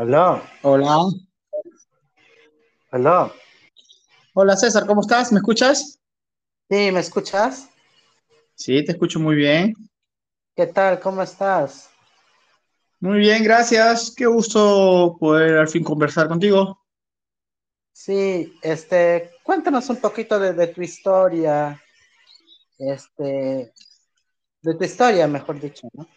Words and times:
Aló, 0.00 0.40
Hola. 0.62 0.96
aló. 2.90 3.32
Hola 4.32 4.56
César, 4.56 4.86
¿cómo 4.86 5.02
estás? 5.02 5.30
¿Me 5.30 5.40
escuchas? 5.40 6.00
Sí, 6.70 6.90
¿me 6.90 7.00
escuchas? 7.00 7.68
Sí, 8.54 8.82
te 8.82 8.92
escucho 8.92 9.20
muy 9.20 9.36
bien. 9.36 9.74
¿Qué 10.56 10.66
tal? 10.68 11.00
¿Cómo 11.00 11.20
estás? 11.20 11.90
Muy 13.00 13.18
bien, 13.18 13.44
gracias. 13.44 14.14
Qué 14.16 14.24
gusto 14.24 15.18
poder 15.20 15.58
al 15.58 15.68
fin 15.68 15.84
conversar 15.84 16.28
contigo. 16.28 16.80
Sí, 17.92 18.54
este, 18.62 19.32
cuéntanos 19.42 19.90
un 19.90 19.96
poquito 19.96 20.38
de, 20.38 20.54
de 20.54 20.68
tu 20.68 20.80
historia, 20.80 21.78
este, 22.78 23.70
de 24.62 24.74
tu 24.74 24.82
historia, 24.82 25.26
mejor 25.26 25.60
dicho, 25.60 25.88
¿no? 25.92 26.08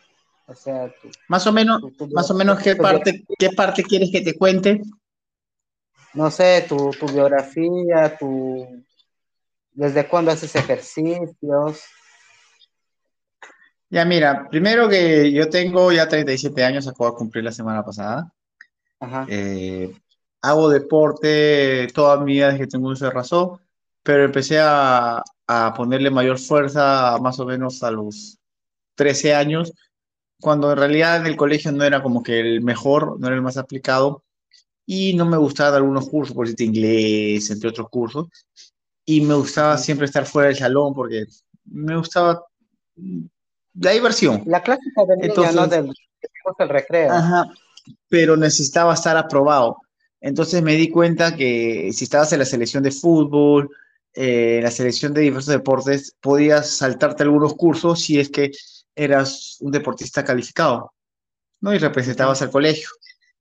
O 0.46 0.56
sea, 0.56 0.94
tu, 1.02 1.10
Más 1.30 1.48
o 1.48 1.54
menos, 1.54 1.82
tu- 1.82 1.92
tu 1.92 2.08
más 2.10 2.30
o 2.30 2.34
menos 2.34 2.60
qué 2.60 2.76
parte, 2.76 3.24
qué 3.40 3.50
parte 3.52 3.84
quieres 3.84 4.10
que 4.12 4.22
te 4.22 4.38
cuente. 4.38 4.82
no 6.14 6.30
sé, 6.30 6.66
tu, 6.68 6.92
tu 6.92 7.08
biografía, 7.08 8.16
tu, 8.20 8.84
desde 9.72 10.08
cuándo 10.08 10.32
haces 10.32 10.56
ejercicios. 10.56 11.82
Ya 13.90 14.06
mira, 14.06 14.48
primero 14.50 14.90
que 14.90 15.32
yo 15.32 15.50
tengo 15.50 15.92
ya 15.92 16.08
37 16.08 16.64
años, 16.64 16.88
acabo 16.88 17.12
de 17.12 17.18
cumplir 17.18 17.44
la 17.44 17.52
semana 17.52 17.84
pasada. 17.86 18.32
Ajá. 19.00 19.26
Eh, 19.30 19.94
hago 20.42 20.70
deporte 20.70 21.88
toda 21.94 22.18
mi 22.18 22.34
vida 22.34 22.48
desde 22.48 22.60
que 22.60 22.68
tengo 22.68 22.90
uso 22.90 23.06
de 23.06 23.12
razón, 23.12 23.60
pero 24.02 24.26
empecé 24.26 24.60
a, 24.60 25.22
a 25.48 25.74
ponerle 25.74 26.10
mayor 26.10 26.40
fuerza 26.40 27.18
más 27.22 27.40
o 27.40 27.46
menos 27.46 27.84
a 27.84 27.92
los 27.92 28.38
13 28.96 29.34
años, 29.36 29.72
cuando 30.44 30.74
en 30.74 30.78
realidad 30.78 31.22
en 31.22 31.26
el 31.26 31.38
colegio 31.38 31.72
no 31.72 31.86
era 31.86 32.04
como 32.04 32.22
que 32.22 32.38
el 32.38 32.62
mejor, 32.62 33.18
no 33.18 33.28
era 33.28 33.36
el 33.38 33.42
más 33.42 33.56
aplicado, 33.56 34.26
y 34.86 35.14
no 35.14 35.26
me 35.26 35.38
gustaban 35.38 35.76
algunos 35.76 36.10
cursos, 36.10 36.36
por 36.36 36.46
decirte 36.46 36.66
inglés, 36.66 37.50
entre 37.50 37.70
otros 37.70 37.88
cursos, 37.90 38.28
y 39.06 39.22
me 39.22 39.36
gustaba 39.36 39.78
siempre 39.78 40.06
estar 40.06 40.26
fuera 40.26 40.50
del 40.50 40.58
salón 40.58 40.94
porque 40.94 41.24
me 41.64 41.96
gustaba 41.96 42.44
la 43.74 43.92
diversión. 43.92 44.44
La 44.46 44.62
clásica 44.62 45.06
del 45.08 45.20
niño, 45.20 45.34
¿no? 45.34 45.44
Entonces, 45.46 45.70
Del, 45.70 45.86
que 46.20 46.28
te 46.28 46.40
gusta 46.46 46.64
el 46.66 46.70
recreo. 46.70 47.12
ajá, 47.14 47.46
pero 48.10 48.36
necesitaba 48.36 48.94
estar 48.96 49.16
aprobado. 49.16 49.78
Entonces 50.20 50.62
me 50.62 50.76
di 50.76 50.90
cuenta 50.90 51.38
que 51.38 51.90
si 51.94 52.04
estabas 52.04 52.34
en 52.34 52.40
la 52.40 52.46
selección 52.46 52.84
de 52.84 52.92
fútbol, 52.92 53.70
eh, 54.14 54.58
en 54.58 54.64
la 54.66 54.72
selección 54.72 55.14
de 55.14 55.22
diversos 55.22 55.54
deportes, 55.54 56.18
podías 56.20 56.70
saltarte 56.70 57.24
algunos 57.24 57.56
cursos 57.56 58.02
si 58.02 58.20
es 58.20 58.30
que 58.30 58.52
eras 58.96 59.58
un 59.62 59.72
deportista 59.72 60.24
calificado, 60.24 60.94
¿no? 61.62 61.74
Y 61.74 61.78
representabas 61.78 62.42
al 62.42 62.52
colegio. 62.52 62.90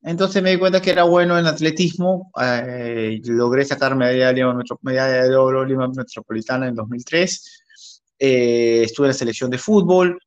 Entonces 0.02 0.42
me 0.42 0.50
di 0.50 0.58
cuenta 0.58 0.82
que 0.82 0.90
era 0.90 1.04
bueno 1.04 1.38
en 1.38 1.46
atletismo, 1.46 2.32
eh, 2.40 3.20
logré 3.24 3.64
sacar 3.64 3.94
medalla 3.96 4.32
de 4.32 5.36
oro 5.36 5.64
Lima 5.64 5.88
Metropolitana 5.88 6.66
en 6.66 6.74
2003, 6.74 7.62
eh, 8.18 8.82
estuve 8.84 9.06
en 9.06 9.10
la 9.10 9.14
selección 9.14 9.50
de 9.50 9.58
fútbol 9.58 10.18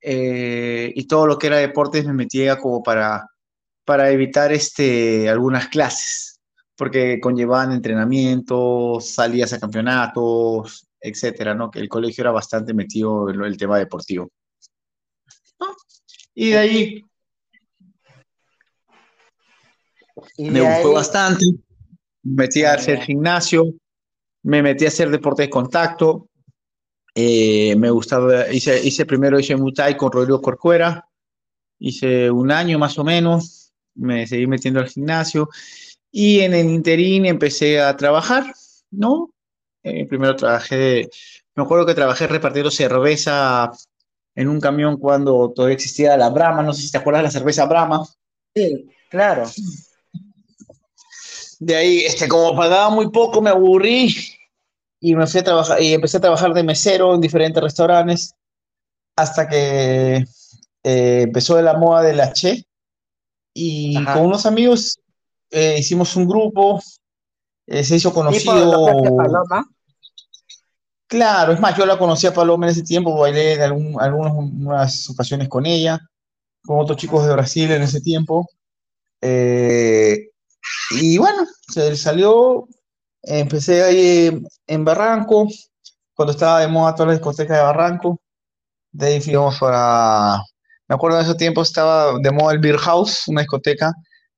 eh, 0.00 0.92
y 0.94 1.06
todo 1.06 1.26
lo 1.26 1.38
que 1.38 1.46
era 1.48 1.58
deportes 1.58 2.04
me 2.04 2.14
metía 2.14 2.58
como 2.58 2.82
para 2.82 3.26
para 3.84 4.10
evitar 4.10 4.52
este, 4.52 5.28
algunas 5.28 5.68
clases, 5.68 6.40
porque 6.76 7.20
conllevaban 7.20 7.72
entrenamientos, 7.72 9.08
salidas 9.10 9.52
a 9.52 9.60
campeonatos, 9.60 10.86
etcétera, 11.00 11.54
¿no? 11.54 11.70
Que 11.70 11.80
el 11.80 11.88
colegio 11.88 12.22
era 12.22 12.30
bastante 12.30 12.74
metido 12.74 13.28
en 13.30 13.42
el 13.42 13.56
tema 13.56 13.78
deportivo. 13.78 14.30
Y 16.34 16.50
de 16.50 16.58
ahí 16.58 17.04
Y 20.36 20.50
me 20.50 20.60
de 20.60 20.66
gustó 20.66 20.88
ahí, 20.88 20.94
bastante, 20.94 21.44
me 22.22 22.44
metí 22.44 22.64
a 22.64 22.74
hacer 22.74 23.00
gimnasio, 23.00 23.72
me 24.42 24.62
metí 24.62 24.84
a 24.84 24.88
hacer 24.88 25.10
deporte 25.10 25.42
de 25.42 25.50
contacto, 25.50 26.28
eh, 27.14 27.76
me 27.76 27.90
gustaba, 27.90 28.50
hice, 28.52 28.82
hice 28.82 29.04
primero 29.04 29.38
hice 29.38 29.56
Muay 29.56 29.96
con 29.96 30.12
Rodrigo 30.12 30.40
Corcuera, 30.40 31.06
hice 31.78 32.30
un 32.30 32.50
año 32.50 32.78
más 32.78 32.98
o 32.98 33.04
menos, 33.04 33.72
me 33.94 34.26
seguí 34.26 34.46
metiendo 34.46 34.80
al 34.80 34.88
gimnasio, 34.88 35.48
Y 36.10 36.40
en 36.40 36.54
el 36.54 36.66
interín 36.66 37.26
empecé 37.26 37.80
a 37.80 37.96
trabajar, 37.96 38.44
¿no? 38.90 39.32
Eh, 39.82 40.06
primero 40.06 40.36
trabajé, 40.36 41.08
me 41.54 41.62
acuerdo 41.64 41.86
que 41.86 41.94
trabajé 41.94 42.26
repartiendo 42.26 42.70
cerveza 42.70 43.70
en 44.34 44.48
un 44.48 44.60
camión 44.60 44.96
cuando 44.96 45.52
todavía 45.54 45.74
existía 45.74 46.16
la 46.16 46.30
Brahma, 46.30 46.62
no 46.62 46.72
sé 46.72 46.82
si 46.82 46.90
te 46.90 46.98
acuerdas 46.98 47.20
de 47.20 47.28
la 47.28 47.30
cerveza 47.30 47.66
Brahma. 47.66 48.06
Sí, 48.54 48.88
claro. 49.10 49.44
De 51.60 51.76
ahí, 51.76 52.00
este, 52.00 52.28
como 52.28 52.56
pagaba 52.56 52.90
muy 52.90 53.10
poco, 53.10 53.40
me 53.40 53.50
aburrí 53.50 54.14
y 55.00 55.14
me 55.14 55.26
fui 55.26 55.40
a 55.40 55.44
trabajar, 55.44 55.82
y 55.82 55.92
empecé 55.92 56.16
a 56.16 56.20
trabajar 56.20 56.52
de 56.54 56.62
mesero 56.62 57.14
en 57.14 57.20
diferentes 57.20 57.62
restaurantes 57.62 58.34
hasta 59.16 59.48
que 59.48 60.24
eh, 60.84 61.22
empezó 61.22 61.60
la 61.60 61.76
moda 61.76 62.02
de 62.02 62.14
la 62.14 62.32
Che 62.32 62.64
y 63.54 64.02
con 64.04 64.26
unos 64.26 64.46
amigos 64.46 64.98
eh, 65.50 65.76
hicimos 65.78 66.16
un 66.16 66.26
grupo, 66.26 66.82
eh, 67.66 67.84
se 67.84 67.96
hizo 67.96 68.08
Tipo 68.08 68.20
conocido 68.20 69.16
Paloma. 69.16 69.70
Claro, 71.12 71.52
es 71.52 71.60
más, 71.60 71.76
yo 71.76 71.84
la 71.84 71.98
conocí 71.98 72.26
a 72.26 72.32
Paloma 72.32 72.64
en 72.66 72.70
ese 72.72 72.82
tiempo, 72.82 73.18
bailé 73.18 73.52
en 73.54 73.60
algún, 73.62 74.00
algunas 74.00 74.32
unas 74.32 75.10
ocasiones 75.10 75.46
con 75.46 75.66
ella, 75.66 76.00
con 76.64 76.80
otros 76.80 76.98
chicos 76.98 77.26
de 77.26 77.34
Brasil 77.34 77.70
en 77.72 77.82
ese 77.82 78.00
tiempo. 78.00 78.48
Eh, 79.22 80.30
y 80.92 81.18
bueno, 81.18 81.46
se 81.68 81.96
salió, 81.96 82.68
empecé 83.22 83.82
ahí 83.84 84.42
en 84.66 84.84
Barranco, 84.84 85.48
cuando 86.14 86.32
estaba 86.32 86.60
de 86.60 86.68
moda 86.68 86.94
toda 86.94 87.08
la 87.08 87.12
discoteca 87.14 87.56
de 87.56 87.62
Barranco. 87.62 88.20
De 88.92 89.06
ahí 89.08 89.20
fuimos 89.22 89.58
para, 89.60 90.38
me 90.88 90.94
acuerdo 90.96 91.18
en 91.20 91.26
ese 91.26 91.36
tiempo 91.36 91.62
estaba 91.62 92.18
de 92.20 92.30
moda 92.32 92.52
el 92.54 92.60
Beer 92.60 92.78
House, 92.78 93.28
una 93.28 93.42
discoteca 93.42 93.92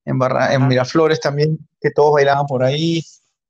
en, 0.05 0.19
Barra- 0.19 0.55
en. 0.55 0.69
Miraflores 0.69 1.21
también, 1.21 1.59
que 1.81 1.91
todos 1.93 2.15
bailaban 2.15 2.47
por 2.47 2.63
ahí. 2.65 3.03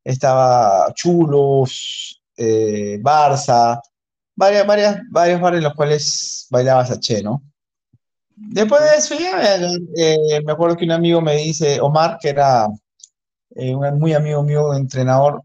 Estaba 0.05 0.93
Chulos, 0.95 2.23
eh, 2.37 2.99
Barça, 3.03 3.81
varias, 4.34 4.67
varias, 4.67 5.00
varios 5.11 5.41
bares 5.41 5.59
en 5.59 5.65
los 5.65 5.75
cuales 5.75 6.47
bailaba 6.50 6.87
Saché, 6.87 7.22
¿no? 7.22 7.43
Después 8.37 8.83
de 8.83 8.97
eso 8.97 9.15
ya, 9.15 9.61
eh, 9.97 10.43
me 10.44 10.53
acuerdo 10.53 10.77
que 10.77 10.84
un 10.84 10.91
amigo 10.91 11.21
me 11.21 11.37
dice, 11.37 11.81
Omar, 11.81 12.19
que 12.21 12.31
era 12.31 12.67
eh, 13.55 13.75
un 13.75 13.99
muy 13.99 14.12
amigo 14.12 14.43
mío, 14.43 14.75
entrenador, 14.75 15.43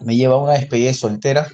me 0.00 0.14
lleva 0.14 0.34
a 0.34 0.38
una 0.38 0.52
despedida 0.52 0.88
de 0.88 0.94
soltera 0.94 1.48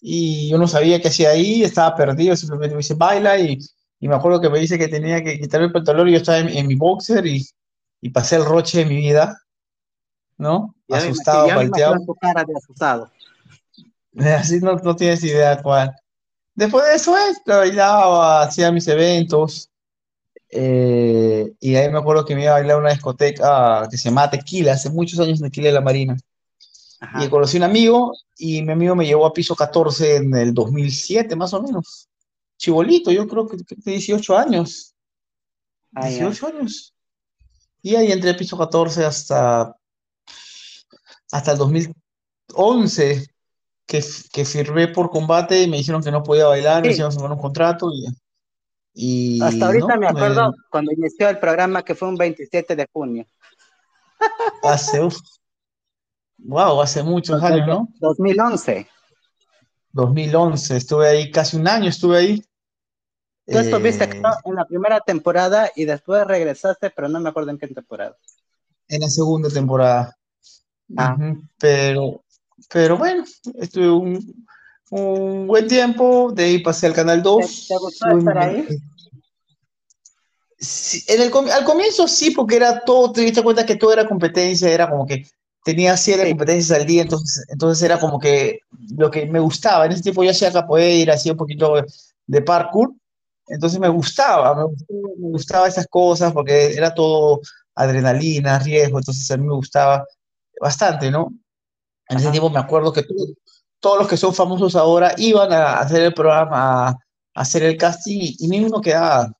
y 0.00 0.48
yo 0.48 0.56
no 0.56 0.66
sabía 0.66 1.00
qué 1.00 1.08
hacía 1.08 1.30
ahí, 1.30 1.62
estaba 1.62 1.94
perdido, 1.94 2.34
simplemente 2.36 2.74
me 2.74 2.78
dice, 2.78 2.94
baila 2.94 3.38
y, 3.38 3.58
y 3.98 4.08
me 4.08 4.14
acuerdo 4.14 4.40
que 4.40 4.48
me 4.48 4.58
dice 4.58 4.78
que 4.78 4.88
tenía 4.88 5.22
que 5.22 5.38
quitarme 5.38 5.66
el 5.66 5.72
pantalón 5.72 6.08
y 6.08 6.12
yo 6.12 6.18
estaba 6.18 6.38
en, 6.38 6.48
en 6.48 6.66
mi 6.66 6.74
boxer 6.74 7.26
y, 7.26 7.46
y 8.00 8.10
pasé 8.10 8.36
el 8.36 8.46
roche 8.46 8.78
de 8.78 8.86
mi 8.86 8.96
vida, 8.96 9.38
¿no? 10.38 10.74
Ya 10.88 10.96
Asustado, 10.96 11.48
palteado, 11.48 11.96
cara 12.18 12.44
de 12.44 12.54
asustado. 12.56 13.10
así 14.38 14.58
no, 14.60 14.74
no 14.76 14.96
tienes 14.96 15.22
idea 15.24 15.62
cuál. 15.62 15.94
Después 16.54 16.84
de 16.86 16.94
eso, 16.94 17.16
eh, 17.16 17.34
bailaba, 17.46 18.42
hacía 18.42 18.72
mis 18.72 18.86
eventos, 18.88 19.70
eh, 20.52 21.52
y 21.60 21.76
ahí 21.76 21.90
me 21.90 21.98
acuerdo 21.98 22.24
que 22.24 22.34
me 22.34 22.42
iba 22.42 22.50
a 22.50 22.54
bailar 22.54 22.76
a 22.76 22.80
una 22.80 22.90
discoteca 22.90 23.86
que 23.88 23.96
se 23.96 24.08
llama 24.08 24.28
Tequila, 24.28 24.72
hace 24.72 24.90
muchos 24.90 25.20
años 25.20 25.40
en 25.40 25.46
Tequila 25.46 25.68
de 25.68 25.74
la 25.74 25.80
Marina. 25.80 26.16
Y 27.00 27.04
Ajá. 27.04 27.30
conocí 27.30 27.56
a 27.56 27.60
un 27.60 27.64
amigo 27.64 28.12
y 28.36 28.62
mi 28.62 28.72
amigo 28.72 28.94
me 28.94 29.06
llevó 29.06 29.24
a 29.26 29.32
piso 29.32 29.54
14 29.54 30.16
en 30.16 30.34
el 30.34 30.52
2007, 30.52 31.34
más 31.36 31.54
o 31.54 31.62
menos. 31.62 32.08
Chibolito, 32.58 33.10
yo 33.10 33.26
creo 33.26 33.48
que, 33.48 33.56
que 33.64 33.90
18 33.90 34.36
años. 34.36 34.94
Ah, 35.94 36.10
ya. 36.10 36.28
18 36.28 36.46
años. 36.48 36.94
Y 37.80 37.94
ahí 37.94 38.12
entré 38.12 38.30
a 38.30 38.36
piso 38.36 38.58
14 38.58 39.04
hasta, 39.04 39.74
hasta 41.32 41.52
el 41.52 41.58
2011, 41.58 43.26
que, 43.90 44.00
que 44.34 44.44
firmé 44.44 44.88
por 44.88 45.10
combate 45.10 45.62
y 45.62 45.68
me 45.70 45.78
dijeron 45.78 46.02
que 46.02 46.10
no 46.12 46.22
podía 46.22 46.46
bailar, 46.46 46.84
me 46.84 46.90
Sí, 46.90 46.92
hicieron 46.92 47.12
firmar 47.12 47.32
un 47.32 47.38
contrato 47.40 47.90
y, 47.92 48.06
hasta 49.40 49.66
y 49.72 49.72
ahorita 49.72 49.96
no, 49.96 49.98
me 49.98 50.06
me, 50.08 50.14
acuerdo 50.14 50.54
cuando 50.70 50.92
inició 50.92 51.28
el 51.28 51.38
programa 51.40 51.84
que 51.84 51.94
fue 51.96 52.08
un 52.08 52.16
27 52.16 52.76
de 52.76 52.86
junio. 52.92 53.26
hace, 54.62 55.00
uf, 55.02 55.18
wow, 56.38 56.80
hace 56.82 57.02
muchos 57.04 57.40
años, 57.42 57.66
¿no? 57.68 57.88
2011. 58.00 58.86
2011, 59.92 60.76
estuve 60.76 61.08
ahí 61.08 61.30
casi 61.30 61.56
un 61.56 61.66
año, 61.68 61.88
estuve 61.88 62.18
ahí. 62.18 62.42
Tú 63.50 63.58
estuviste 63.58 64.08
eh, 64.08 64.22
en 64.44 64.54
la 64.56 64.64
primera 64.64 64.98
temporada 65.00 65.70
y 65.76 65.84
después 65.84 66.26
regresaste, 66.26 66.90
pero 66.90 67.08
no 67.08 67.20
me 67.20 67.28
acuerdo 67.28 67.50
en 67.50 67.58
qué 67.58 67.68
temporada. 67.68 68.16
en 68.88 69.00
la 69.00 69.08
segunda 69.08 69.48
temporada. 69.48 70.14
Ah, 70.96 71.16
Ujú, 71.16 71.42
Pero, 71.58 72.24
pero 72.72 72.96
bueno, 72.96 73.24
estuve 73.54 73.90
un, 73.90 74.46
un 74.90 75.46
buen 75.46 75.66
tiempo, 75.66 76.32
de 76.32 76.44
ahí 76.44 76.58
pasé 76.60 76.86
al 76.86 76.94
Canal 76.94 77.18
¿te, 77.18 77.22
te 77.22 77.28
2. 77.28 77.68
gustó 77.80 78.18
estar 78.18 78.38
ahí? 78.38 78.66
en 81.06 81.22
el, 81.22 81.32
al 81.50 81.64
comienzo 81.64 82.06
sí, 82.06 82.32
porque 82.32 82.56
era 82.56 82.84
todo, 82.84 83.12
te 83.12 83.22
diste 83.22 83.42
cuenta 83.42 83.64
que 83.64 83.76
todo 83.76 83.92
era 83.92 84.06
competencia, 84.06 84.68
era 84.70 84.90
como 84.90 85.06
que 85.06 85.26
tenía 85.64 85.96
siete 85.96 86.28
competencias 86.28 86.78
al 86.78 86.86
día, 86.86 87.02
entonces, 87.02 87.46
entonces 87.48 87.82
era 87.82 87.98
como 87.98 88.18
que 88.18 88.60
lo 88.96 89.10
que 89.10 89.26
me 89.26 89.40
gustaba. 89.40 89.86
En 89.86 89.92
ese 89.92 90.02
tiempo 90.02 90.22
yo 90.22 90.30
hacía 90.30 90.52
capoeira, 90.52 91.14
hacía 91.14 91.32
un 91.32 91.38
poquito 91.38 91.74
de 92.26 92.42
parkour, 92.42 92.92
entonces 93.46 93.80
me 93.80 93.88
gustaba, 93.88 94.54
me 94.54 95.30
gustaba, 95.30 95.66
esas 95.66 95.86
cosas 95.86 96.32
porque 96.32 96.72
era 96.74 96.94
todo 96.94 97.40
adrenalina, 97.74 98.58
riesgo, 98.58 98.98
entonces 98.98 99.30
a 99.30 99.36
mí 99.36 99.46
me 99.46 99.54
gustaba 99.54 100.06
bastante, 100.60 101.10
¿no? 101.10 101.32
En 102.10 102.18
ese 102.18 102.30
tiempo 102.30 102.50
me 102.50 102.58
acuerdo 102.58 102.92
que 102.92 103.04
todos 103.78 103.98
los 103.98 104.08
que 104.08 104.16
son 104.16 104.34
famosos 104.34 104.74
ahora 104.76 105.14
iban 105.16 105.52
a 105.52 105.78
hacer 105.78 106.02
el 106.02 106.12
programa, 106.12 106.88
a, 106.88 106.98
hacer 107.34 107.62
el 107.62 107.76
casting 107.76 108.18
y, 108.20 108.36
y 108.40 108.48
mí 108.48 108.60
no 108.60 108.80
quedaba. 108.80 109.32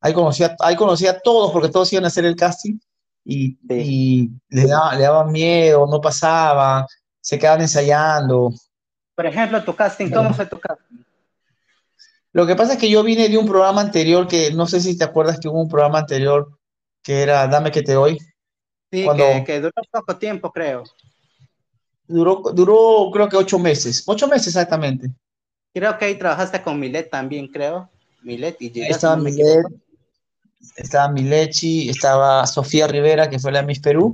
Ahí 0.00 0.12
conocía, 0.12 0.54
ahí 0.60 0.76
conocía 0.76 1.12
a 1.12 1.18
todos 1.18 1.50
porque 1.50 1.70
todos 1.70 1.92
iban 1.92 2.04
a 2.04 2.08
hacer 2.08 2.26
el 2.26 2.36
casting 2.36 2.78
y, 3.24 3.58
y 3.68 4.30
le, 4.50 4.66
daba, 4.66 4.94
le 4.94 5.02
daban 5.02 5.32
miedo, 5.32 5.86
no 5.86 6.00
pasaba, 6.00 6.86
se 7.20 7.38
quedaban 7.38 7.62
ensayando. 7.62 8.52
Por 9.14 9.26
ejemplo, 9.26 9.64
tu 9.64 9.74
casting, 9.74 10.10
¿cómo 10.10 10.32
fue 10.34 10.46
tu 10.46 10.60
casting? 10.60 10.98
Lo 12.32 12.46
que 12.46 12.54
pasa 12.54 12.74
es 12.74 12.78
que 12.78 12.90
yo 12.90 13.02
vine 13.02 13.28
de 13.28 13.38
un 13.38 13.46
programa 13.46 13.80
anterior 13.80 14.28
que 14.28 14.52
no 14.52 14.66
sé 14.66 14.80
si 14.80 14.96
te 14.96 15.04
acuerdas 15.04 15.40
que 15.40 15.48
hubo 15.48 15.60
un 15.60 15.68
programa 15.68 16.00
anterior 16.00 16.58
que 17.02 17.22
era 17.22 17.46
Dame 17.48 17.70
que 17.70 17.82
te 17.82 17.94
doy. 17.94 18.18
Sí, 18.92 19.06
que, 19.44 19.60
duró 19.60 19.72
poco 19.90 20.16
tiempo, 20.16 20.52
creo. 20.52 20.84
Duró, 22.08 22.42
duró 22.54 23.10
creo 23.12 23.28
que 23.28 23.36
ocho 23.36 23.58
meses, 23.58 24.02
ocho 24.06 24.26
meses 24.26 24.48
exactamente. 24.48 25.10
Creo 25.72 25.96
que 25.98 26.06
ahí 26.06 26.18
trabajaste 26.18 26.62
con 26.62 26.80
Milet 26.80 27.10
también, 27.10 27.46
creo. 27.48 27.90
Milet 28.22 28.60
y 28.60 28.70
Giga, 28.70 28.88
Estaba 28.88 29.16
Milet, 29.16 29.66
estaba 30.76 31.08
Milechi, 31.12 31.88
estaba 31.88 32.46
Sofía 32.46 32.86
Rivera, 32.86 33.28
que 33.28 33.38
fue 33.38 33.52
la 33.52 33.62
Miss 33.62 33.80
Perú. 33.80 34.12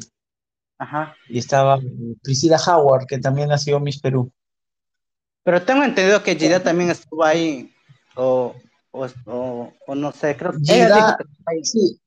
Ajá. 0.78 1.14
Y 1.28 1.38
estaba 1.38 1.78
Priscila 2.22 2.58
Howard, 2.66 3.06
que 3.06 3.18
también 3.18 3.52
ha 3.52 3.58
sido 3.58 3.80
Miss 3.80 4.00
Perú. 4.00 4.30
Pero 5.44 5.62
tengo 5.62 5.84
entendido 5.84 6.22
que 6.22 6.36
Gida 6.36 6.62
también 6.62 6.90
estuvo 6.90 7.22
ahí, 7.22 7.72
o, 8.16 8.54
o, 8.92 9.72
o, 9.86 9.94
no 9.94 10.12
sé, 10.12 10.36
creo 10.36 10.52
que 10.52 10.58
Gida, 10.60 11.18
sí, 11.62 12.00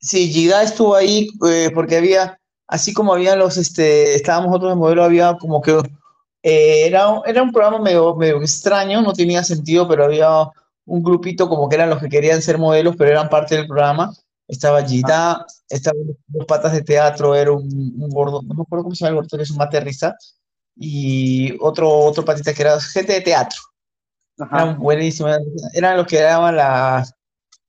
sí, 0.00 0.32
Gida 0.32 0.62
estuvo 0.62 0.94
ahí 0.94 1.28
eh, 1.46 1.70
porque 1.74 1.98
había, 1.98 2.38
así 2.74 2.92
como 2.92 3.14
había 3.14 3.36
los, 3.36 3.56
este, 3.56 4.16
estábamos 4.16 4.48
nosotros 4.48 4.72
en 4.72 4.78
modelo, 4.78 5.04
había 5.04 5.36
como 5.38 5.62
que 5.62 5.80
eh, 6.42 6.86
era, 6.86 7.22
era 7.24 7.42
un 7.42 7.52
programa 7.52 7.78
medio, 7.78 8.16
medio 8.16 8.42
extraño, 8.42 9.00
no 9.00 9.12
tenía 9.12 9.44
sentido, 9.44 9.86
pero 9.86 10.04
había 10.04 10.28
un 10.84 11.02
grupito 11.02 11.48
como 11.48 11.68
que 11.68 11.76
eran 11.76 11.90
los 11.90 12.00
que 12.00 12.08
querían 12.08 12.42
ser 12.42 12.58
modelos, 12.58 12.96
pero 12.96 13.10
eran 13.12 13.28
parte 13.28 13.54
del 13.56 13.68
programa. 13.68 14.12
Estaba 14.48 14.82
Gita, 14.82 15.46
estaban 15.68 16.02
dos 16.26 16.46
patas 16.46 16.72
de 16.72 16.82
teatro, 16.82 17.34
era 17.36 17.52
un, 17.52 17.62
un, 17.96 18.10
gordo, 18.10 18.42
no 18.42 18.54
me 18.54 18.62
acuerdo 18.62 18.82
cómo 18.82 18.94
se 18.96 19.04
llama 19.04 19.10
el 19.10 19.22
gordo, 19.22 19.38
que 19.38 19.44
es 19.44 19.50
un 19.52 19.56
materrista, 19.56 20.16
y 20.76 21.56
otro, 21.60 21.88
otro 21.88 22.24
patita 22.24 22.52
que 22.52 22.62
era 22.62 22.80
gente 22.80 23.12
de 23.12 23.20
teatro. 23.20 23.60
Eran 24.36 24.80
buenísimos, 24.80 25.38
eran 25.74 25.96
los 25.96 26.08
que 26.08 26.20
daban 26.20 26.56
la, 26.56 27.06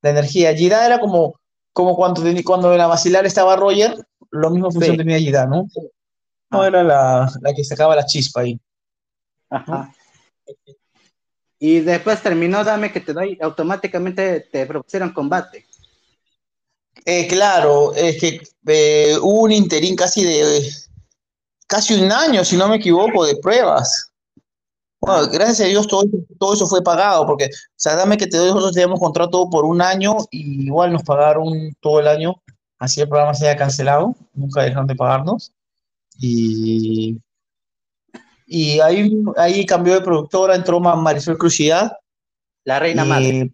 la 0.01 0.10
energía. 0.10 0.56
Gida 0.56 0.84
era 0.84 1.00
como, 1.00 1.40
como 1.74 1.96
cuando, 1.96 2.24
cuando 2.44 2.72
en 2.72 2.80
la 2.80 2.88
vacilar 2.88 3.25
estaba 3.28 3.56
Roger, 3.56 3.96
lo 4.36 4.50
mismo 4.50 4.72
función 4.72 4.98
tenía 4.98 5.20
Gida, 5.20 5.46
¿no? 5.46 5.68
No 6.52 6.62
ah. 6.62 6.68
era 6.68 6.84
la, 6.84 7.32
la, 7.42 7.54
que 7.54 7.64
sacaba 7.64 7.96
la 7.96 8.06
chispa 8.06 8.42
ahí. 8.42 8.60
Ajá. 9.50 9.94
Y 11.60 11.80
después 11.80 12.22
terminó 12.22 12.64
Dame 12.64 12.92
que 12.92 13.00
te 13.00 13.14
doy, 13.14 13.38
automáticamente 13.42 14.42
te 14.42 14.66
propusieron 14.66 15.12
combate. 15.12 15.66
Eh, 17.06 17.28
claro, 17.28 17.94
es 17.94 18.20
que 18.20 18.42
eh, 18.68 19.18
hubo 19.22 19.44
un 19.44 19.52
interín 19.52 19.96
casi 19.96 20.24
de 20.24 20.68
casi 21.68 21.94
un 22.02 22.12
año, 22.12 22.44
si 22.44 22.58
no 22.58 22.68
me 22.68 22.78
equivoco, 22.78 23.26
de 23.26 23.36
pruebas. 23.38 24.12
Bueno, 25.00 25.28
gracias 25.32 25.62
a 25.62 25.70
Dios 25.70 25.88
todo, 25.88 26.04
todo 26.40 26.54
eso 26.54 26.66
fue 26.68 26.82
pagado, 26.82 27.28
porque, 27.28 27.46
o 27.46 27.50
sea, 27.76 27.96
dame 27.96 28.18
que 28.18 28.28
te 28.28 28.38
doy, 28.38 28.48
nosotros 28.48 28.74
teníamos 28.74 29.00
contrato 29.00 29.50
por 29.50 29.66
un 29.66 29.82
año 29.82 30.18
y 30.32 30.66
igual 30.66 30.94
nos 30.94 31.04
pagaron 31.04 31.76
todo 31.80 32.00
el 32.00 32.08
año, 32.08 32.42
así 32.80 33.01
el 33.01 33.10
programa 33.10 33.33
se 33.33 33.48
haya 33.48 33.57
cancelado, 33.57 34.16
nunca 34.33 34.63
dejaron 34.63 34.88
de 34.88 34.95
pagarnos. 34.95 35.54
Y 36.19 37.19
y 38.48 38.80
ahí, 38.80 39.12
ahí 39.38 39.66
cambió 39.66 39.95
de 39.95 40.01
productora, 40.01 40.56
entró 40.56 40.80
Marisol 40.80 41.38
Crucidad. 41.38 41.98
La 42.63 42.80
reina 42.80 43.06
madre. 43.06 43.51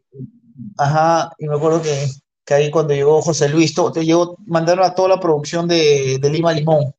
Ajá, 0.78 1.32
y 1.40 1.48
me 1.48 1.56
acuerdo 1.56 1.82
que, 1.82 2.08
que, 2.46 2.54
ahí 2.54 2.72
cuando 2.72 2.94
llegó 2.94 3.22
José 3.22 3.50
Luis, 3.50 3.74
todo, 3.74 3.92
te 3.92 4.06
llegó, 4.06 4.38
mandaron 4.46 4.86
a 4.86 4.94
toda 4.94 5.10
la 5.10 5.20
producción 5.20 5.68
de, 5.68 6.18
de 6.20 6.30
Lima 6.30 6.54
Limón. 6.54 6.94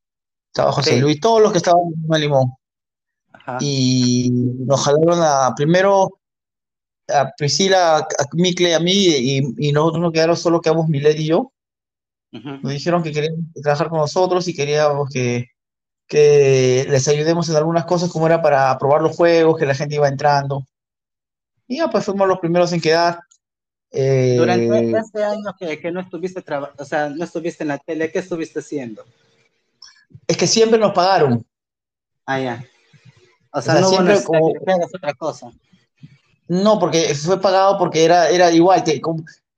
Estaba 0.48 0.72
José 0.72 0.98
Luis, 0.98 1.20
todos 1.20 1.40
los 1.42 1.52
que 1.52 1.58
estaban 1.58 1.82
en 1.84 2.02
Lima 2.02 2.18
Limón. 2.18 2.52
Ajá. 3.32 3.58
Y 3.60 4.30
nos 4.32 4.84
jalaron 4.84 5.20
a, 5.22 5.54
primero 5.54 6.18
a 7.08 7.30
Priscila, 7.36 7.98
a 7.98 8.06
Mikle, 8.32 8.74
a 8.74 8.80
mí, 8.80 8.92
y, 8.92 9.68
y 9.68 9.72
nosotros 9.72 10.02
nos 10.02 10.12
quedaron 10.12 10.36
solo 10.36 10.60
quedamos 10.60 10.88
Milet 10.88 11.18
y 11.18 11.26
yo. 11.26 11.52
Nos 12.32 12.72
dijeron 12.72 13.02
que 13.02 13.12
querían 13.12 13.52
trabajar 13.62 13.88
con 13.88 13.98
nosotros 13.98 14.48
y 14.48 14.54
queríamos 14.54 15.10
que, 15.10 15.50
que 16.06 16.86
les 16.88 17.06
ayudemos 17.06 17.48
en 17.50 17.56
algunas 17.56 17.84
cosas 17.84 18.10
como 18.10 18.26
era 18.26 18.40
para 18.40 18.76
probar 18.78 19.02
los 19.02 19.14
juegos, 19.14 19.58
que 19.58 19.66
la 19.66 19.74
gente 19.74 19.96
iba 19.96 20.08
entrando. 20.08 20.66
Y 21.68 21.76
ya, 21.76 21.88
pues 21.88 22.04
fuimos 22.04 22.26
los 22.26 22.38
primeros 22.38 22.72
en 22.72 22.80
quedar. 22.80 23.20
Eh, 23.90 24.36
Durante 24.38 24.96
este 24.98 25.22
año 25.22 25.54
que, 25.58 25.78
que 25.78 25.92
no 25.92 26.00
estuviste 26.00 26.42
o 26.78 26.84
sea, 26.86 27.10
no 27.10 27.24
estuviste 27.24 27.64
en 27.64 27.68
la 27.68 27.78
tele, 27.78 28.10
¿qué 28.10 28.20
estuviste 28.20 28.60
haciendo? 28.60 29.04
Es 30.26 30.36
que 30.36 30.46
siempre 30.46 30.78
nos 30.78 30.92
pagaron. 30.92 31.44
Ah, 32.24 32.40
ya. 32.40 32.64
O 33.52 33.60
sea, 33.60 33.80
no 33.80 33.88
siempre 33.88 34.22
como... 34.24 34.48
otra 34.94 35.12
cosa. 35.14 35.50
No, 36.48 36.78
porque 36.78 37.14
fue 37.14 37.40
pagado 37.40 37.78
porque 37.78 38.04
era, 38.04 38.30
era 38.30 38.50
igual. 38.50 38.82
Que, 38.82 39.00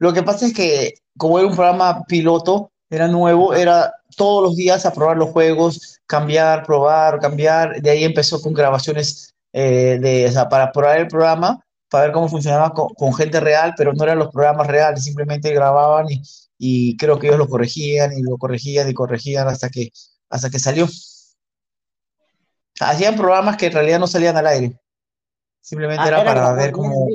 lo 0.05 0.13
que 0.13 0.23
pasa 0.23 0.47
es 0.47 0.53
que 0.53 0.95
como 1.17 1.39
era 1.39 1.49
un 1.49 1.55
programa 1.55 2.05
piloto, 2.05 2.71
era 2.91 3.09
nuevo, 3.09 3.55
era 3.55 3.91
todos 4.17 4.43
los 4.43 4.55
días 4.55 4.85
a 4.85 4.93
probar 4.93 5.17
los 5.17 5.31
juegos, 5.31 5.99
cambiar, 6.07 6.63
probar, 6.63 7.19
cambiar. 7.21 7.81
De 7.81 7.89
ahí 7.89 8.05
empezó 8.05 8.41
con 8.43 8.53
grabaciones 8.53 9.35
eh, 9.55 9.99
de, 9.99 10.27
o 10.27 10.31
sea, 10.31 10.47
para 10.49 10.71
probar 10.71 10.99
el 10.99 11.09
programa, 11.09 11.59
para 11.89 12.05
ver 12.05 12.13
cómo 12.13 12.29
funcionaba 12.29 12.75
con, 12.75 13.15
gente 13.15 13.41
real, 13.41 13.73
pero 13.79 13.95
no 13.95 14.05
eran 14.05 14.19
los 14.19 14.31
programas 14.31 14.67
reales, 14.67 15.05
simplemente 15.05 15.55
grababan 15.55 16.07
y, 16.11 16.21
y, 16.59 16.97
creo 16.99 17.19
que 17.19 17.29
ellos 17.29 17.39
lo 17.39 17.49
corregían 17.49 18.13
y 18.13 18.23
lo 18.23 18.37
corregían 18.37 18.89
y 18.91 18.95
corregían 18.95 19.49
hasta 19.49 19.71
que, 19.71 19.89
hasta 20.29 20.51
que 20.51 20.59
salió. 20.59 20.87
Hacían 22.79 23.17
programas 23.17 23.57
que 23.57 23.67
en 23.67 23.73
realidad 23.73 23.99
no 24.01 24.07
salían 24.07 24.37
al 24.37 24.49
aire. 24.49 24.79
Simplemente 25.63 26.03
ah, 26.05 26.09
era, 26.09 26.25
para 26.25 26.53
ver 26.53 26.73
cómo... 26.73 27.09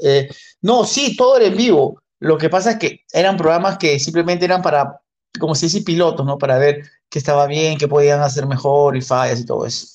Eh, 0.00 0.28
no, 0.60 0.84
sí, 0.84 1.16
todo 1.16 1.36
era 1.36 1.46
en 1.46 1.56
vivo 1.56 2.02
lo 2.20 2.36
que 2.36 2.50
pasa 2.50 2.72
es 2.72 2.78
que 2.78 3.04
eran 3.12 3.36
programas 3.36 3.78
que 3.78 3.98
simplemente 3.98 4.44
eran 4.44 4.62
para, 4.62 5.00
como 5.38 5.54
se 5.54 5.66
dice, 5.66 5.82
pilotos, 5.82 6.26
¿no? 6.26 6.36
Para 6.38 6.58
ver 6.58 6.82
qué 7.08 7.18
estaba 7.18 7.46
bien, 7.46 7.78
qué 7.78 7.86
podían 7.86 8.20
hacer 8.20 8.46
mejor 8.46 8.96
y 8.96 9.02
fallas 9.02 9.40
y 9.40 9.46
todo 9.46 9.66
eso. 9.66 9.86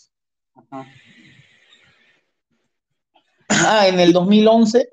Ah, 3.49 3.87
en 3.87 3.99
el 3.99 4.13
2011, 4.13 4.89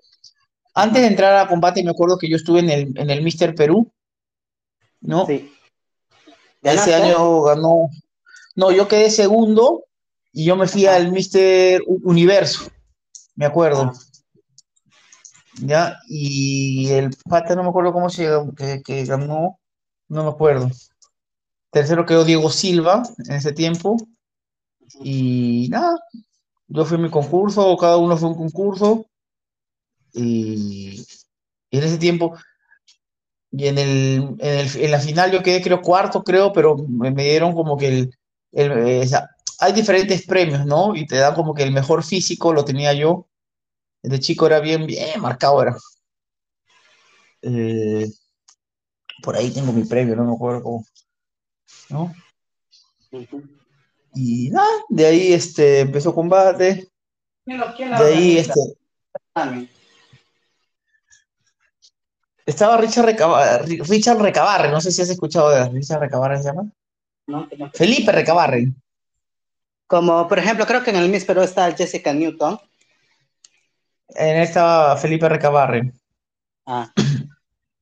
antes 0.75 1.03
de 1.03 1.09
entrar 1.09 1.37
a 1.37 1.49
combate, 1.49 1.85
me 1.85 1.91
acuerdo 1.91 2.19
que 2.19 2.29
yo 2.29 2.37
estuve 2.37 2.61
en 2.61 2.71
el, 2.71 2.99
en 2.99 3.11
el 3.11 3.23
Mister 3.23 3.55
Perú, 3.55 3.91
¿no? 5.01 5.27
Sí. 5.27 5.53
Ese 6.63 6.95
año 6.95 7.43
ganó. 7.43 7.89
No, 8.55 8.71
yo 8.71 8.87
quedé 8.87 9.09
segundo 9.09 9.85
y 10.33 10.45
yo 10.45 10.57
me 10.57 10.67
fui 10.67 10.87
al 10.87 11.11
Mister 11.13 11.81
Universo, 11.87 12.71
me 13.37 13.47
acuerdo. 13.47 13.93
Ah. 13.95 14.10
¿Ya? 15.61 15.99
Y 16.09 16.89
el 16.91 17.11
pata, 17.29 17.55
no 17.55 17.63
me 17.63 17.69
acuerdo 17.71 17.93
cómo 17.93 18.11
se 18.11 18.29
que, 18.57 18.83
que 18.83 19.05
ganó, 19.05 19.59
no 20.09 20.25
me 20.25 20.31
acuerdo. 20.31 20.71
Tercero 21.71 22.07
quedó 22.07 22.25
Diego 22.25 22.51
Silva 22.51 23.03
en 23.29 23.37
ese 23.37 23.53
tiempo. 23.53 23.97
Y 25.01 25.69
nada, 25.71 25.97
yo 26.69 26.85
fui 26.85 26.97
a 26.97 27.01
mi 27.01 27.11
concurso, 27.11 27.77
cada 27.77 27.97
uno 27.97 28.17
fue 28.17 28.31
un 28.31 28.37
concurso. 28.37 29.07
Y, 30.13 31.07
en 31.71 31.85
ese 31.85 31.99
tiempo, 31.99 32.37
y 33.53 33.69
en, 33.69 33.79
el, 33.79 34.37
en, 34.41 34.59
el, 34.59 34.77
en, 34.77 34.91
la 34.91 35.01
final 35.01 35.31
yo 35.31 35.43
quedé 35.43 35.63
creo 35.63 35.81
cuarto, 35.81 36.25
creo, 36.25 36.53
pero 36.53 36.77
me, 36.77 37.13
dieron 37.13 37.55
como 37.55 37.77
que 37.77 37.89
el, 37.89 38.15
el 38.53 39.09
hay 39.61 39.73
diferentes 39.73 40.27
premios, 40.27 40.67
¿no? 40.67 40.97
Y 40.97 41.07
te 41.07 41.17
dan 41.17 41.35
como 41.35 41.55
que 41.55 41.63
el 41.63 41.73
mejor 41.73 42.03
físico 42.03 42.53
lo 42.53 42.65
tenía 42.65 42.93
yo 42.95 43.30
de 44.03 44.21
chico 44.21 44.47
era 44.47 44.61
bien, 44.61 44.87
bien 44.87 45.21
marcado, 45.21 45.63
era. 45.63 45.77
Eh, 47.43 48.09
por 49.23 49.37
ahí 49.37 49.51
tengo 49.51 49.73
mi 49.73 49.85
premio, 49.85 50.17
no 50.17 50.25
me 50.25 50.35
acuerdo 50.35 50.63
cómo. 50.63 50.85
¿No? 51.91 52.15
Y 54.15 54.51
nada, 54.51 54.69
de 54.89 55.07
ahí 55.07 55.33
este, 55.33 55.81
empezó 55.81 56.15
combate. 56.15 56.89
de 57.45 58.05
ahí 58.05 58.39
este. 58.39 58.61
Estaba 62.47 62.77
Richard, 62.79 63.07
Richard 63.89 64.19
Recabarre, 64.19 64.71
no 64.71 64.81
sé 64.81 64.91
si 64.91 65.03
has 65.03 65.11
escuchado 65.11 65.51
de 65.51 65.69
Richard 65.69 66.01
Recabarre, 66.01 66.39
¿se 66.39 66.45
llama? 66.45 66.71
No, 67.27 67.49
Felipe 67.75 68.11
Recabarre. 68.11 68.73
Como, 69.87 70.27
por 70.27 70.39
ejemplo, 70.39 70.67
creo 70.67 70.83
que 70.83 70.91
en 70.91 70.97
el 70.97 71.09
Miss 71.09 71.29
está 71.29 71.73
Jessica 71.73 72.13
Newton. 72.13 72.59
En 74.15 74.37
él 74.37 74.43
estaba 74.43 74.97
Felipe 74.97 75.29
Recabarre. 75.29 75.93
Ah, 76.67 76.93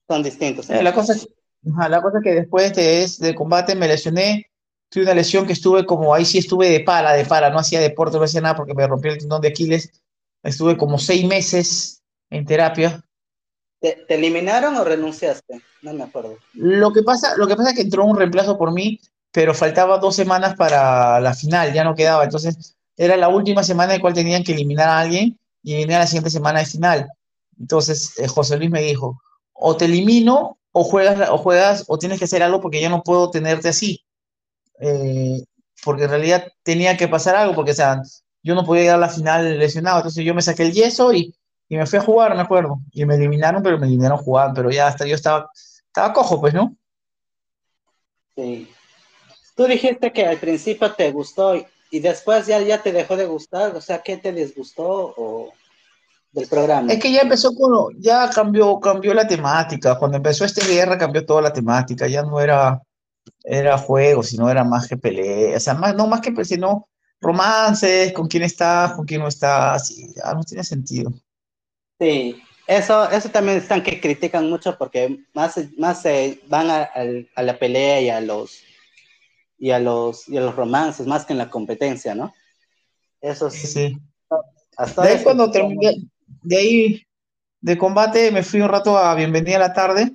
son 0.08 0.22
distintos. 0.22 0.70
Eh, 0.70 0.82
la, 0.82 0.92
cosa, 0.94 1.14
la 1.62 2.00
cosa 2.00 2.18
es 2.18 2.24
que 2.24 2.34
después 2.34 2.74
de, 2.74 3.08
de 3.18 3.34
combate 3.34 3.74
me 3.74 3.88
lesioné. 3.88 4.46
Tuve 4.90 5.02
una 5.02 5.14
lesión 5.14 5.46
que 5.46 5.52
estuve 5.52 5.84
como, 5.84 6.14
ahí 6.14 6.24
sí 6.24 6.38
estuve 6.38 6.70
de 6.70 6.80
para, 6.80 7.12
de 7.12 7.26
para, 7.26 7.50
no 7.50 7.58
hacía 7.58 7.78
deporte, 7.78 8.16
no 8.16 8.24
hacía 8.24 8.40
nada 8.40 8.56
porque 8.56 8.72
me 8.72 8.86
rompí 8.86 9.08
el 9.08 9.18
tendón 9.18 9.42
de 9.42 9.48
Aquiles. 9.48 10.02
Estuve 10.42 10.78
como 10.78 10.96
seis 10.98 11.26
meses 11.26 12.02
en 12.30 12.46
terapia. 12.46 13.04
¿Te, 13.80 14.06
eliminaron 14.08 14.76
o 14.76 14.84
renunciaste? 14.84 15.60
No 15.82 15.92
me 15.92 16.04
acuerdo. 16.04 16.38
Lo 16.54 16.90
que, 16.92 17.02
pasa, 17.02 17.36
lo 17.36 17.46
que 17.46 17.54
pasa 17.54 17.70
es 17.70 17.76
que 17.76 17.82
entró 17.82 18.06
un 18.06 18.16
reemplazo 18.16 18.56
por 18.56 18.72
mí, 18.72 18.98
pero 19.30 19.52
faltaba 19.52 19.98
dos 19.98 20.16
semanas 20.16 20.54
para 20.56 21.20
la 21.20 21.34
final, 21.34 21.74
ya 21.74 21.84
no 21.84 21.94
quedaba. 21.94 22.24
Entonces, 22.24 22.74
era 22.96 23.16
la 23.18 23.28
última 23.28 23.62
semana 23.62 23.92
en 23.92 23.98
la 23.98 24.02
cual 24.02 24.14
tenían 24.14 24.42
que 24.42 24.52
eliminar 24.52 24.88
a 24.88 25.00
alguien 25.00 25.38
y 25.62 25.74
venía 25.74 25.98
la 25.98 26.06
siguiente 26.06 26.30
semana 26.30 26.60
de 26.60 26.66
final. 26.66 27.08
Entonces, 27.58 28.18
eh, 28.18 28.28
José 28.28 28.56
Luis 28.56 28.70
me 28.70 28.82
dijo, 28.82 29.20
o 29.52 29.76
te 29.76 29.86
elimino 29.86 30.58
o 30.72 30.84
juegas, 30.84 31.28
o 31.30 31.38
juegas 31.38 31.84
o 31.88 31.98
tienes 31.98 32.18
que 32.18 32.26
hacer 32.26 32.42
algo 32.42 32.60
porque 32.60 32.80
ya 32.80 32.88
no 32.88 33.02
puedo 33.02 33.30
tenerte 33.30 33.68
así. 33.68 34.04
Eh, 34.80 35.42
porque 35.84 36.04
en 36.04 36.10
realidad 36.10 36.46
tenía 36.62 36.96
que 36.96 37.08
pasar 37.08 37.36
algo, 37.36 37.54
porque 37.54 37.72
o 37.72 37.74
sea, 37.74 38.02
yo 38.42 38.54
no 38.54 38.64
podía 38.64 38.82
llegar 38.82 38.96
a 38.96 39.00
la 39.00 39.08
final 39.08 39.58
lesionado. 39.58 39.98
Entonces 39.98 40.24
yo 40.24 40.34
me 40.34 40.42
saqué 40.42 40.62
el 40.64 40.72
yeso 40.72 41.12
y, 41.12 41.34
y 41.68 41.76
me 41.76 41.86
fui 41.86 41.98
a 41.98 42.02
jugar, 42.02 42.34
me 42.34 42.42
acuerdo. 42.42 42.80
Y 42.92 43.04
me 43.04 43.16
eliminaron, 43.16 43.62
pero 43.62 43.78
me 43.78 43.86
eliminaron 43.86 44.18
jugando, 44.18 44.54
pero 44.54 44.70
ya 44.70 44.86
hasta 44.86 45.06
yo 45.06 45.14
estaba, 45.14 45.50
estaba 45.54 46.12
cojo, 46.12 46.40
pues, 46.40 46.54
¿no? 46.54 46.76
Sí. 48.36 48.70
Tú 49.56 49.64
dijiste 49.66 50.12
que 50.12 50.24
al 50.24 50.38
principio 50.38 50.92
te 50.92 51.10
gustó 51.10 51.54
y 51.90 52.00
después 52.00 52.46
ya, 52.46 52.60
ya 52.60 52.82
te 52.82 52.92
dejó 52.92 53.16
de 53.16 53.26
gustar, 53.26 53.74
o 53.74 53.80
sea, 53.80 54.02
¿qué 54.02 54.16
te 54.16 54.32
disgustó 54.32 55.14
o 55.16 55.52
del 56.32 56.46
programa? 56.48 56.92
Es 56.92 57.00
que 57.00 57.12
ya 57.12 57.22
empezó 57.22 57.54
con, 57.54 58.00
ya 58.00 58.28
cambió, 58.30 58.78
cambió 58.78 59.14
la 59.14 59.26
temática, 59.26 59.98
cuando 59.98 60.16
empezó 60.16 60.44
esta 60.44 60.66
guerra 60.66 60.98
cambió 60.98 61.24
toda 61.24 61.42
la 61.42 61.52
temática, 61.52 62.06
ya 62.06 62.22
no 62.22 62.40
era, 62.40 62.82
era 63.44 63.78
juego, 63.78 64.22
sino 64.22 64.50
era 64.50 64.64
más 64.64 64.86
que 64.86 64.96
pelea, 64.96 65.56
o 65.56 65.60
sea, 65.60 65.74
más, 65.74 65.94
no 65.94 66.06
más 66.06 66.20
que 66.20 66.32
pues, 66.32 66.48
sino 66.48 66.88
romances, 67.20 68.12
con 68.12 68.28
quién 68.28 68.42
estás, 68.42 68.92
con 68.92 69.04
quién 69.04 69.20
no 69.20 69.28
estás, 69.28 69.94
ya 69.96 70.34
no 70.34 70.44
tiene 70.44 70.64
sentido. 70.64 71.12
Sí, 71.98 72.40
eso, 72.66 73.10
eso 73.10 73.28
también 73.30 73.58
están 73.58 73.82
que 73.82 74.00
critican 74.00 74.48
mucho 74.48 74.76
porque 74.78 75.24
más, 75.32 75.58
más 75.78 76.02
se 76.02 76.40
van 76.46 76.70
a, 76.70 76.90
a 77.34 77.42
la 77.42 77.58
pelea 77.58 78.00
y 78.00 78.10
a 78.10 78.20
los 78.20 78.62
y 79.58 79.70
a 79.70 79.78
los, 79.78 80.28
y 80.28 80.36
a 80.36 80.40
los 80.40 80.54
romances 80.54 81.06
más 81.06 81.26
que 81.26 81.32
en 81.32 81.38
la 81.38 81.50
competencia, 81.50 82.14
¿no? 82.14 82.32
Eso 83.20 83.50
sí. 83.50 83.66
sí. 83.66 83.98
Hasta 84.76 85.02
de 85.02 85.08
ahí 85.08 85.22
cuando 85.24 85.50
terminé, 85.50 85.96
de 86.42 86.56
ahí 86.56 87.02
de 87.60 87.76
combate 87.76 88.30
me 88.30 88.44
fui 88.44 88.60
un 88.60 88.68
rato 88.68 88.96
a 88.96 89.14
Bienvenida 89.14 89.56
a 89.56 89.60
la 89.60 89.72
tarde, 89.72 90.12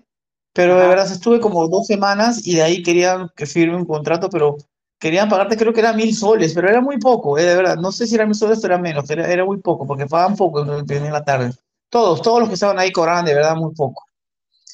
pero 0.53 0.79
de 0.79 0.87
verdad 0.87 1.11
estuve 1.11 1.41
como 1.41 1.67
dos 1.67 1.87
semanas 1.87 2.47
y 2.47 2.55
de 2.55 2.61
ahí 2.61 2.81
querían 2.81 3.29
que 3.35 3.45
firme 3.45 3.75
un 3.75 3.85
contrato, 3.85 4.29
pero 4.29 4.55
querían 4.97 5.27
pagarte 5.27 5.57
creo 5.57 5.73
que 5.73 5.81
era 5.81 5.91
mil 5.91 6.15
soles, 6.15 6.53
pero 6.53 6.69
era 6.69 6.79
muy 6.79 6.97
poco, 6.97 7.37
eh, 7.37 7.43
de 7.43 7.55
verdad, 7.55 7.75
no 7.75 7.91
sé 7.91 8.07
si 8.07 8.15
era 8.15 8.25
mil 8.25 8.35
soles 8.35 8.63
o 8.63 8.67
era 8.67 8.77
menos, 8.77 9.09
era, 9.09 9.29
era 9.29 9.43
muy 9.43 9.57
poco, 9.57 9.85
porque 9.85 10.05
pagan 10.05 10.37
poco 10.37 10.61
en 10.61 10.67
Bienvenida 10.85 11.09
a 11.09 11.19
la 11.19 11.25
tarde. 11.25 11.51
Todos, 11.89 12.21
todos 12.21 12.39
los 12.39 12.47
que 12.47 12.55
estaban 12.55 12.79
ahí 12.79 12.91
cobraban 12.91 13.25
de 13.25 13.35
verdad 13.35 13.55
muy 13.55 13.73
poco. 13.75 14.05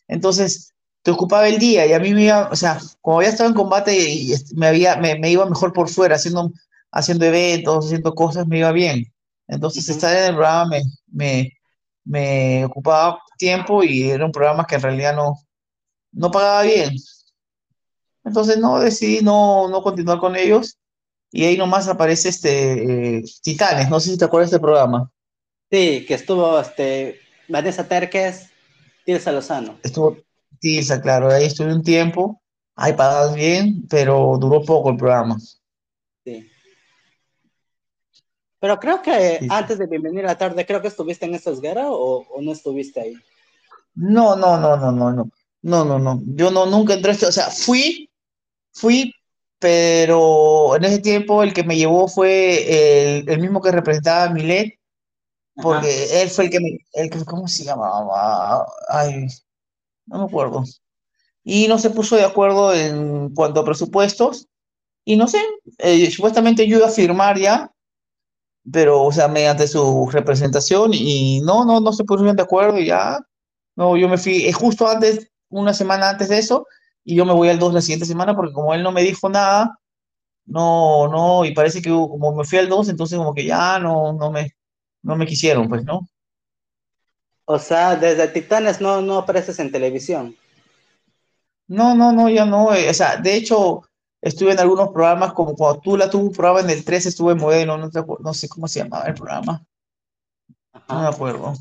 Entonces, 0.08 0.74
te 1.10 1.14
ocupaba 1.14 1.48
el 1.48 1.58
día 1.58 1.88
y 1.88 1.94
a 1.94 2.00
mí 2.00 2.14
me 2.14 2.26
iba, 2.26 2.50
o 2.52 2.56
sea, 2.56 2.80
como 3.02 3.18
había 3.18 3.30
estado 3.30 3.50
en 3.50 3.56
combate 3.56 3.98
y 3.98 4.32
me, 4.56 4.68
había, 4.68 4.96
me, 4.98 5.18
me 5.18 5.32
iba 5.32 5.44
mejor 5.48 5.74
por 5.74 5.90
fuera, 5.90 6.18
haciendo, 6.18 6.52
haciendo 6.92 7.26
eventos, 7.26 7.88
haciendo 7.88 8.14
cosas, 8.14 8.46
me 8.46 8.60
iba 8.60 8.72
bien. 8.72 9.12
Entonces, 9.48 9.90
estar 9.90 10.16
en 10.16 10.26
el 10.26 10.36
programa 10.36 10.66
me, 10.70 10.84
me, 11.12 11.54
me, 12.06 12.66
ocupaba 12.66 13.20
tiempo 13.40 13.84
y 13.84 14.12
era 14.12 14.24
un 14.24 14.32
programa 14.32 14.68
que 14.68 14.76
en 14.76 14.82
realidad 14.84 15.16
no, 15.16 15.34
no 16.12 16.30
pagaba 16.30 16.62
bien. 16.62 16.96
Entonces, 18.24 18.60
no, 18.60 18.80
decidí 18.80 19.24
no, 19.24 19.68
no 19.68 19.82
continuar 19.82 20.20
con 20.20 20.36
ellos 20.36 20.78
y 21.32 21.44
ahí 21.46 21.58
nomás 21.58 21.88
aparece 21.88 22.30
este 22.30 23.18
eh, 23.18 23.24
Titanes, 23.42 23.90
no 23.90 24.00
sé 24.00 24.12
si 24.12 24.18
te 24.20 24.26
acuerdas 24.26 24.52
de 24.52 24.58
este 24.58 24.64
programa. 24.64 25.12
Sí, 25.72 26.06
que 26.08 26.14
estuvo 26.14 26.60
este, 26.60 27.20
Vanessa 27.48 27.88
Terques, 27.88 28.52
Tirsa 29.06 29.32
Lozano. 29.32 29.80
Estuvo 29.82 30.29
Tirsa, 30.60 31.02
claro, 31.02 31.30
ahí 31.30 31.46
estuve 31.46 31.74
un 31.74 31.84
tiempo, 31.84 32.42
ahí 32.76 32.94
pagadas 32.94 33.36
bien, 33.36 33.86
pero 33.90 34.38
duró 34.40 34.62
poco 34.64 34.90
el 34.90 34.98
programa. 34.98 35.38
Sí. 36.24 36.50
Pero 38.60 38.80
creo 38.80 39.02
que 39.02 39.48
antes 39.50 39.78
de 39.78 39.88
Bienvenir 39.88 40.26
a 40.26 40.30
la 40.30 40.38
Tarde, 40.38 40.66
creo 40.66 40.82
que 40.82 40.90
estuviste 40.90 41.26
en 41.26 41.36
esa 41.36 41.52
guerra 41.52 41.90
o, 41.90 42.26
o, 42.28 42.42
no 42.42 42.52
estuviste 42.52 43.00
ahí. 43.00 43.14
No, 43.96 44.36
no, 44.36 44.58
no, 44.60 44.76
no, 44.78 44.92
no, 44.92 45.12
no. 45.12 45.32
No, 45.62 45.86
no, 45.86 46.00
no. 46.00 46.22
Yo 46.26 46.52
no, 46.52 46.66
nunca 46.66 46.94
entré, 46.94 47.12
o 47.12 47.32
sea, 47.32 47.50
fui, 47.50 48.10
fui, 48.74 49.14
pero 49.60 50.76
en 50.76 50.86
ese 50.86 51.00
tiempo 51.00 51.44
el 51.44 51.54
que 51.54 51.64
me 51.64 51.76
llevó 51.76 52.08
fue 52.08 53.18
el, 53.18 53.30
el 53.30 53.40
mismo 53.40 53.62
que 53.62 53.72
representaba 53.72 54.26
a 54.26 54.30
Milet, 54.30 54.80
porque 55.62 56.22
él 56.22 56.30
fue 56.30 56.46
el 56.46 56.50
que 56.50 56.60
me, 56.60 56.80
el 56.94 57.10
que, 57.10 57.26
¿cómo 57.26 57.48
se 57.48 57.66
llamaba? 57.66 58.66
Ay, 58.88 59.28
no 60.10 60.20
me 60.20 60.26
acuerdo. 60.26 60.64
Y 61.44 61.68
no 61.68 61.80
se 61.80 61.90
puso 61.92 62.16
de 62.16 62.26
acuerdo 62.26 62.74
en 62.74 63.34
cuanto 63.34 63.62
a 63.62 63.66
presupuestos, 63.66 64.48
y 65.06 65.18
no 65.18 65.28
sé, 65.28 65.40
eh, 65.80 66.12
supuestamente 66.12 66.68
yo 66.68 66.78
iba 66.80 66.88
a 66.88 66.92
firmar 66.92 67.40
ya, 67.40 67.72
pero, 68.72 69.04
o 69.04 69.12
sea, 69.12 69.28
mediante 69.28 69.68
su 69.68 70.10
representación, 70.12 70.92
y 70.94 71.42
no, 71.42 71.66
no, 71.66 71.80
no 71.80 71.94
se 71.94 72.04
pusieron 72.04 72.36
de 72.36 72.44
acuerdo, 72.44 72.80
y 72.80 72.88
ya, 72.88 73.20
no, 73.76 73.98
yo 73.98 74.10
me 74.10 74.18
fui, 74.18 74.46
es 74.48 74.56
justo 74.56 74.88
antes, 74.88 75.32
una 75.50 75.74
semana 75.74 76.10
antes 76.10 76.30
de 76.30 76.40
eso, 76.40 76.68
y 77.04 77.16
yo 77.16 77.26
me 77.26 77.34
voy 77.34 77.50
al 77.50 77.60
2 77.60 77.74
la 77.74 77.82
siguiente 77.82 78.06
semana, 78.06 78.36
porque 78.36 78.54
como 78.54 78.74
él 78.74 78.84
no 78.84 78.92
me 78.92 79.04
dijo 79.04 79.30
nada, 79.30 79.80
no, 80.46 81.08
no, 81.10 81.46
y 81.46 81.54
parece 81.54 81.82
que 81.82 81.90
como 81.90 82.36
me 82.36 82.44
fui 82.46 82.60
al 82.60 82.70
2, 82.70 82.90
entonces 82.90 83.18
como 83.18 83.34
que 83.34 83.46
ya 83.46 83.80
no, 83.80 84.14
no 84.14 84.32
me, 84.32 84.52
no 85.04 85.16
me 85.16 85.26
quisieron, 85.28 85.70
pues, 85.70 85.84
¿no? 85.86 86.02
O 87.52 87.58
sea, 87.58 87.96
desde 87.96 88.28
Titanes 88.28 88.80
no, 88.80 89.02
no 89.02 89.18
apareces 89.18 89.58
en 89.58 89.72
televisión. 89.72 90.38
No, 91.68 91.96
no, 91.96 92.12
no, 92.12 92.30
ya 92.30 92.46
no. 92.46 92.76
Eh, 92.76 92.88
o 92.88 92.94
sea, 92.94 93.18
de 93.18 93.34
hecho, 93.34 93.82
estuve 94.22 94.52
en 94.52 94.60
algunos 94.60 94.90
programas, 94.90 95.34
como 95.34 95.56
cuando 95.56 95.82
tú 95.82 95.98
la 95.98 96.12
tuvo 96.12 96.26
un 96.26 96.32
programa 96.32 96.60
en 96.60 96.70
el 96.70 96.86
13, 96.86 97.10
estuve 97.10 97.32
en 97.32 97.40
modelo, 97.40 97.76
no, 97.76 97.90
no 98.20 98.34
sé 98.36 98.48
cómo 98.48 98.68
se 98.68 98.84
llamaba 98.84 99.06
el 99.06 99.16
programa. 99.16 99.66
No 100.88 101.02
me 101.02 101.08
acuerdo. 101.08 101.56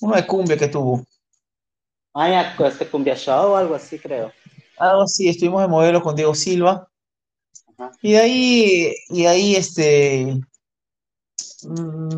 Uno 0.00 0.16
de 0.16 0.26
cumbia 0.26 0.56
que 0.56 0.68
tuvo. 0.68 1.04
Ah, 2.14 2.30
ya, 2.30 2.66
este 2.66 2.88
cumbia 2.88 3.14
show 3.14 3.52
o 3.52 3.56
algo 3.56 3.74
así, 3.74 3.98
creo. 3.98 4.32
Algo 4.78 5.02
así, 5.02 5.28
estuvimos 5.28 5.62
en 5.62 5.70
modelo 5.70 6.02
con 6.02 6.16
Diego 6.16 6.34
Silva. 6.34 6.88
Y 8.00 8.12
de 8.12 8.18
ahí, 8.18 8.94
y 9.10 9.26
ahí, 9.26 9.54
este, 9.54 10.40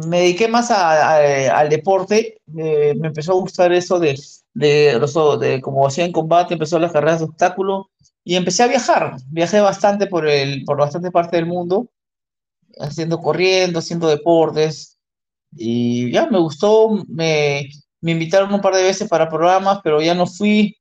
me 0.09 0.21
dediqué 0.21 0.49
más 0.49 0.71
al 0.71 1.69
deporte, 1.69 2.41
me 2.47 2.91
empezó 2.91 3.33
a 3.33 3.41
gustar 3.41 3.73
eso 3.73 3.99
de, 3.99 4.19
de, 4.55 4.99
de, 5.41 5.61
como 5.61 5.87
hacía 5.87 6.05
en 6.05 6.13
combate, 6.13 6.55
empezó 6.55 6.79
las 6.79 6.93
carreras 6.93 7.21
de 7.21 7.27
obstáculos 7.27 7.87
y 8.25 8.37
empecé 8.37 8.63
a 8.63 8.69
viajar, 8.69 9.17
viajé 9.29 9.61
bastante 9.61 10.07
por, 10.07 10.27
el, 10.29 10.65
por 10.65 10.79
bastante 10.79 11.11
parte 11.11 11.37
del 11.37 11.47
mundo, 11.47 11.91
haciendo 12.79 13.21
corriendo, 13.21 13.79
haciendo 13.79 14.09
deportes. 14.09 14.99
Y 15.53 16.11
ya 16.11 16.27
me 16.27 16.39
gustó, 16.39 17.05
me, 17.09 17.69
me 18.01 18.13
invitaron 18.13 18.53
un 18.53 18.61
par 18.61 18.75
de 18.75 18.83
veces 18.83 19.09
para 19.09 19.29
programas, 19.29 19.81
pero 19.85 20.03
ya 20.03 20.15
no 20.15 20.27
fui, 20.27 20.77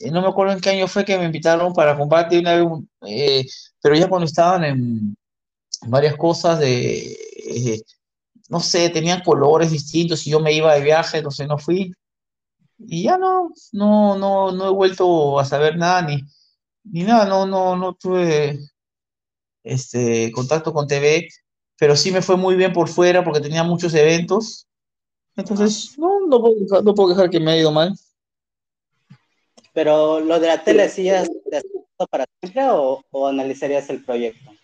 eh, 0.00 0.10
no 0.10 0.22
me 0.22 0.28
acuerdo 0.28 0.54
en 0.54 0.60
qué 0.60 0.70
año 0.70 0.88
fue 0.88 1.04
que 1.04 1.18
me 1.18 1.24
invitaron 1.24 1.72
para 1.72 1.96
combate 1.96 2.38
una 2.38 2.80
eh, 3.06 3.44
pero 3.80 3.94
ya 3.94 4.08
cuando 4.08 4.26
estaban 4.26 4.64
en 4.64 5.16
varias 5.86 6.16
cosas 6.16 6.58
de, 6.58 7.16
eh, 7.46 7.80
no 8.48 8.60
sé, 8.60 8.90
tenían 8.90 9.22
colores 9.22 9.70
distintos 9.70 10.26
y 10.26 10.30
yo 10.30 10.40
me 10.40 10.52
iba 10.52 10.74
de 10.74 10.82
viaje, 10.82 11.22
no 11.22 11.30
sé, 11.30 11.46
no 11.46 11.58
fui. 11.58 11.92
Y 12.78 13.04
ya 13.04 13.18
no, 13.18 13.50
no, 13.72 14.18
no, 14.18 14.52
no 14.52 14.66
he 14.66 14.72
vuelto 14.72 15.38
a 15.40 15.44
saber 15.44 15.76
nada 15.76 16.02
ni, 16.02 16.20
ni 16.84 17.02
nada, 17.02 17.26
no, 17.26 17.46
no, 17.46 17.76
no 17.76 17.94
tuve 17.94 18.58
este 19.64 20.30
contacto 20.32 20.72
con 20.72 20.86
TV, 20.86 21.28
pero 21.78 21.96
sí 21.96 22.12
me 22.12 22.22
fue 22.22 22.36
muy 22.36 22.54
bien 22.54 22.72
por 22.72 22.88
fuera 22.88 23.24
porque 23.24 23.40
tenía 23.40 23.64
muchos 23.64 23.94
eventos. 23.94 24.66
Entonces, 25.34 25.98
no, 25.98 26.26
no 26.26 26.40
puedo, 26.40 26.82
no 26.82 26.94
puedo 26.94 27.08
dejar 27.10 27.30
que 27.30 27.40
me 27.40 27.52
haya 27.52 27.60
ido 27.62 27.72
mal. 27.72 27.94
Pero 29.72 30.20
lo 30.20 30.40
de 30.40 30.46
la 30.46 30.62
tele, 30.62 30.88
¿sí 30.88 31.08
es 31.08 31.28
para 32.10 32.26
siempre 32.40 32.68
o, 32.70 33.04
o 33.10 33.26
analizarías 33.26 33.88
el 33.90 34.04
proyecto? 34.04 34.55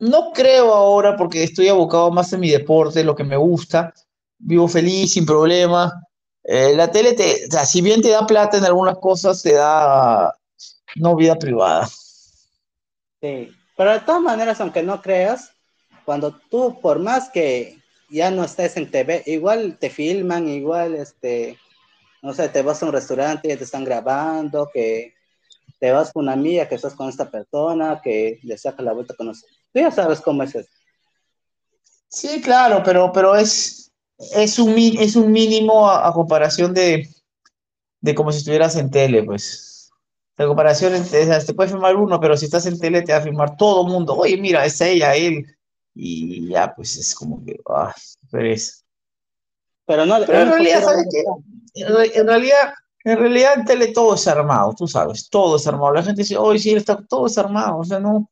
No 0.00 0.32
creo 0.32 0.72
ahora 0.72 1.16
porque 1.16 1.42
estoy 1.42 1.68
abocado 1.68 2.10
más 2.10 2.32
en 2.32 2.40
mi 2.40 2.50
deporte, 2.50 3.02
lo 3.02 3.14
que 3.14 3.24
me 3.24 3.36
gusta. 3.36 3.92
Vivo 4.38 4.68
feliz, 4.68 5.12
sin 5.12 5.26
problema. 5.26 5.92
Eh, 6.44 6.74
la 6.76 6.90
tele, 6.90 7.14
te, 7.14 7.46
o 7.46 7.50
sea, 7.50 7.66
si 7.66 7.82
bien 7.82 8.00
te 8.00 8.10
da 8.10 8.26
plata 8.26 8.56
en 8.56 8.64
algunas 8.64 8.98
cosas, 8.98 9.42
te 9.42 9.54
da 9.54 10.32
no 10.96 11.16
vida 11.16 11.38
privada. 11.38 11.86
Sí, 13.20 13.50
pero 13.76 13.92
de 13.92 14.00
todas 14.00 14.22
maneras, 14.22 14.60
aunque 14.60 14.82
no 14.82 15.02
creas, 15.02 15.52
cuando 16.04 16.32
tú, 16.50 16.80
por 16.80 17.00
más 17.00 17.30
que 17.30 17.78
ya 18.08 18.30
no 18.30 18.44
estés 18.44 18.76
en 18.76 18.90
TV, 18.90 19.24
igual 19.26 19.76
te 19.78 19.90
filman, 19.90 20.48
igual, 20.48 20.94
este, 20.94 21.58
no 22.22 22.32
sé, 22.32 22.48
te 22.48 22.62
vas 22.62 22.82
a 22.82 22.86
un 22.86 22.92
restaurante 22.92 23.52
y 23.52 23.56
te 23.56 23.64
están 23.64 23.84
grabando, 23.84 24.70
que 24.72 25.14
te 25.78 25.92
vas 25.92 26.12
con 26.12 26.24
una 26.24 26.32
amiga, 26.32 26.68
que 26.68 26.76
estás 26.76 26.94
con 26.94 27.08
esta 27.08 27.30
persona, 27.30 28.00
que 28.02 28.40
le 28.42 28.56
saca 28.56 28.82
la 28.82 28.92
vuelta 28.92 29.14
con. 29.14 29.32
Tú 29.72 29.80
ya 29.80 29.90
sabes 29.90 30.20
cómo 30.20 30.42
es 30.42 30.54
eso. 30.54 30.68
Sí, 32.08 32.40
claro, 32.40 32.82
pero, 32.84 33.12
pero 33.12 33.36
es, 33.36 33.92
es, 34.34 34.58
un, 34.58 34.74
es 34.76 35.14
un 35.14 35.30
mínimo 35.30 35.88
a, 35.88 36.08
a 36.08 36.12
comparación 36.12 36.72
de, 36.72 37.08
de 38.00 38.14
como 38.14 38.32
si 38.32 38.38
estuvieras 38.38 38.76
en 38.76 38.90
tele, 38.90 39.22
pues. 39.22 39.90
La 40.36 40.46
comparación, 40.46 40.94
entre, 40.94 41.26
te 41.40 41.52
puede 41.54 41.68
firmar 41.68 41.96
uno, 41.96 42.20
pero 42.20 42.36
si 42.36 42.44
estás 42.44 42.64
en 42.66 42.78
tele 42.78 43.02
te 43.02 43.12
va 43.12 43.18
a 43.18 43.22
firmar 43.22 43.56
todo 43.56 43.84
el 43.84 43.92
mundo. 43.92 44.14
Oye, 44.14 44.36
mira, 44.36 44.64
es 44.64 44.80
ella, 44.80 45.14
él. 45.16 45.44
Y 45.94 46.48
ya, 46.48 46.72
pues 46.74 46.96
es 46.96 47.12
como 47.12 47.44
que, 47.44 47.58
ah, 47.68 47.92
pereza. 48.30 48.84
Pero 49.84 50.06
no, 50.06 50.18
Pero 50.24 50.42
en 50.42 50.48
realidad, 50.50 50.82
¿sabes 50.84 51.06
qué? 51.10 51.24
En, 51.74 52.20
en 52.20 52.26
realidad, 52.28 52.72
en 53.02 53.18
realidad 53.18 53.54
en 53.56 53.64
tele 53.64 53.88
todo 53.88 54.14
es 54.14 54.28
armado, 54.28 54.74
tú 54.78 54.86
sabes, 54.86 55.28
todo 55.28 55.56
es 55.56 55.66
armado. 55.66 55.94
La 55.94 56.02
gente 56.04 56.22
dice, 56.22 56.36
oye, 56.36 56.60
sí, 56.60 56.72
está, 56.72 57.04
todo 57.04 57.26
es 57.26 57.36
armado. 57.36 57.78
O 57.78 57.84
sea, 57.84 57.98
no, 57.98 58.30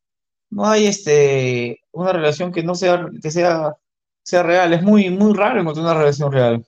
no 0.50 0.66
hay 0.66 0.86
este, 0.86 1.80
una 1.92 2.12
relación 2.12 2.52
que 2.52 2.62
no 2.62 2.74
sea, 2.74 3.06
que 3.22 3.30
sea, 3.30 3.74
sea 4.22 4.42
real. 4.42 4.72
Es 4.72 4.82
muy, 4.82 5.10
muy 5.10 5.34
raro 5.34 5.60
encontrar 5.60 5.84
una 5.86 5.94
relación 5.98 6.32
real. 6.32 6.64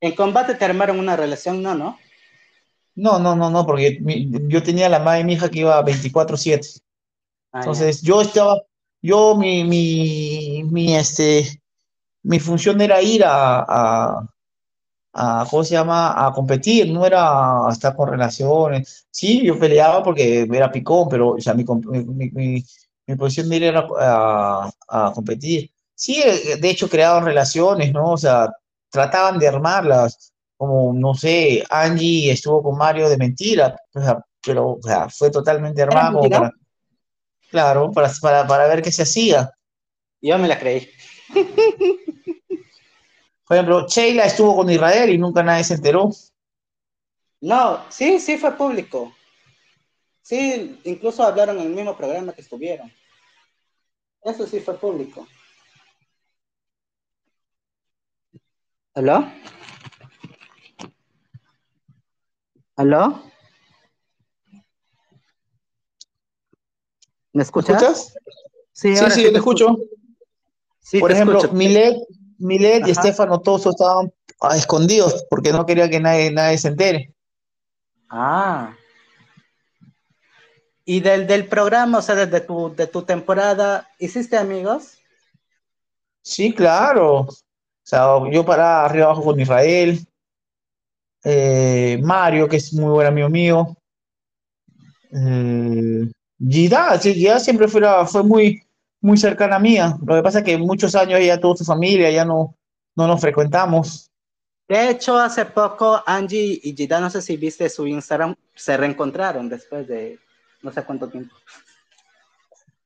En 0.00 0.14
combate 0.14 0.54
te 0.54 0.64
armaron 0.64 0.98
una 0.98 1.16
relación, 1.16 1.62
no, 1.62 1.74
¿no? 1.74 1.98
No, 2.96 3.18
no, 3.18 3.34
no, 3.34 3.50
no, 3.50 3.66
porque 3.66 3.98
mi- 4.00 4.30
yo 4.48 4.62
tenía 4.62 4.88
la 4.88 5.00
madre 5.00 5.18
de 5.18 5.24
mi 5.24 5.32
hija 5.34 5.50
que 5.50 5.60
iba 5.60 5.82
24/7. 5.82 6.80
Ah. 7.52 7.60
Entonces, 7.60 8.02
yo 8.02 8.20
estaba, 8.20 8.60
yo, 9.02 9.36
mi, 9.36 9.64
mi, 9.64 10.62
mi, 10.70 10.94
este, 10.94 11.60
mi 12.22 12.38
función 12.38 12.80
era 12.80 13.02
ir 13.02 13.24
a, 13.24 13.60
a, 13.66 14.28
a, 15.12 15.46
¿cómo 15.50 15.64
se 15.64 15.74
llama? 15.74 16.26
A 16.26 16.32
competir, 16.32 16.90
no 16.92 17.04
era 17.06 17.60
estar 17.70 17.94
con 17.96 18.10
relaciones. 18.10 19.06
Sí, 19.10 19.42
yo 19.44 19.58
peleaba 19.58 20.02
porque 20.02 20.42
era 20.52 20.70
picón, 20.70 21.08
pero, 21.08 21.30
o 21.30 21.40
sea, 21.40 21.54
mi, 21.54 21.64
comp- 21.64 21.86
mi, 22.06 22.30
mi, 22.30 22.64
mi- 23.06 23.16
posición 23.16 23.48
de 23.48 23.56
ir 23.56 23.74
a, 23.76 24.70
a 24.88 25.12
competir. 25.14 25.70
Sí, 25.94 26.20
eh, 26.24 26.56
de 26.56 26.70
hecho, 26.70 26.88
creaban 26.88 27.24
relaciones, 27.24 27.92
¿no? 27.92 28.12
O 28.12 28.16
sea, 28.16 28.50
trataban 28.90 29.38
de 29.38 29.48
armarlas, 29.48 30.32
como, 30.56 30.92
no 30.92 31.14
sé, 31.14 31.64
Angie 31.70 32.30
estuvo 32.32 32.62
con 32.62 32.76
Mario 32.78 33.08
de 33.08 33.16
mentira, 33.16 33.76
o 33.94 34.00
sea, 34.00 34.18
pero, 34.44 34.72
o 34.72 34.82
sea, 34.82 35.08
fue 35.08 35.30
totalmente 35.30 35.84
para, 35.86 36.50
claro, 37.50 37.90
para, 37.92 38.10
para, 38.20 38.46
para 38.46 38.66
ver 38.66 38.82
qué 38.82 38.92
se 38.92 39.02
hacía. 39.02 39.50
Yo 40.20 40.38
me 40.38 40.48
la 40.48 40.58
creí. 40.58 40.88
Por 43.46 43.56
ejemplo, 43.56 43.86
Sheila 43.86 44.24
estuvo 44.24 44.56
con 44.56 44.70
Israel 44.70 45.10
y 45.10 45.18
nunca 45.18 45.42
nadie 45.42 45.64
se 45.64 45.74
enteró. 45.74 46.10
No, 47.40 47.80
sí, 47.90 48.18
sí 48.18 48.38
fue 48.38 48.52
público. 48.56 49.12
Sí, 50.24 50.80
incluso 50.84 51.22
hablaron 51.22 51.58
en 51.58 51.66
el 51.66 51.74
mismo 51.74 51.94
programa 51.94 52.32
que 52.32 52.40
estuvieron. 52.40 52.90
Eso 54.22 54.46
sí 54.46 54.58
fue 54.58 54.78
público. 54.78 55.28
¿Aló? 58.94 59.30
¿Aló? 62.76 63.22
¿Me 64.50 64.62
¿Me 67.34 67.42
escuchas? 67.42 68.14
Sí, 68.72 68.96
Sí, 68.96 69.02
yo 69.02 69.06
te 69.32 69.36
escucho. 69.38 69.68
escucho. 69.68 69.76
Sí, 70.80 71.00
Por 71.00 71.10
te 71.10 71.16
ejemplo, 71.16 71.38
escucho. 71.40 71.54
Milet, 71.54 71.96
Milet 72.38 72.86
y. 72.88 72.92
Estefano 72.92 73.42
Toso 73.42 73.70
estaban 73.70 74.10
ah, 74.40 74.56
escondidos 74.56 75.26
porque 75.28 75.52
no 75.52 75.66
quería 75.66 75.90
que 75.90 76.00
nadie, 76.00 76.30
nadie 76.30 76.56
se 76.56 76.68
entere. 76.68 77.14
Ah. 78.08 78.74
Y 80.86 81.00
del, 81.00 81.26
del 81.26 81.46
programa, 81.46 81.98
o 81.98 82.02
sea, 82.02 82.14
desde 82.14 82.40
tu, 82.40 82.74
de 82.74 82.86
tu 82.86 83.02
temporada, 83.02 83.88
¿hiciste 83.98 84.36
amigos? 84.36 84.98
Sí, 86.22 86.52
claro. 86.52 87.20
O 87.20 87.28
sea, 87.84 88.06
yo 88.32 88.44
para 88.44 88.84
arriba 88.84 89.06
abajo 89.06 89.22
con 89.24 89.38
Israel, 89.40 89.98
eh, 91.24 91.98
Mario, 92.02 92.48
que 92.48 92.56
es 92.56 92.72
muy 92.74 92.90
buen 92.90 93.06
amigo 93.06 93.28
mío, 93.28 93.76
eh, 95.12 96.10
Gida, 96.38 96.98
sí, 97.00 97.14
Gida 97.14 97.38
siempre 97.38 97.68
fue, 97.68 97.80
la- 97.80 98.06
fue 98.06 98.22
muy, 98.22 98.62
muy 99.00 99.16
cercana 99.16 99.58
mía. 99.58 99.96
Lo 100.04 100.16
que 100.16 100.22
pasa 100.22 100.38
es 100.40 100.44
que 100.44 100.58
muchos 100.58 100.94
años 100.94 101.20
ella 101.20 101.40
tuvo 101.40 101.56
su 101.56 101.64
familia, 101.64 102.10
ya 102.10 102.24
no, 102.24 102.56
no 102.96 103.06
nos 103.06 103.20
frecuentamos. 103.20 104.10
De 104.68 104.90
hecho, 104.90 105.18
hace 105.18 105.44
poco 105.44 106.02
Angie 106.06 106.58
y 106.62 106.74
Gida, 106.74 107.00
no 107.00 107.10
sé 107.10 107.20
si 107.22 107.36
viste 107.36 107.68
su 107.68 107.86
Instagram, 107.86 108.34
se 108.54 108.76
reencontraron 108.76 109.48
después 109.48 109.86
de 109.86 110.18
no 110.64 110.72
sé 110.72 110.82
cuánto 110.82 111.08
tiempo. 111.08 111.34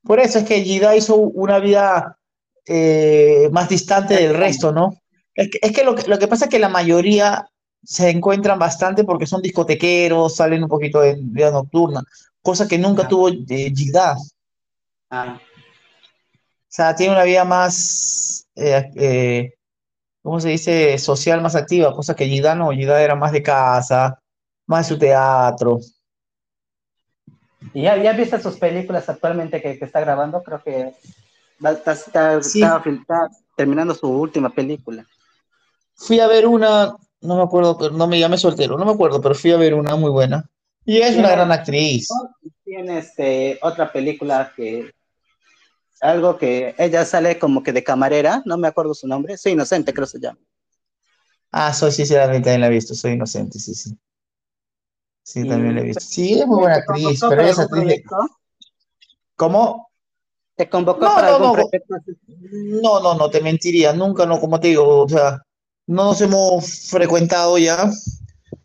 Por 0.02 0.20
eso 0.20 0.38
es 0.40 0.44
que 0.44 0.62
Gida 0.62 0.96
hizo 0.96 1.16
una 1.16 1.58
vida 1.58 2.18
eh, 2.66 3.48
más 3.52 3.68
distante 3.68 4.14
del 4.14 4.34
resto, 4.34 4.72
¿no? 4.72 4.94
Es 5.34 5.50
que, 5.50 5.58
es 5.62 5.72
que 5.72 5.84
lo, 5.84 5.94
que 5.94 6.08
lo 6.08 6.18
que 6.18 6.28
pasa 6.28 6.46
es 6.46 6.50
que 6.50 6.58
la 6.58 6.68
mayoría 6.68 7.48
se 7.84 8.10
encuentran 8.10 8.58
bastante 8.58 9.04
porque 9.04 9.26
son 9.26 9.40
discotequeros, 9.42 10.36
salen 10.36 10.64
un 10.64 10.68
poquito 10.68 11.00
de 11.00 11.16
vida 11.20 11.50
nocturna, 11.50 12.02
cosa 12.42 12.66
que 12.66 12.78
nunca 12.78 13.06
tuvo 13.06 13.28
eh, 13.28 13.72
Gida. 13.74 14.14
O 14.14 14.22
Ah, 15.10 15.40
sea, 16.68 16.94
tiene 16.94 17.12
una 17.14 17.24
vida 17.24 17.44
más, 17.44 18.46
eh, 18.56 18.90
eh, 18.96 19.54
¿cómo 20.22 20.38
se 20.40 20.50
dice? 20.50 20.98
Social, 20.98 21.40
más 21.40 21.54
activa, 21.54 21.94
cosa 21.94 22.14
que 22.14 22.26
Gida 22.26 22.54
no, 22.54 22.70
Gida 22.72 23.00
era 23.02 23.14
más 23.14 23.32
de 23.32 23.42
casa, 23.42 24.20
más 24.66 24.86
de 24.86 24.94
su 24.94 24.98
teatro. 24.98 25.80
¿Y 27.74 27.82
ya, 27.82 27.96
ya 28.02 28.12
viste 28.12 28.40
sus 28.40 28.56
películas 28.56 29.08
actualmente 29.08 29.60
que, 29.60 29.78
que 29.78 29.84
está 29.84 30.00
grabando? 30.00 30.42
Creo 30.42 30.62
que 30.62 30.94
está, 31.62 31.92
está- 31.92 32.42
Sí. 32.42 32.62
está 32.62 32.82
fil- 32.82 33.00
está 33.00 33.28
terminando 33.56 33.94
su 33.94 34.08
última 34.08 34.48
película. 34.50 35.04
Fui 35.94 36.20
a 36.20 36.28
ver 36.28 36.46
una, 36.46 36.94
no 37.20 37.36
me 37.36 37.42
acuerdo, 37.42 37.90
no 37.90 38.06
me 38.06 38.18
llame 38.20 38.38
soltero, 38.38 38.78
no 38.78 38.84
me 38.84 38.92
acuerdo, 38.92 39.20
pero 39.20 39.34
fui 39.34 39.50
a 39.50 39.56
ver 39.56 39.74
una 39.74 39.96
muy 39.96 40.10
buena. 40.10 40.48
Y 40.84 40.98
es 40.98 41.16
una 41.16 41.30
gran 41.30 41.52
actriz. 41.52 42.08
Tiene 42.64 42.98
este, 42.98 43.58
otra 43.62 43.92
película 43.92 44.52
que. 44.54 44.92
Algo 46.00 46.38
que 46.38 46.76
ella 46.78 47.04
sale 47.04 47.40
como 47.40 47.62
que 47.64 47.72
de 47.72 47.82
camarera, 47.82 48.40
no 48.44 48.56
me 48.56 48.68
acuerdo 48.68 48.94
su 48.94 49.08
nombre. 49.08 49.36
Soy 49.36 49.52
inocente, 49.52 49.92
creo 49.92 50.06
que 50.06 50.12
se 50.12 50.20
llama. 50.20 50.38
Ah, 51.50 51.72
soy 51.72 51.90
sí, 51.90 52.06
sí, 52.06 52.14
también 52.14 52.60
la 52.60 52.68
he 52.68 52.70
visto, 52.70 52.94
soy 52.94 53.12
inocente, 53.12 53.58
sí, 53.58 53.74
sí. 53.74 53.98
Sí, 55.28 55.40
Y- 55.40 55.48
también 55.48 55.74
la 55.74 55.80
he 55.82 55.84
visto. 55.84 56.00
Sí, 56.00 56.40
es 56.40 56.46
muy 56.46 56.60
buena 56.60 56.76
¿Te 56.76 56.86
convocó 56.86 57.08
actriz, 57.08 57.20
pero 57.28 57.42
ella 57.42 57.50
es 57.50 57.58
algún 57.58 57.78
actriz 57.80 57.96
de... 57.98 58.02
proyecto? 58.02 58.16
¿Cómo? 59.36 59.90
¿Te 60.56 60.70
convocó 60.70 61.00
No, 61.00 61.14
para 61.14 61.28
no, 61.28 61.34
algún 61.34 61.46
no. 61.48 61.52
proyecto? 61.52 61.94
No, 62.82 63.00
no, 63.00 63.14
no, 63.14 63.28
te 63.28 63.42
mentiría, 63.42 63.92
nunca, 63.92 64.24
no, 64.24 64.40
como 64.40 64.58
te 64.58 64.68
digo, 64.68 65.02
o 65.04 65.08
sea, 65.08 65.38
no 65.86 66.04
nos 66.06 66.20
hemos 66.22 66.88
frecuentado 66.88 67.58
ya 67.58 67.90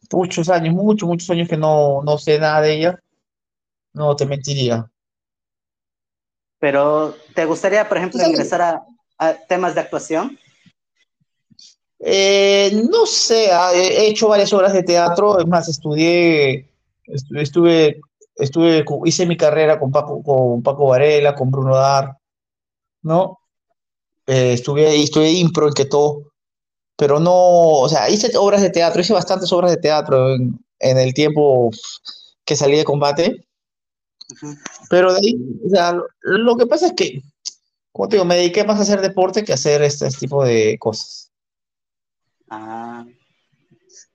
muchos 0.09 0.47
años, 0.47 0.73
muchos, 0.73 1.09
muchos 1.09 1.29
años 1.31 1.49
que 1.49 1.57
no, 1.57 2.01
no 2.01 2.17
sé 2.17 2.39
nada 2.39 2.61
de 2.61 2.75
ella. 2.77 2.99
No, 3.93 4.15
te 4.15 4.25
mentiría. 4.25 4.89
Pero, 6.59 7.13
¿te 7.35 7.43
gustaría, 7.43 7.89
por 7.89 7.97
ejemplo, 7.97 8.23
Sí. 8.23 8.29
ingresar 8.29 8.61
a, 8.61 8.85
a 9.17 9.33
temas 9.33 9.75
de 9.75 9.81
actuación? 9.81 10.39
Eh, 12.05 12.71
no 12.91 13.05
sé, 13.05 13.49
he 13.73 13.87
he 14.03 14.07
hecho 14.09 14.27
varias 14.27 14.51
obras 14.53 14.73
de 14.73 14.83
teatro, 14.83 15.39
es 15.39 15.47
más, 15.47 15.69
estudié, 15.69 16.69
estu- 17.07 17.39
estuve, 17.39 18.01
estuve, 18.35 18.83
hice 19.05 19.25
mi 19.25 19.37
carrera 19.37 19.79
con 19.79 19.91
Paco, 19.91 20.21
con 20.21 20.61
Paco 20.61 20.87
Varela, 20.87 21.33
con 21.33 21.49
Bruno 21.49 21.75
Dar, 21.75 22.17
¿no? 23.03 23.39
Eh, 24.27 24.53
estuve, 24.53 25.01
estuve 25.01 25.31
impro 25.31 25.67
en 25.67 25.73
Quetó, 25.73 26.31
pero 26.97 27.19
no, 27.19 27.31
o 27.33 27.87
sea, 27.89 28.09
hice 28.09 28.35
obras 28.37 28.61
de 28.61 28.69
teatro, 28.69 29.01
hice 29.01 29.13
bastantes 29.13 29.51
obras 29.53 29.71
de 29.71 29.77
teatro 29.77 30.33
en, 30.35 30.59
en 30.79 30.97
el 30.97 31.13
tiempo 31.13 31.71
que 32.45 32.55
salí 32.57 32.75
de 32.77 32.83
combate, 32.85 33.45
pero 34.89 35.13
de 35.13 35.19
ahí, 35.19 35.35
o 35.65 35.69
sea, 35.69 35.93
lo, 35.93 36.05
lo 36.21 36.55
que 36.57 36.65
pasa 36.65 36.87
es 36.87 36.93
que, 36.93 37.21
como 37.91 38.09
te 38.09 38.15
digo, 38.17 38.25
me 38.25 38.35
dediqué 38.35 38.63
más 38.65 38.79
a 38.79 38.81
hacer 38.83 38.99
deporte 39.01 39.43
que 39.43 39.51
a 39.53 39.55
hacer 39.55 39.81
este, 39.83 40.07
este 40.07 40.19
tipo 40.21 40.43
de 40.43 40.77
cosas. 40.79 41.29
Ah, 42.49 43.05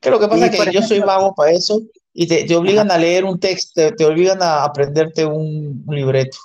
Que 0.00 0.10
lo 0.10 0.18
que 0.20 0.28
pasa 0.28 0.46
es 0.46 0.60
que 0.60 0.72
yo 0.72 0.82
soy 0.82 1.00
vago 1.00 1.34
para 1.34 1.52
eso 1.52 1.80
y 2.12 2.26
te, 2.26 2.44
te 2.44 2.56
obligan 2.56 2.90
a 2.90 2.98
leer 2.98 3.24
un 3.24 3.38
texto, 3.38 3.94
te, 3.94 4.04
obligan 4.04 4.42
a 4.42 4.64
aprenderte 4.64 5.24
un, 5.24 5.84
libreto. 5.88 6.38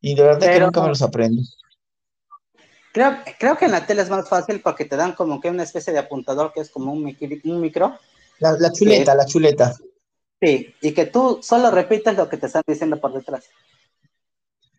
Y 0.00 0.14
de 0.14 0.22
verdad 0.22 0.52
que 0.52 0.60
nunca 0.60 0.82
me 0.82 0.88
los 0.88 1.02
aprendo. 1.02 1.42
creo, 2.92 3.16
creo 3.38 3.56
que 3.56 3.64
en 3.64 3.72
la 3.72 3.86
tele 3.86 4.02
es 4.02 4.10
más 4.10 4.28
fácil 4.28 4.60
porque 4.60 4.84
te 4.84 4.96
dan 4.96 5.12
como 5.12 5.40
que 5.40 5.50
una 5.50 5.62
especie 5.62 5.92
de 5.92 6.00
apuntador 6.00 6.52
que 6.52 6.60
es 6.60 6.70
como 6.70 6.92
un, 6.92 7.02
micro 7.02 7.98
La, 8.38 8.70
chuleta, 8.72 9.14
la 9.14 9.24
chuleta. 9.24 9.74
Sí, 10.40 10.74
y 10.82 10.92
que 10.92 11.06
tú 11.06 11.40
solo 11.42 11.70
repites 11.70 12.14
lo 12.16 12.28
que 12.28 12.36
te 12.36 12.46
están 12.46 12.62
diciendo 12.66 13.00
por 13.00 13.14
detrás. 13.14 13.48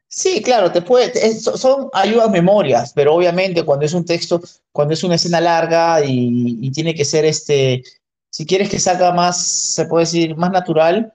Sí, 0.10 0.42
claro, 0.42 0.72
te 0.72 0.82
puede, 0.82 1.38
son 1.40 1.90
ayudas 1.94 2.32
memorias, 2.32 2.94
pero 2.94 3.14
obviamente 3.14 3.64
cuando 3.64 3.86
es 3.86 3.94
un 3.94 4.06
texto, 4.06 4.42
cuando 4.72 4.94
es 4.94 5.04
una 5.04 5.16
escena 5.16 5.42
larga 5.42 6.02
y, 6.04 6.72
tiene 6.72 6.96
que 6.96 7.04
ser 7.04 7.26
este, 7.26 7.84
si 8.30 8.46
quieres 8.46 8.70
que 8.70 8.80
salga 8.80 9.12
más, 9.14 9.46
se 9.46 9.86
puede 9.86 10.06
decir, 10.06 10.36
más 10.38 10.52
natural, 10.52 11.14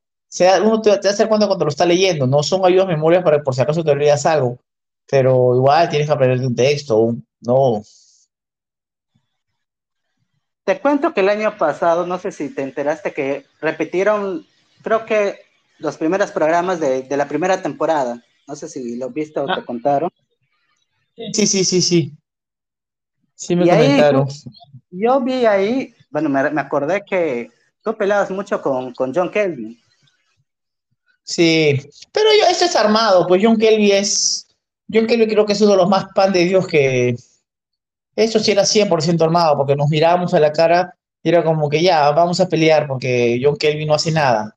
uno 0.63 0.83
te, 0.83 0.99
te 0.99 1.09
hace 1.09 1.27
cuenta 1.27 1.47
cuando 1.47 1.65
lo 1.65 1.71
está 1.71 1.87
leyendo, 1.87 2.27
no 2.27 2.43
son 2.43 2.67
ayudas 2.67 2.87
memorias 2.87 3.25
para 3.25 3.43
por 3.43 3.55
si 3.55 3.63
acaso 3.63 3.83
te 3.83 3.91
olvidas 3.91 4.27
algo, 4.27 4.59
pero 5.09 5.57
igual 5.57 5.89
tienes 5.89 6.07
que 6.07 6.13
aprender 6.13 6.41
de 6.41 6.47
un 6.47 6.57
texto, 6.57 7.17
no. 7.41 7.83
Te 10.65 10.81
cuento 10.81 11.15
que 11.15 11.21
el 11.21 11.31
año 11.31 11.57
pasado, 11.57 12.07
no 12.07 12.19
sé 12.19 12.31
si 12.31 12.51
te 12.51 12.63
enteraste 12.63 13.15
que 13.15 13.47
repitieron, 13.61 14.47
creo 14.83 15.07
que 15.07 15.39
los 15.79 15.97
primeros 15.97 16.31
programas 16.31 16.79
de 16.79 17.17
la 17.17 17.27
primera 17.27 17.63
temporada. 17.63 18.23
No 18.47 18.57
sé 18.57 18.69
si 18.69 18.97
lo 18.97 19.11
viste 19.11 19.41
o 19.41 19.47
te 19.47 19.53
ah. 19.53 19.65
contaron. 19.65 20.11
Sí, 21.33 21.47
sí, 21.47 21.65
sí, 21.65 21.83
sí. 21.83 22.13
Sí 23.35 23.57
me 23.57 23.69
comentaron. 23.69 24.29
yo 24.91 25.21
vi 25.21 25.47
ahí, 25.47 25.95
bueno, 26.11 26.29
me, 26.29 26.51
me, 26.51 26.61
acordé 26.61 27.03
que 27.05 27.51
tú 27.83 27.97
pelabas 27.97 28.31
mucho 28.31 28.61
con, 28.63 28.95
con 28.95 29.13
John 29.15 29.31
Kelvin. 29.31 29.79
Sí, 31.25 31.81
pero 32.13 32.27
yo, 32.39 32.47
eso 32.51 32.65
es 32.65 32.77
armado, 32.77 33.27
pues 33.27 33.43
John 33.45 33.57
Kelvin 33.57 33.93
es, 33.93 34.47
John 34.93 35.07
Kelvin 35.07 35.29
creo 35.29 35.47
que 35.47 35.53
es 35.55 35.61
uno 35.61 35.73
de 35.73 35.77
los 35.79 35.89
más 35.89 36.07
pan 36.15 36.33
de 36.33 36.45
Dios 36.45 36.67
que, 36.67 37.17
eso 38.15 38.39
sí 38.39 38.51
era 38.51 38.63
100% 38.63 39.23
armado, 39.23 39.57
porque 39.57 39.77
nos 39.77 39.89
mirábamos 39.89 40.35
a 40.35 40.41
la 40.41 40.53
cara 40.53 40.95
y 41.23 41.29
era 41.29 41.43
como 41.43 41.69
que 41.69 41.83
ya, 41.83 42.11
vamos 42.11 42.41
a 42.41 42.49
pelear, 42.49 42.87
porque 42.87 43.41
John 43.43 43.57
Kelvin 43.57 43.89
no 43.89 43.95
hace 43.95 44.11
nada. 44.11 44.57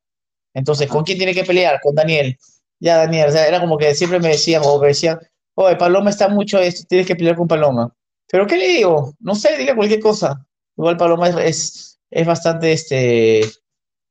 Entonces, 0.53 0.87
¿con 0.87 1.03
quién 1.03 1.17
tiene 1.17 1.33
que 1.33 1.43
pelear? 1.43 1.79
Con 1.81 1.95
Daniel. 1.95 2.37
Ya, 2.79 2.97
Daniel, 2.97 3.29
o 3.29 3.31
sea, 3.31 3.47
era 3.47 3.59
como 3.59 3.77
que 3.77 3.95
siempre 3.95 4.19
me 4.19 4.29
decían, 4.29 4.61
o 4.65 4.79
me 4.79 4.87
decían, 4.89 5.19
oye, 5.55 5.75
Paloma 5.75 6.09
está 6.09 6.27
mucho 6.27 6.59
esto, 6.59 6.85
tienes 6.87 7.07
que 7.07 7.15
pelear 7.15 7.35
con 7.35 7.47
Paloma. 7.47 7.93
¿Pero 8.27 8.47
qué 8.47 8.57
le 8.57 8.67
digo? 8.67 9.13
No 9.19 9.35
sé, 9.35 9.57
diga 9.57 9.75
cualquier 9.75 9.99
cosa. 10.01 10.45
Igual 10.77 10.97
Paloma 10.97 11.29
es, 11.29 11.99
es, 12.09 12.27
bastante, 12.27 12.73
este, 12.73 13.41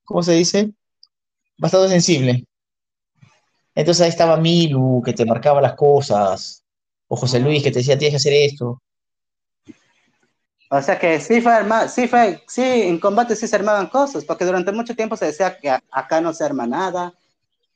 ¿cómo 0.04 0.22
se 0.22 0.32
dice? 0.32 0.70
Bastante 1.58 1.88
sensible. 1.90 2.44
Entonces 3.74 4.02
ahí 4.02 4.08
estaba 4.08 4.36
Milu, 4.36 5.02
que 5.04 5.12
te 5.12 5.26
marcaba 5.26 5.60
las 5.60 5.74
cosas, 5.74 6.64
o 7.08 7.16
José 7.16 7.40
Luis, 7.40 7.62
que 7.62 7.70
te 7.70 7.80
decía, 7.80 7.98
tienes 7.98 8.12
que 8.12 8.28
hacer 8.28 8.32
esto. 8.32 8.80
O 10.70 10.82
sea 10.82 10.98
que 10.98 11.20
sí 11.20 11.40
fue 11.40 11.52
sí 11.88 12.08
fue, 12.08 12.42
sí, 12.48 12.62
en 12.62 12.98
combate 12.98 13.36
sí 13.36 13.46
se 13.46 13.56
armaban 13.56 13.88
cosas, 13.88 14.24
porque 14.24 14.44
durante 14.44 14.72
mucho 14.72 14.96
tiempo 14.96 15.16
se 15.16 15.26
decía 15.26 15.56
que 15.58 15.70
acá 15.70 16.20
no 16.20 16.32
se 16.32 16.44
arma 16.44 16.66
nada, 16.66 17.14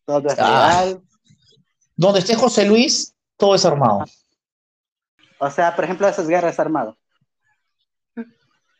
todo 0.08 0.28
es 0.28 0.38
ah. 0.38 0.68
real. 0.68 1.02
Donde 1.94 2.20
esté 2.20 2.34
José 2.34 2.64
Luis, 2.64 3.14
todo 3.36 3.54
es 3.54 3.64
armado. 3.66 4.04
O 5.38 5.50
sea, 5.50 5.76
por 5.76 5.84
ejemplo, 5.84 6.08
esas 6.08 6.26
guerras 6.26 6.58
armadas. 6.58 6.94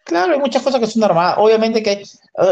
Claro, 0.05 0.33
hay 0.33 0.39
muchas 0.39 0.63
cosas 0.63 0.81
que 0.81 0.87
son 0.87 1.05
armadas. 1.05 1.35
Obviamente 1.37 1.83
que, 1.83 2.03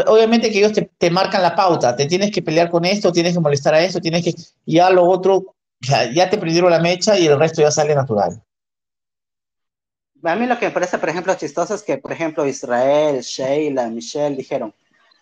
obviamente 0.05 0.51
que 0.51 0.59
ellos 0.59 0.73
te, 0.97 1.09
marcan 1.09 1.41
la 1.41 1.55
pauta. 1.55 1.95
Te 1.95 2.05
tienes 2.05 2.31
que 2.31 2.43
pelear 2.43 2.69
con 2.69 2.85
esto, 2.85 3.11
tienes 3.11 3.33
que 3.33 3.39
molestar 3.39 3.73
a 3.73 3.81
esto, 3.81 3.99
tienes 3.99 4.23
que. 4.23 4.35
Ya 4.65 4.91
lo 4.91 5.05
otro, 5.05 5.55
ya, 5.79 6.11
ya 6.11 6.29
te 6.29 6.37
prendieron 6.37 6.69
la 6.69 6.79
mecha 6.79 7.17
y 7.17 7.25
el 7.25 7.39
resto 7.39 7.63
ya 7.63 7.71
sale 7.71 7.95
natural. 7.95 8.43
A 10.23 10.35
mí 10.35 10.45
lo 10.45 10.59
que 10.59 10.67
me 10.67 10.71
parece, 10.71 10.99
por 10.99 11.09
ejemplo, 11.09 11.33
chistoso 11.33 11.73
es 11.73 11.81
que, 11.81 11.97
por 11.97 12.11
ejemplo, 12.11 12.45
Israel, 12.45 13.21
Sheila, 13.21 13.87
Michelle 13.87 14.35
dijeron, 14.35 14.73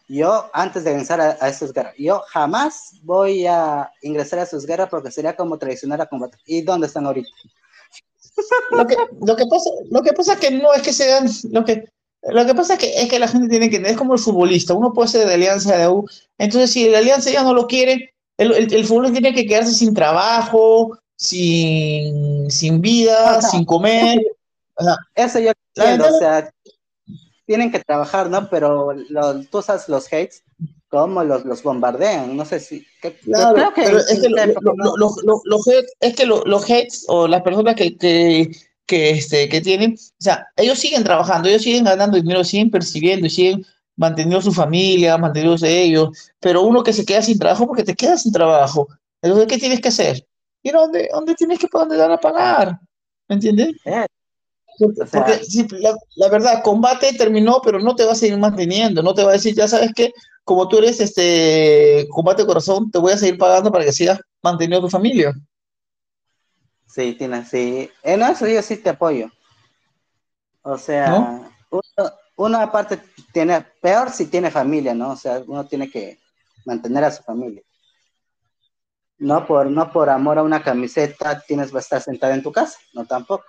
yo 0.07 0.49
antes 0.53 0.83
de 0.83 0.91
ingresar 0.91 1.19
a, 1.19 1.37
a 1.39 1.49
esas 1.49 1.73
guerras, 1.73 1.93
yo 1.97 2.21
jamás 2.27 2.99
voy 3.03 3.45
a 3.47 3.91
ingresar 4.01 4.39
a 4.39 4.45
sus 4.45 4.65
guerras 4.65 4.89
porque 4.89 5.11
sería 5.11 5.35
como 5.35 5.57
traicionar 5.57 6.01
a 6.01 6.05
combate. 6.05 6.37
¿Y 6.45 6.61
dónde 6.61 6.87
están 6.87 7.05
ahorita? 7.05 7.29
Lo 8.71 8.85
que, 8.85 8.95
lo 9.25 9.35
que, 9.35 9.45
pasa, 9.45 9.69
lo 9.89 10.01
que 10.03 10.13
pasa 10.13 10.33
es 10.33 10.39
que 10.39 10.51
no 10.51 10.73
es 10.73 10.81
que 10.81 10.91
sean, 10.91 11.29
lo 11.51 11.63
que, 11.63 11.85
lo 12.23 12.45
que 12.45 12.53
pasa 12.53 12.73
es 12.73 12.79
que, 12.79 13.01
es 13.01 13.09
que 13.09 13.19
la 13.19 13.27
gente 13.27 13.47
tiene 13.47 13.69
que, 13.69 13.77
es 13.77 13.97
como 13.97 14.13
el 14.13 14.19
futbolista, 14.19 14.73
uno 14.73 14.91
puede 14.91 15.07
ser 15.07 15.27
de 15.27 15.35
alianza 15.35 15.77
de 15.77 15.87
U, 15.87 16.05
entonces 16.37 16.71
si 16.71 16.89
la 16.89 16.97
alianza 16.97 17.31
ya 17.31 17.43
no 17.43 17.53
lo 17.53 17.65
quiere, 17.67 18.13
el, 18.37 18.51
el, 18.51 18.73
el 18.73 18.85
futbolista 18.85 19.19
tiene 19.19 19.35
que 19.35 19.47
quedarse 19.47 19.71
sin 19.71 19.93
trabajo, 19.93 20.97
sin, 21.15 22.51
sin 22.51 22.81
vida, 22.81 23.41
sin 23.41 23.63
comer, 23.63 24.19
eso 25.15 25.39
yo 25.39 25.51
entiendo, 25.75 26.13
o 26.13 26.19
sea, 26.19 26.51
tienen 27.45 27.71
que 27.71 27.79
trabajar, 27.79 28.29
¿no? 28.29 28.49
Pero 28.49 28.93
tú 29.49 29.61
sabes 29.61 29.87
los 29.87 30.07
hates, 30.07 30.43
cómo 30.87 31.23
los, 31.23 31.45
los 31.45 31.63
bombardean, 31.63 32.35
no 32.35 32.45
sé 32.45 32.59
si... 32.59 32.85
creo 33.01 33.73
que 33.73 33.81
es 33.83 34.19
que, 34.19 34.29
los 34.29 35.67
hates, 35.67 35.93
es 35.99 36.15
que 36.15 36.25
los 36.25 36.63
hates 36.63 37.05
o 37.07 37.27
las 37.27 37.41
personas 37.41 37.75
que, 37.75 37.97
que, 37.97 38.51
que, 38.85 39.11
este, 39.11 39.49
que 39.49 39.61
tienen, 39.61 39.93
o 39.93 40.23
sea, 40.23 40.47
ellos 40.55 40.79
siguen 40.79 41.03
trabajando, 41.03 41.49
ellos 41.49 41.63
siguen 41.63 41.83
ganando 41.83 42.17
dinero, 42.17 42.43
siguen 42.43 42.71
percibiendo 42.71 43.29
siguen 43.29 43.65
manteniendo 43.97 44.41
su 44.41 44.51
familia, 44.51 45.17
manteniéndose 45.17 45.83
ellos, 45.83 46.09
pero 46.39 46.63
uno 46.63 46.83
que 46.83 46.93
se 46.93 47.05
queda 47.05 47.21
sin 47.21 47.39
trabajo 47.39 47.65
porque 47.65 47.83
te 47.83 47.95
quedas 47.95 48.23
sin 48.23 48.33
trabajo, 48.33 48.87
entonces, 49.21 49.47
¿qué 49.47 49.57
tienes 49.57 49.81
que 49.81 49.87
hacer? 49.87 50.27
¿Y 50.61 50.71
dónde, 50.71 51.09
dónde 51.11 51.33
tienes 51.33 51.57
que 51.57 51.67
dónde 51.71 51.97
dar 51.97 52.11
a 52.11 52.19
pagar? 52.19 52.79
¿Me 53.27 53.35
entiendes? 53.35 53.75
Eh, 53.85 54.05
porque, 54.77 55.41
la, 56.15 56.29
verdad, 56.29 56.63
combate 56.63 57.13
terminó, 57.13 57.61
pero 57.63 57.79
no 57.79 57.95
te 57.95 58.05
va 58.05 58.11
a 58.11 58.15
seguir 58.15 58.37
manteniendo, 58.37 59.01
no 59.01 59.13
te 59.13 59.23
va 59.23 59.29
a 59.29 59.33
decir, 59.33 59.55
ya 59.55 59.67
sabes 59.67 59.91
que 59.93 60.11
como 60.43 60.67
tú 60.67 60.77
eres 60.77 60.99
este 60.99 62.07
combate 62.09 62.45
corazón, 62.45 62.91
te 62.91 62.99
voy 62.99 63.13
a 63.13 63.17
seguir 63.17 63.37
pagando 63.37 63.71
para 63.71 63.83
que 63.83 63.91
sigas 63.91 64.19
manteniendo 64.43 64.81
tu 64.81 64.89
familia. 64.89 65.33
Sí, 66.85 67.13
Tina, 67.13 67.43
sí. 67.43 67.89
En 68.03 68.21
eso 68.21 68.47
yo 68.47 68.61
sí 68.61 68.77
te 68.77 68.89
apoyo. 68.89 69.29
O 70.61 70.77
sea, 70.77 71.41
uno, 72.37 72.57
aparte 72.57 73.01
tiene, 73.33 73.61
peor 73.81 74.11
si 74.11 74.27
tiene 74.27 74.51
familia, 74.51 74.93
¿no? 74.93 75.11
O 75.11 75.15
sea, 75.15 75.43
uno 75.45 75.65
tiene 75.65 75.89
que 75.89 76.19
mantener 76.65 77.03
a 77.03 77.11
su 77.11 77.23
familia. 77.23 77.61
No 79.17 79.45
por, 79.45 79.69
no 79.69 79.91
por 79.91 80.09
amor 80.09 80.37
a 80.37 80.43
una 80.43 80.61
camiseta 80.61 81.41
tienes 81.47 81.71
que 81.71 81.79
estar 81.79 82.01
sentada 82.01 82.33
en 82.33 82.43
tu 82.43 82.51
casa, 82.51 82.77
no 82.93 83.05
tampoco. 83.05 83.45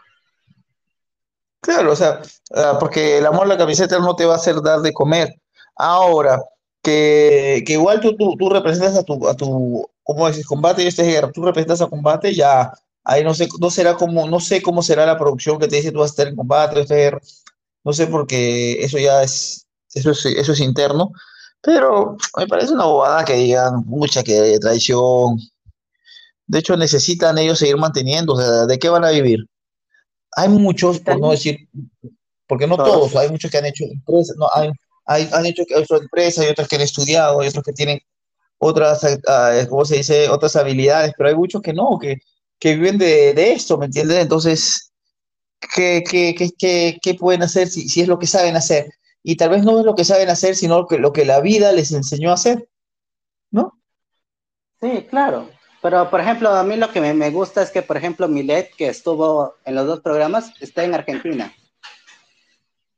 Claro, 1.66 1.92
o 1.92 1.96
sea, 1.96 2.22
ah, 2.54 2.76
porque 2.78 3.18
el 3.18 3.26
amor 3.26 3.46
a 3.46 3.48
la 3.48 3.58
camiseta 3.58 3.98
no 3.98 4.14
te 4.14 4.24
va 4.24 4.34
a 4.34 4.36
hacer 4.36 4.62
dar 4.62 4.82
de 4.82 4.92
comer. 4.92 5.34
Ahora, 5.74 6.40
que, 6.80 7.64
que 7.66 7.72
igual 7.72 8.00
tú, 8.00 8.16
tú, 8.16 8.48
representas 8.48 8.96
a 8.96 9.02
tu, 9.02 9.26
a 9.26 9.34
tu, 9.34 9.84
¿cómo 10.04 10.28
decís? 10.28 10.46
Combate 10.46 10.84
y 10.84 10.86
este 10.86 11.02
guerra, 11.02 11.32
tú 11.32 11.42
representas 11.42 11.82
a 11.82 11.88
combate, 11.88 12.32
ya, 12.32 12.72
ahí 13.02 13.24
no 13.24 13.34
sé, 13.34 13.48
no 13.60 13.68
será 13.70 13.96
como, 13.96 14.28
no 14.28 14.38
sé 14.38 14.62
cómo 14.62 14.80
será 14.80 15.06
la 15.06 15.18
producción 15.18 15.58
que 15.58 15.66
te 15.66 15.76
dice 15.76 15.90
tú 15.90 15.98
vas 15.98 16.10
a 16.10 16.12
estar 16.12 16.28
en 16.28 16.36
combate, 16.36 16.82
este 16.82 16.94
guerra, 16.94 17.20
no 17.82 17.92
sé 17.92 18.06
porque 18.06 18.84
eso 18.84 18.98
ya 18.98 19.24
es, 19.24 19.66
eso 19.92 20.12
es, 20.12 20.24
eso 20.24 20.52
es 20.52 20.60
interno, 20.60 21.10
pero 21.62 22.16
me 22.36 22.46
parece 22.46 22.74
una 22.74 22.84
bobada 22.84 23.24
que 23.24 23.34
digan, 23.34 23.82
mucha 23.86 24.22
que 24.22 24.56
traición. 24.60 25.40
De 26.46 26.60
hecho, 26.60 26.76
necesitan 26.76 27.38
ellos 27.38 27.58
seguir 27.58 27.76
manteniendo, 27.76 28.34
o 28.34 28.36
sea, 28.40 28.66
¿de 28.66 28.78
qué 28.78 28.88
van 28.88 29.04
a 29.04 29.10
vivir? 29.10 29.48
Hay 30.32 30.48
muchos, 30.48 31.00
por 31.00 31.18
no 31.18 31.30
decir, 31.30 31.68
porque 32.46 32.66
no 32.66 32.76
todos, 32.76 33.14
hay 33.16 33.30
muchos 33.30 33.50
que 33.50 33.58
han 33.58 33.66
hecho 33.66 33.84
empresas, 33.84 34.36
no, 34.38 34.46
hay, 34.54 34.70
hay, 35.06 35.28
han 35.32 35.46
hecho 35.46 35.64
empresas, 35.90 36.44
hay 36.44 36.50
otros 36.50 36.68
que 36.68 36.76
han 36.76 36.82
estudiado, 36.82 37.40
hay 37.40 37.48
otros 37.48 37.64
que 37.64 37.72
tienen 37.72 37.98
otras, 38.58 39.02
uh, 39.04 39.68
¿cómo 39.68 39.84
se 39.84 39.96
dice?, 39.96 40.28
otras 40.28 40.56
habilidades, 40.56 41.12
pero 41.16 41.28
hay 41.28 41.34
muchos 41.34 41.62
que 41.62 41.72
no, 41.72 41.98
que, 42.00 42.18
que 42.58 42.74
viven 42.74 42.98
de, 42.98 43.34
de 43.34 43.52
esto, 43.52 43.78
¿me 43.78 43.86
entiendes? 43.86 44.18
Entonces, 44.18 44.92
¿qué, 45.74 46.02
qué, 46.08 46.34
qué, 46.58 46.98
qué 47.00 47.14
pueden 47.14 47.42
hacer 47.42 47.68
si, 47.68 47.88
si, 47.88 48.00
es 48.00 48.08
lo 48.08 48.18
que 48.18 48.26
saben 48.26 48.56
hacer? 48.56 48.90
Y 49.22 49.36
tal 49.36 49.50
vez 49.50 49.64
no 49.64 49.78
es 49.80 49.84
lo 49.84 49.94
que 49.94 50.04
saben 50.04 50.28
hacer, 50.28 50.54
sino 50.54 50.78
lo 50.78 50.86
que, 50.86 50.98
lo 50.98 51.12
que 51.12 51.24
la 51.24 51.40
vida 51.40 51.72
les 51.72 51.92
enseñó 51.92 52.30
a 52.30 52.34
hacer, 52.34 52.68
¿no? 53.50 53.80
Sí, 54.80 55.06
claro. 55.10 55.50
Pero, 55.86 56.10
por 56.10 56.20
ejemplo, 56.20 56.50
a 56.50 56.64
mí 56.64 56.76
lo 56.76 56.90
que 56.90 57.00
me, 57.00 57.30
gusta 57.30 57.62
es 57.62 57.70
que, 57.70 57.80
por 57.80 57.96
ejemplo, 57.96 58.26
Milet, 58.26 58.74
que 58.74 58.88
estuvo 58.88 59.54
en 59.64 59.76
los 59.76 59.86
dos 59.86 60.00
programas, 60.00 60.52
está 60.60 60.82
en 60.82 60.94
Argentina. 60.94 61.54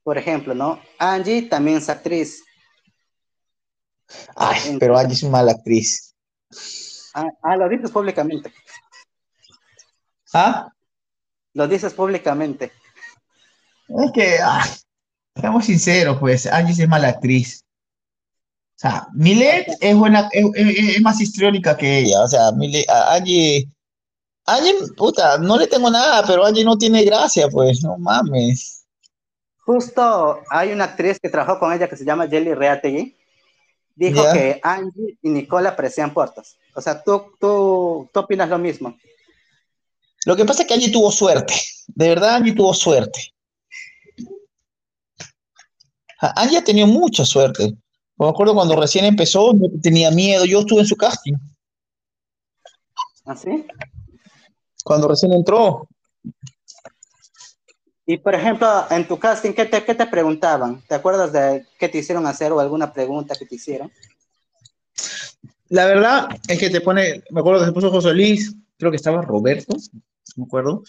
Por 0.03 0.17
ejemplo, 0.17 0.55
¿no? 0.55 0.81
Angie 0.99 1.43
también 1.43 1.77
es 1.77 1.91
actriz. 1.91 2.43
Ay, 4.35 4.79
pero 4.81 4.97
Angie 4.97 5.13
es 5.13 5.23
una 5.23 5.33
mala 5.33 5.53
actriz. 5.53 6.15
Ah, 7.13 7.29
ah, 7.43 7.57
lo 7.59 7.69
dices 7.69 7.91
públicamente. 7.91 8.55
¿Ah? 10.33 10.73
Lo 11.53 11.69
dices 11.69 11.93
públicamente. 11.93 12.73
Es 13.87 14.13
que, 14.13 14.39
seamos 15.39 15.67
sinceros, 15.67 16.17
pues, 16.19 16.47
Angie 16.47 16.85
es 16.85 16.89
mala 16.89 17.09
actriz. 17.09 17.67
O 18.79 18.81
sea, 18.81 19.09
Milet 19.13 19.67
es 19.81 19.97
buena, 19.97 20.29
es, 20.31 21.01
más 21.01 21.21
histriónica 21.21 21.77
que 21.77 21.99
ella. 21.99 22.23
O 22.23 22.29
sea, 22.29 22.53
Milet, 22.53 22.89
Angie, 22.89 23.69
Angie, 24.47 24.73
puta, 24.97 25.37
no 25.39 25.59
le 25.59 25.67
tengo 25.67 25.91
nada, 25.91 26.25
pero 26.25 26.47
Angie 26.47 26.65
no 26.65 26.79
tiene 26.79 27.03
gracia, 27.03 27.49
pues, 27.49 27.83
no 27.83 27.99
mames. 27.99 28.87
justo 29.59 30.41
hay 30.49 30.71
una 30.71 30.85
actriz 30.85 31.19
que 31.19 31.29
trabajó 31.29 31.59
con 31.59 31.73
ella 31.73 31.89
que 31.89 31.97
se 31.97 32.05
llama 32.05 32.29
Jelly 32.29 32.55
Reategui. 32.55 33.17
Dijo 33.97 34.23
que 34.33 34.61
Angie 34.63 35.19
y 35.23 35.29
Nicola 35.29 35.75
parecían 35.75 36.15
puertas. 36.15 36.57
O 36.77 36.81
sea, 36.81 37.03
¿tú, 37.03 37.33
tú, 37.41 38.09
tú 38.13 38.21
opinas 38.21 38.49
lo 38.49 38.59
mismo. 38.59 38.97
Lo 40.25 40.37
que 40.37 40.45
pasa 40.45 40.63
es 40.63 40.69
que 40.69 40.75
Angie 40.75 40.93
tuvo 40.93 41.11
suerte. 41.11 41.55
De 41.89 42.11
verdad, 42.11 42.37
Angie 42.37 42.55
tuvo 42.55 42.73
suerte. 42.73 43.35
Angie 46.21 46.59
ha 46.59 46.65
tenido 46.65 46.87
mucha 46.87 47.25
suerte. 47.25 47.77
Me 48.19 48.29
acuerdo 48.29 48.55
cuando 48.55 48.75
recién 48.75 49.05
empezó, 49.05 49.53
tenía 49.81 50.11
miedo. 50.11 50.45
Yo 50.45 50.61
estuve 50.61 50.81
en 50.81 50.87
su 50.87 50.97
casting. 50.97 51.35
¿Ah, 53.25 53.37
sí? 53.37 53.65
Cuando 54.83 55.07
recién 55.07 55.33
entró. 55.33 55.87
Y 58.07 58.17
por 58.17 58.35
ejemplo, 58.35 58.87
en 58.91 59.07
tu 59.07 59.19
casting, 59.19 59.53
¿qué 59.53 59.67
te, 59.67 59.81
te 59.83 60.07
preguntaban? 60.07 60.83
¿Te 60.89 60.95
acuerdas 60.95 61.33
de 61.33 61.67
qué 61.79 61.89
te 61.89 61.99
hicieron 61.99 62.27
hacer 62.27 62.53
o 62.53 62.59
alguna 62.59 62.93
pregunta 62.93 63.37
que 63.37 63.45
te 63.45 63.57
hicieron? 63.57 63.93
La 65.69 65.85
verdad 65.85 66.29
es 66.49 66.59
que 66.59 66.71
te 66.71 66.81
pone, 66.81 67.23
me 67.31 67.41
acuerdo 67.41 67.61
que 67.61 67.67
se 67.67 67.73
puso 67.73 67.91
José 67.91 68.15
Luis, 68.15 68.55
creo 68.79 68.91
que 68.91 68.97
estaba 68.97 69.21
Roberto, 69.21 69.77
me 70.37 70.45
acuerdo, 70.45 70.83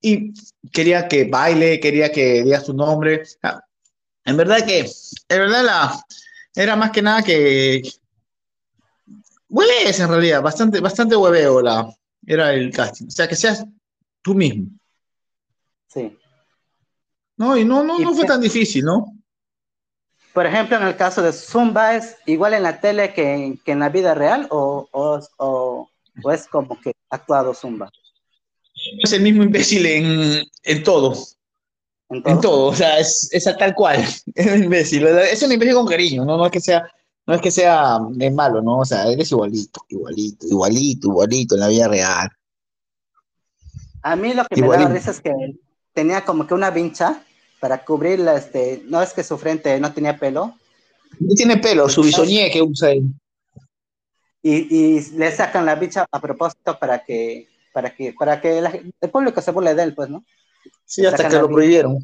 y 0.00 0.32
quería 0.72 1.06
que 1.06 1.24
baile, 1.24 1.78
quería 1.78 2.10
que 2.10 2.42
digas 2.42 2.64
tu 2.64 2.72
nombre. 2.72 3.24
Ah, 3.42 3.60
en 4.24 4.38
verdad 4.38 4.64
que, 4.64 4.80
en 4.80 5.38
verdad 5.38 5.64
la, 5.64 6.04
era 6.54 6.76
más 6.76 6.90
que 6.90 7.02
nada 7.02 7.22
que 7.22 7.82
hueves 9.48 10.00
en 10.00 10.08
realidad, 10.08 10.42
bastante, 10.42 10.80
bastante 10.80 11.16
hueveo 11.16 11.60
la, 11.60 11.88
era 12.26 12.52
el 12.52 12.70
casting. 12.72 13.06
O 13.06 13.10
sea, 13.10 13.28
que 13.28 13.36
seas 13.36 13.64
tú 14.22 14.34
mismo. 14.34 14.68
Sí. 15.88 16.16
No, 17.36 17.56
y 17.56 17.64
no, 17.64 17.82
no, 17.82 17.98
no 17.98 18.14
fue 18.14 18.24
tan 18.24 18.40
difícil, 18.40 18.84
¿no? 18.84 19.06
Por 20.32 20.46
ejemplo, 20.46 20.76
en 20.76 20.82
el 20.84 20.96
caso 20.96 21.22
de 21.22 21.32
Zumba, 21.32 21.94
¿es 21.94 22.16
igual 22.26 22.54
en 22.54 22.64
la 22.64 22.80
tele 22.80 23.12
que, 23.12 23.56
en 23.64 23.78
la 23.78 23.88
vida 23.88 24.14
real 24.14 24.48
o, 24.50 24.88
o, 24.90 25.88
es 26.32 26.46
como 26.48 26.80
que 26.80 26.92
actuado 27.08 27.54
Zumba? 27.54 27.90
Es 29.02 29.12
el 29.12 29.22
mismo 29.22 29.44
imbécil 29.44 29.86
en, 29.86 30.42
en 30.64 30.82
todo. 30.82 31.14
¿En 32.24 32.40
todo? 32.40 32.66
o 32.66 32.74
sea, 32.74 32.98
es, 32.98 33.28
es 33.32 33.44
tal 33.58 33.74
cual. 33.74 34.04
Es 34.34 34.46
un 34.46 34.64
imbécil. 34.64 35.06
Es 35.06 35.42
un 35.42 35.52
imbécil 35.52 35.74
con 35.74 35.86
cariño, 35.86 36.24
¿no? 36.24 36.36
No 36.36 36.46
es 36.46 36.52
que 36.52 36.60
sea, 36.60 36.88
no 37.26 37.34
es 37.34 37.40
que 37.40 37.50
sea 37.50 37.98
es 38.18 38.32
malo, 38.32 38.60
¿no? 38.62 38.78
O 38.78 38.84
sea, 38.84 39.06
eres 39.06 39.30
igualito, 39.30 39.80
igualito, 39.88 40.46
igualito, 40.46 41.08
igualito 41.08 41.54
en 41.54 41.60
la 41.60 41.68
vida 41.68 41.88
real. 41.88 42.28
A 44.02 44.16
mí 44.16 44.34
lo 44.34 44.44
que 44.44 44.60
me 44.60 44.68
da 44.68 44.88
risa 44.88 45.10
es 45.10 45.20
que 45.20 45.32
tenía 45.94 46.24
como 46.24 46.46
que 46.46 46.54
una 46.54 46.70
vincha 46.70 47.22
para 47.60 47.82
cubrirla, 47.82 48.36
este, 48.36 48.82
no 48.86 49.00
es 49.00 49.14
que 49.14 49.24
su 49.24 49.38
frente 49.38 49.80
no 49.80 49.94
tenía 49.94 50.18
pelo. 50.18 50.54
No 51.18 51.34
tiene 51.34 51.56
pelo, 51.56 51.88
su 51.88 52.02
bisoñé 52.02 52.50
que 52.50 52.60
usa 52.60 52.90
él. 52.90 53.04
Y, 54.42 54.98
y, 54.98 55.10
le 55.12 55.32
sacan 55.32 55.64
la 55.64 55.74
vincha 55.74 56.04
a 56.10 56.20
propósito 56.20 56.78
para 56.78 57.02
que, 57.02 57.48
para 57.72 57.94
que, 57.94 58.12
para 58.12 58.38
que 58.42 58.58
el 59.00 59.10
público 59.10 59.40
se 59.40 59.52
burle 59.52 59.74
de 59.74 59.84
él, 59.84 59.94
pues, 59.94 60.10
¿no? 60.10 60.22
Sí, 60.84 61.04
hasta 61.06 61.28
que 61.28 61.38
lo 61.38 61.48
prohibieron. 61.48 61.98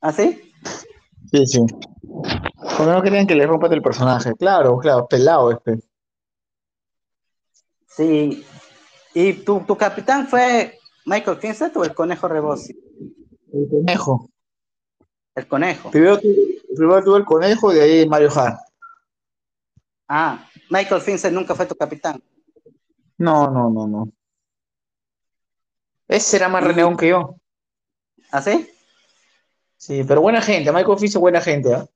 ¿Ah, 0.00 0.12
sí? 0.12 0.52
Sí, 1.30 1.46
sí. 1.46 1.60
Porque 2.76 2.92
no 2.92 3.02
querían 3.02 3.26
que 3.26 3.34
le 3.34 3.46
rompan 3.46 3.72
el 3.72 3.82
personaje. 3.82 4.34
Claro, 4.34 4.78
claro, 4.78 5.06
pelado 5.06 5.50
este. 5.50 5.80
Sí. 7.86 8.44
¿Y 9.14 9.32
tu, 9.32 9.60
tu 9.60 9.76
capitán 9.76 10.28
fue 10.28 10.78
Michael 11.06 11.38
Vincent 11.42 11.76
o 11.76 11.84
el 11.84 11.94
conejo 11.94 12.28
Rebosi? 12.28 12.78
El 13.52 13.68
conejo. 13.68 14.30
El 15.34 15.48
conejo. 15.48 15.90
Primero, 15.90 16.18
primero 16.76 17.04
tuvo 17.04 17.16
el 17.16 17.24
conejo 17.24 17.72
y 17.72 17.76
de 17.76 17.82
ahí 17.82 18.08
Mario 18.08 18.30
Hart. 18.34 18.58
Ah, 20.08 20.46
Michael 20.68 21.02
Vincent 21.04 21.34
nunca 21.34 21.54
fue 21.54 21.66
tu 21.66 21.74
capitán. 21.74 22.22
No, 23.18 23.50
no, 23.50 23.70
no, 23.70 23.86
no. 23.86 24.12
Ese 26.08 26.36
era 26.36 26.48
más 26.48 26.64
renegón 26.64 26.96
que 26.96 27.08
yo. 27.08 27.39
¿Ah, 28.30 28.42
sí? 28.42 28.68
Sí, 29.76 30.04
pero 30.06 30.20
buena 30.20 30.40
gente. 30.42 30.72
Michael 30.72 30.98
Vincent 31.00 31.16
es 31.16 31.20
buena 31.20 31.40
gente, 31.40 31.74
¿ah? 31.74 31.86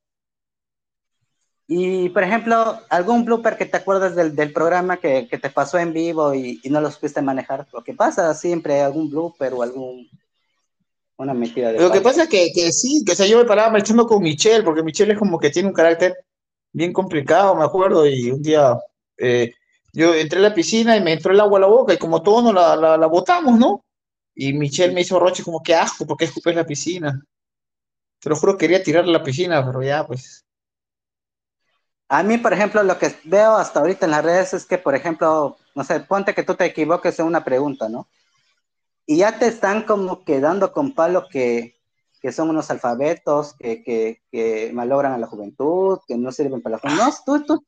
Y, 1.66 2.10
por 2.10 2.22
ejemplo, 2.22 2.78
algún 2.90 3.24
blooper 3.24 3.56
que 3.56 3.64
te 3.64 3.78
acuerdas 3.78 4.14
del, 4.14 4.36
del 4.36 4.52
programa 4.52 4.98
que, 4.98 5.26
que, 5.28 5.38
te 5.38 5.48
pasó 5.48 5.78
en 5.78 5.94
vivo 5.94 6.34
y, 6.34 6.60
y, 6.62 6.68
no 6.68 6.80
lo 6.80 6.90
supiste 6.90 7.22
manejar. 7.22 7.66
Lo 7.72 7.82
que 7.82 7.94
pasa 7.94 8.34
siempre, 8.34 8.82
algún 8.82 9.08
blooper 9.08 9.54
o 9.54 9.62
algún 9.62 10.06
una 11.16 11.32
metida 11.32 11.72
de 11.72 11.80
Lo 11.80 11.90
que 11.90 12.00
pasa 12.00 12.24
es 12.24 12.28
que, 12.28 12.52
que, 12.52 12.72
sí, 12.72 13.02
que 13.06 13.14
se 13.14 13.28
yo 13.28 13.38
me 13.38 13.44
paraba 13.44 13.70
marchando 13.70 14.06
con 14.06 14.22
Michelle, 14.22 14.64
porque 14.64 14.82
Michelle 14.82 15.12
es 15.12 15.18
como 15.18 15.38
que 15.38 15.50
tiene 15.50 15.68
un 15.68 15.74
carácter 15.74 16.14
bien 16.72 16.92
complicado, 16.92 17.54
me 17.54 17.64
acuerdo, 17.64 18.06
y 18.06 18.30
un 18.30 18.42
día 18.42 18.76
eh, 19.16 19.54
yo 19.92 20.12
entré 20.12 20.40
a 20.40 20.42
la 20.42 20.54
piscina 20.54 20.96
y 20.96 21.02
me 21.02 21.12
entró 21.12 21.32
el 21.32 21.40
agua 21.40 21.58
a 21.58 21.60
la 21.62 21.66
boca 21.68 21.94
y 21.94 21.98
como 21.98 22.20
todos 22.22 22.42
nos 22.42 22.54
la, 22.54 22.74
la, 22.76 22.96
la 22.96 23.06
botamos, 23.06 23.58
¿no? 23.58 23.83
Y 24.34 24.52
Michelle 24.52 24.94
me 24.94 25.02
hizo 25.02 25.18
roche 25.18 25.42
como 25.42 25.62
que 25.62 25.74
asco, 25.74 26.06
porque 26.06 26.24
escupes 26.24 26.56
la 26.56 26.66
piscina? 26.66 27.24
Te 28.20 28.28
lo 28.28 28.36
juro, 28.36 28.56
quería 28.56 28.82
tirar 28.82 29.06
la 29.06 29.22
piscina, 29.22 29.64
pero 29.64 29.82
ya, 29.82 30.06
pues 30.06 30.44
a 32.08 32.22
mí, 32.22 32.38
por 32.38 32.52
ejemplo, 32.52 32.82
lo 32.82 32.98
que 32.98 33.14
veo 33.24 33.56
hasta 33.56 33.80
ahorita 33.80 34.06
en 34.06 34.12
las 34.12 34.24
redes 34.24 34.54
es 34.54 34.66
que, 34.66 34.78
por 34.78 34.94
ejemplo, 34.94 35.56
no 35.74 35.84
sé, 35.84 36.00
ponte 36.00 36.34
que 36.34 36.42
tú 36.42 36.54
te 36.54 36.64
equivoques 36.64 37.18
en 37.18 37.26
una 37.26 37.42
pregunta, 37.42 37.88
¿no? 37.88 38.08
Y 39.06 39.18
ya 39.18 39.38
te 39.38 39.46
están 39.46 39.82
como 39.82 40.24
quedando 40.24 40.72
con 40.72 40.94
palo 40.94 41.28
que, 41.28 41.80
que 42.20 42.32
son 42.32 42.50
unos 42.50 42.70
alfabetos, 42.70 43.54
que, 43.54 43.82
que, 43.82 44.22
que, 44.30 44.70
malogran 44.72 45.12
a 45.12 45.18
la 45.18 45.26
juventud, 45.26 45.98
que 46.06 46.16
no 46.16 46.30
sirven 46.30 46.62
para 46.62 46.76
la 46.76 46.78
juventud. 46.80 47.02
No, 47.02 47.12
tú, 47.24 47.44
tú. 47.44 47.64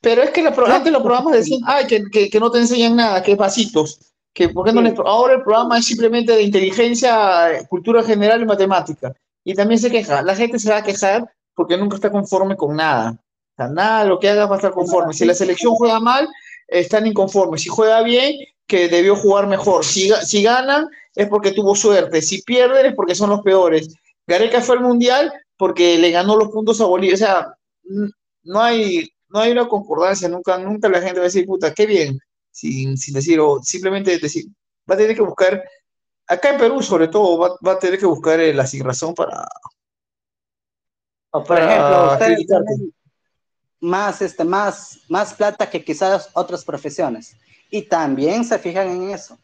Pero 0.00 0.22
es 0.22 0.30
que 0.30 0.42
la, 0.42 0.50
antes 0.50 0.92
los 0.92 1.02
programas 1.02 1.32
decían, 1.32 1.60
ay, 1.66 1.86
que, 1.86 2.30
que, 2.30 2.40
no 2.40 2.50
te 2.50 2.60
enseñan 2.60 2.96
nada, 2.96 3.22
que 3.22 3.34
pasitos. 3.34 3.98
Que, 4.34 4.48
¿por 4.48 4.66
qué 4.66 4.72
no 4.72 4.82
les, 4.82 4.98
ahora 4.98 5.34
el 5.34 5.42
programa 5.42 5.78
es 5.78 5.86
simplemente 5.86 6.32
de 6.32 6.42
inteligencia, 6.42 7.66
cultura 7.68 8.02
general 8.02 8.42
y 8.42 8.46
matemática. 8.46 9.12
Y 9.44 9.54
también 9.54 9.80
se 9.80 9.90
queja, 9.90 10.22
la 10.22 10.36
gente 10.36 10.58
se 10.58 10.70
va 10.70 10.78
a 10.78 10.82
quejar 10.82 11.32
porque 11.54 11.76
nunca 11.76 11.96
está 11.96 12.10
conforme 12.10 12.56
con 12.56 12.76
nada 12.76 13.18
nada 13.66 14.04
lo 14.04 14.20
que 14.20 14.28
haga 14.28 14.46
va 14.46 14.54
a 14.54 14.58
estar 14.58 14.70
conforme. 14.70 15.12
Si 15.12 15.24
la 15.24 15.34
selección 15.34 15.74
juega 15.74 15.98
mal, 15.98 16.28
están 16.68 17.06
inconformes. 17.06 17.62
Si 17.62 17.68
juega 17.68 18.02
bien, 18.02 18.36
que 18.66 18.88
debió 18.88 19.16
jugar 19.16 19.48
mejor. 19.48 19.84
Si, 19.84 20.10
si 20.24 20.42
ganan, 20.42 20.88
es 21.14 21.26
porque 21.28 21.50
tuvo 21.50 21.74
suerte. 21.74 22.22
Si 22.22 22.42
pierden, 22.42 22.86
es 22.86 22.94
porque 22.94 23.16
son 23.16 23.30
los 23.30 23.40
peores. 23.40 23.88
Gareca 24.26 24.60
fue 24.60 24.76
al 24.76 24.82
Mundial 24.82 25.32
porque 25.56 25.98
le 25.98 26.10
ganó 26.12 26.36
los 26.36 26.50
puntos 26.50 26.80
a 26.80 26.84
Bolivia. 26.84 27.14
O 27.14 27.18
sea, 27.18 27.54
no 28.44 28.60
hay, 28.60 29.08
no 29.28 29.40
hay 29.40 29.50
una 29.50 29.66
concordancia. 29.66 30.28
Nunca, 30.28 30.58
nunca 30.58 30.88
la 30.88 31.00
gente 31.00 31.18
va 31.18 31.22
a 31.22 31.24
decir, 31.24 31.46
puta, 31.46 31.74
qué 31.74 31.86
bien. 31.86 32.18
Sin, 32.58 32.96
sin 32.96 33.14
decir, 33.14 33.38
o 33.38 33.62
simplemente 33.62 34.18
decir, 34.18 34.46
va 34.90 34.96
a 34.96 34.98
tener 34.98 35.14
que 35.14 35.22
buscar, 35.22 35.62
acá 36.26 36.50
en 36.50 36.58
Perú 36.58 36.82
sobre 36.82 37.06
todo, 37.06 37.38
va, 37.38 37.50
va 37.64 37.72
a 37.74 37.78
tener 37.78 38.00
que 38.00 38.06
buscar 38.06 38.40
la 38.40 38.66
sin 38.66 38.82
razón 38.82 39.14
para... 39.14 39.46
O 41.30 41.44
por 41.44 41.56
ejemplo, 41.56 42.14
ustedes 42.14 42.46
más, 43.80 44.20
este, 44.22 44.42
más, 44.42 44.98
más 45.08 45.34
plata 45.34 45.70
que 45.70 45.84
quizás 45.84 46.30
otras 46.32 46.64
profesiones. 46.64 47.36
Y 47.70 47.82
también 47.82 48.44
se 48.44 48.58
fijan 48.58 48.88
en 48.88 49.10
eso. 49.10 49.38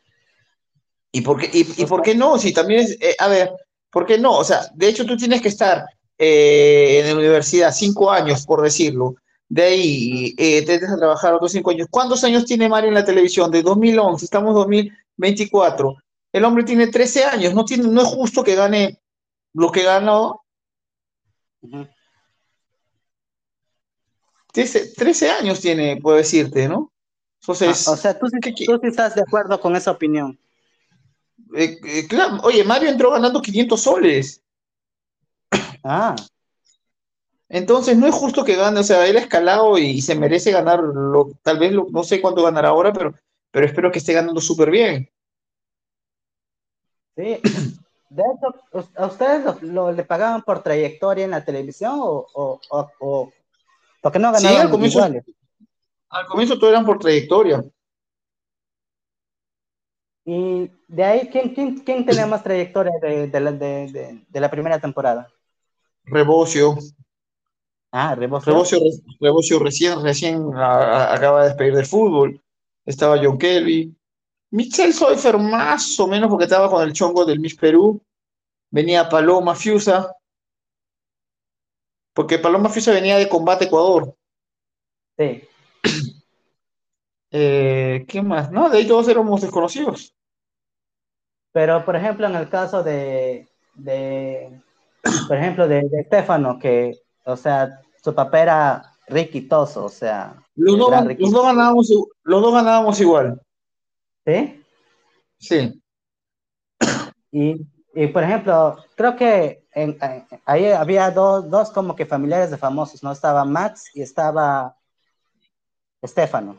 ¿Y 1.12 1.20
por 1.20 1.38
qué, 1.38 1.50
y, 1.52 1.86
por 1.86 2.02
qué 2.02 2.16
no? 2.16 2.36
Si 2.36 2.52
también 2.52 2.80
es, 2.80 2.98
eh, 3.00 3.14
a 3.20 3.28
ver, 3.28 3.52
¿por 3.90 4.06
qué 4.06 4.18
no? 4.18 4.32
O 4.38 4.42
sea, 4.42 4.62
de 4.74 4.88
hecho 4.88 5.06
tú 5.06 5.16
tienes 5.16 5.40
que 5.40 5.50
estar 5.50 5.84
eh, 6.18 6.98
en 7.00 7.06
la 7.06 7.14
universidad 7.14 7.72
cinco 7.72 8.10
años, 8.10 8.44
por 8.44 8.60
decirlo. 8.60 9.14
De 9.54 9.62
ahí 9.62 10.34
eh, 10.36 10.66
te 10.66 10.80
dejas 10.80 10.98
trabajar 10.98 11.32
otros 11.32 11.52
cinco 11.52 11.70
años. 11.70 11.86
¿Cuántos 11.88 12.24
años 12.24 12.44
tiene 12.44 12.68
Mario 12.68 12.88
en 12.88 12.94
la 12.94 13.04
televisión? 13.04 13.52
De 13.52 13.62
2011, 13.62 14.24
estamos 14.24 14.48
en 14.48 14.54
2024. 14.56 15.96
El 16.32 16.44
hombre 16.44 16.64
tiene 16.64 16.88
13 16.88 17.24
años, 17.24 17.54
no, 17.54 17.64
tiene, 17.64 17.84
no 17.84 18.02
es 18.02 18.08
justo 18.08 18.42
que 18.42 18.56
gane 18.56 18.98
lo 19.52 19.70
que 19.70 19.84
ganó. 19.84 20.42
13, 24.52 25.30
años 25.30 25.60
tiene, 25.60 26.00
puedo 26.02 26.16
decirte, 26.16 26.66
¿no? 26.66 26.92
Entonces, 27.40 27.86
ah, 27.86 27.92
o 27.92 27.96
sea, 27.96 28.18
¿tú, 28.18 28.26
tú 28.26 28.80
estás 28.82 29.14
de 29.14 29.22
acuerdo 29.22 29.60
con 29.60 29.76
esa 29.76 29.92
opinión. 29.92 30.36
Eh, 31.54 31.78
eh, 31.84 32.08
claro, 32.08 32.40
oye, 32.42 32.64
Mario 32.64 32.90
entró 32.90 33.12
ganando 33.12 33.40
500 33.40 33.80
soles. 33.80 34.42
Ah. 35.84 36.16
Entonces 37.54 37.96
no 37.96 38.08
es 38.08 38.14
justo 38.16 38.44
que 38.44 38.56
gane, 38.56 38.80
o 38.80 38.82
sea, 38.82 39.06
él 39.06 39.16
ha 39.16 39.20
escalado 39.20 39.78
y, 39.78 40.02
se 40.02 40.16
merece 40.16 40.50
ganar, 40.50 40.80
lo, 40.80 41.30
tal 41.40 41.60
vez 41.60 41.70
no 41.72 42.02
sé 42.02 42.20
cuánto 42.20 42.42
ganará 42.42 42.70
ahora, 42.70 42.92
pero, 42.92 43.14
pero 43.52 43.64
espero 43.64 43.92
que 43.92 44.00
esté 44.00 44.12
ganando 44.12 44.40
súper 44.40 44.72
bien. 44.72 45.08
Sí, 47.16 47.38
de 48.10 48.22
hecho, 48.22 48.90
¿a 48.96 49.06
ustedes 49.06 49.62
lo, 49.62 49.92
le 49.92 50.02
pagaban 50.02 50.42
por 50.42 50.64
trayectoria 50.64 51.26
en 51.26 51.30
la 51.30 51.44
televisión 51.44 51.94
o, 51.96 52.60
o, 52.68 53.32
porque 54.02 54.18
no 54.18 54.32
ganaban 54.32 54.56
sí, 54.56 54.60
al 54.60 54.70
comienzo, 54.70 55.04
Al 56.08 56.26
comienzo 56.26 56.58
todo 56.58 56.70
eran 56.70 56.84
por 56.84 56.98
trayectoria. 56.98 57.62
Y 60.24 60.68
de 60.88 61.04
ahí, 61.04 61.28
¿quién, 61.30 61.54
quién, 61.54 61.78
quién 61.84 62.04
tenía 62.04 62.26
más 62.26 62.42
trayectoria 62.42 62.94
de, 63.00 63.28
de, 63.28 63.40
la, 63.40 63.52
de, 63.52 64.24
de 64.28 64.40
la 64.40 64.50
primera 64.50 64.80
temporada? 64.80 65.28
Rebocio. 66.02 66.76
Ah, 67.96 68.16
Rebocio. 68.16 68.52
Rebocio, 68.52 68.80
Rebocio 69.20 69.58
recién, 69.60 70.02
recién 70.02 70.52
a, 70.52 70.66
a, 70.66 71.14
acaba 71.14 71.42
de 71.42 71.48
despedir 71.50 71.76
del 71.76 71.86
fútbol. 71.86 72.42
Estaba 72.84 73.20
John 73.22 73.38
Kelly. 73.38 73.94
Michel 74.50 74.92
Soifer 74.92 75.38
más 75.38 76.00
o 76.00 76.08
menos 76.08 76.28
porque 76.28 76.46
estaba 76.46 76.68
con 76.68 76.82
el 76.82 76.92
chongo 76.92 77.24
del 77.24 77.38
Miss 77.38 77.54
Perú. 77.54 78.02
Venía 78.72 79.08
Paloma 79.08 79.54
Fiusa. 79.54 80.12
Porque 82.12 82.40
Paloma 82.40 82.68
Fiusa 82.68 82.90
venía 82.90 83.16
de 83.16 83.28
Combate 83.28 83.66
Ecuador. 83.66 84.16
Sí. 85.16 85.42
Eh, 87.36 88.04
¿Qué 88.06 88.22
más? 88.22 88.52
No, 88.52 88.70
de 88.70 88.78
ahí 88.78 88.86
todos 88.86 89.08
éramos 89.08 89.40
desconocidos. 89.40 90.14
Pero, 91.50 91.84
por 91.84 91.96
ejemplo, 91.96 92.28
en 92.28 92.36
el 92.36 92.48
caso 92.48 92.84
de, 92.84 93.48
de 93.74 94.62
por 95.26 95.36
ejemplo, 95.36 95.66
de, 95.66 95.82
de 95.88 96.02
Estefano, 96.02 96.60
que, 96.60 96.96
o 97.24 97.36
sea, 97.36 97.80
su 98.04 98.14
papel 98.14 98.42
era 98.42 98.92
riquitoso, 99.08 99.86
o 99.86 99.88
sea. 99.88 100.34
Los 100.54 100.78
dos, 100.78 100.90
los 101.18 101.32
dos, 101.32 101.44
ganábamos, 101.44 101.90
los 102.22 102.42
dos 102.42 102.52
ganábamos 102.52 103.00
igual. 103.00 103.40
¿Sí? 104.26 104.62
Sí. 105.38 105.82
Y, 107.32 107.66
y 107.94 108.06
por 108.08 108.22
ejemplo, 108.22 108.76
creo 108.94 109.16
que 109.16 109.66
en, 109.72 109.96
en, 110.02 110.26
ahí 110.44 110.66
había 110.66 111.10
dos, 111.10 111.48
dos 111.48 111.70
como 111.70 111.96
que 111.96 112.04
familiares 112.04 112.50
de 112.50 112.58
famosos, 112.58 113.02
¿no? 113.02 113.10
Estaba 113.10 113.42
Max 113.46 113.90
y 113.94 114.02
estaba 114.02 114.76
Estefano. 116.02 116.58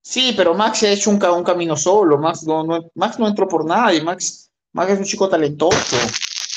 Sí, 0.00 0.32
pero 0.34 0.54
Max 0.54 0.78
se 0.78 0.88
ha 0.88 0.92
hecho 0.92 1.10
un, 1.10 1.22
un 1.22 1.44
camino 1.44 1.76
solo. 1.76 2.16
Max 2.16 2.42
no, 2.44 2.64
no, 2.64 2.90
Max 2.94 3.18
no 3.18 3.28
entró 3.28 3.46
por 3.46 3.66
nadie. 3.66 4.02
Max, 4.02 4.50
Max 4.72 4.92
es 4.92 4.98
un 4.98 5.04
chico 5.04 5.28
talentoso. 5.28 5.96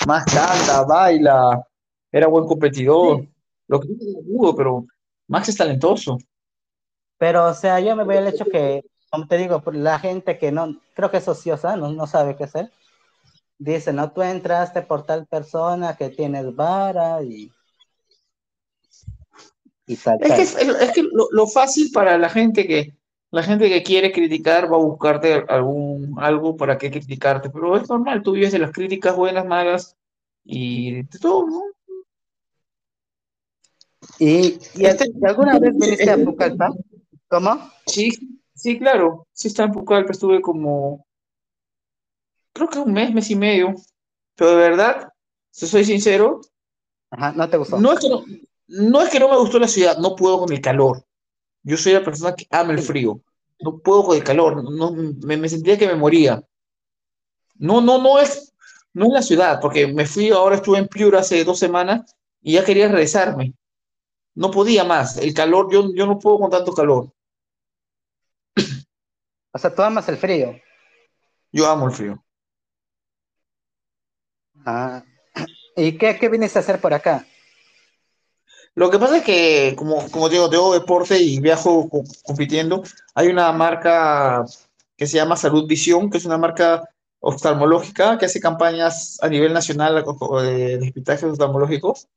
Max 0.06 0.34
canta, 0.34 0.84
baila, 0.84 1.62
era 2.12 2.28
buen 2.28 2.46
competidor. 2.46 3.22
Sí. 3.22 3.30
Lo 3.68 3.80
que 3.80 3.88
pudo, 3.88 4.56
pero 4.56 4.86
Max 5.28 5.50
es 5.50 5.58
talentoso. 5.58 6.18
Pero, 7.18 7.48
o 7.48 7.54
sea, 7.54 7.80
yo 7.80 7.96
me 7.96 8.04
voy 8.04 8.16
al 8.16 8.28
hecho 8.28 8.46
que, 8.46 8.84
como 9.10 9.28
te 9.28 9.38
digo, 9.38 9.62
la 9.74 10.00
gente 10.00 10.38
que 10.38 10.52
no, 10.52 10.80
creo 10.94 11.12
que 11.12 11.18
es 11.18 11.28
ociosa, 11.28 11.76
no, 11.76 11.92
no 11.92 12.08
sabe 12.08 12.36
qué 12.36 12.46
hacer. 12.46 12.72
Dice, 13.58 13.92
no, 13.92 14.12
tú 14.12 14.22
entraste 14.22 14.84
por 14.84 15.06
tal 15.06 15.26
persona 15.26 15.98
que 15.98 16.10
tienes 16.10 16.56
vara 16.56 17.24
y 17.24 17.52
es 19.88 20.04
que, 20.04 20.42
es, 20.42 20.56
es 20.58 20.92
que 20.92 21.04
lo, 21.04 21.30
lo, 21.32 21.48
fácil 21.48 21.92
para 21.94 22.18
la 22.18 22.30
gente 22.30 22.68
que 22.68 22.94
la 23.32 23.42
gente 23.42 23.70
que 23.70 23.84
quiere 23.84 24.12
criticar 24.12 24.72
va 24.72 24.76
a 24.76 24.82
buscarte 24.82 25.46
algún 25.48 26.16
algo 26.18 26.58
para 26.58 26.78
qué 26.78 26.92
criticarte, 26.92 27.50
pero 27.50 27.78
es 27.78 27.90
normal, 27.90 28.22
tú 28.22 28.34
vives 28.34 28.52
de 28.52 28.60
las 28.60 28.72
críticas 28.72 29.16
buenas, 29.16 29.46
malas 29.46 29.96
y 30.44 31.04
de 31.04 31.20
todo, 31.20 31.48
¿no? 31.48 31.62
¿Y, 34.20 34.60
y 34.76 34.86
este, 34.86 35.12
alguna 35.24 35.60
vez 35.60 35.74
viniste 35.76 36.10
a 36.10 36.18
Pucallpa? 36.18 36.70
¿Cómo? 37.28 37.72
Sí, 37.86 38.12
sí, 38.54 38.80
claro, 38.80 39.28
sí 39.34 39.48
está 39.48 39.64
en 39.64 39.72
Pucallpa, 39.72 40.12
estuve 40.12 40.42
como, 40.42 41.06
creo 42.54 42.70
que 42.70 42.80
un 42.80 42.94
mes, 42.94 43.14
mes 43.14 43.30
y 43.30 43.36
medio, 43.36 43.76
pero 44.36 44.52
de 44.52 44.58
verdad, 44.58 45.10
si 45.52 45.68
soy 45.68 45.86
sincero, 45.86 46.42
Ajá, 47.10 47.32
no 47.32 47.50
te 47.50 47.58
gustó. 47.58 47.80
No 47.80 47.94
es 47.94 48.00
que 48.00 48.10
no, 48.10 48.24
no 48.68 49.02
es 49.02 49.10
que 49.10 49.20
no 49.20 49.30
me 49.30 49.38
gustó 49.38 49.60
la 49.60 49.68
ciudad, 49.68 49.98
no 49.98 50.16
puedo 50.16 50.40
con 50.40 50.52
el 50.52 50.62
calor. 50.62 51.06
Yo 51.64 51.78
soy 51.78 51.94
la 51.94 52.04
persona 52.04 52.36
que 52.36 52.48
ama 52.50 52.74
el 52.74 52.82
frío. 52.82 53.22
No 53.60 53.80
puedo 53.80 54.04
con 54.04 54.18
el 54.18 54.24
calor. 54.24 54.64
No, 54.64 54.92
me, 54.92 55.38
me, 55.38 55.50
sentía 55.50 55.78
que 55.78 55.88
me 55.88 55.96
moría. 55.96 56.44
No, 57.56 57.82
no, 57.82 58.02
no 58.02 58.20
es, 58.20 58.54
no 58.94 59.08
es 59.08 59.12
la 59.12 59.22
ciudad, 59.22 59.60
porque 59.62 59.88
me 59.88 60.06
fui, 60.06 60.30
ahora 60.30 60.58
estuve 60.58 60.78
en 60.78 60.88
Piura 60.88 61.20
hace 61.20 61.44
dos 61.44 61.60
semanas 61.60 62.16
y 62.42 62.54
ya 62.54 62.64
quería 62.64 62.88
regresarme. 62.88 63.54
No 64.38 64.52
podía 64.52 64.84
más. 64.84 65.18
El 65.18 65.34
calor, 65.34 65.68
yo, 65.72 65.92
yo 65.96 66.06
no 66.06 66.20
puedo 66.20 66.38
con 66.38 66.52
tanto 66.52 66.74
calor. 66.74 67.12
O 69.52 69.60
sea, 69.60 69.74
tú 69.74 69.82
amas 69.82 70.08
el 70.10 70.18
frío. 70.18 70.56
Yo 71.52 71.68
amo 71.68 71.88
el 71.88 71.96
frío. 71.96 72.24
Ah. 74.64 75.04
¿Y 75.76 75.98
qué, 75.98 76.20
qué 76.20 76.30
vienes 76.30 76.56
a 76.56 76.60
hacer 76.60 76.80
por 76.80 76.94
acá? 76.94 77.26
Lo 78.76 78.92
que 78.92 79.00
pasa 79.00 79.18
es 79.18 79.24
que, 79.24 79.74
como, 79.76 80.08
como 80.12 80.30
digo, 80.30 80.48
tengo 80.52 80.72
deporte 80.72 81.18
y 81.18 81.40
viajo 81.40 81.90
compitiendo. 82.24 82.84
Hay 83.16 83.30
una 83.30 83.52
marca 83.52 84.46
que 84.96 85.08
se 85.08 85.18
llama 85.18 85.36
Salud 85.36 85.66
Visión, 85.68 86.12
que 86.12 86.20
es 86.20 86.26
una 86.26 86.38
marca 86.38 86.88
oftalmológica 87.20 88.20
que 88.20 88.28
hace 88.28 88.40
campañas 88.40 89.18
a 89.24 89.30
nivel 89.30 89.52
nacional 89.52 90.06
de 90.44 90.78
despistajes 90.78 91.24
oftalmológicos, 91.24 92.08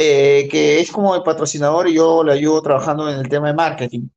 eh, 0.00 0.46
que 0.48 0.78
es 0.78 0.92
como 0.92 1.16
el 1.16 1.24
patrocinador 1.24 1.88
y 1.88 1.94
yo 1.94 2.22
le 2.22 2.32
ayudo 2.32 2.62
trabajando 2.62 3.10
en 3.10 3.18
el 3.18 3.28
tema 3.28 3.48
de 3.48 3.54
marketing. 3.54 4.08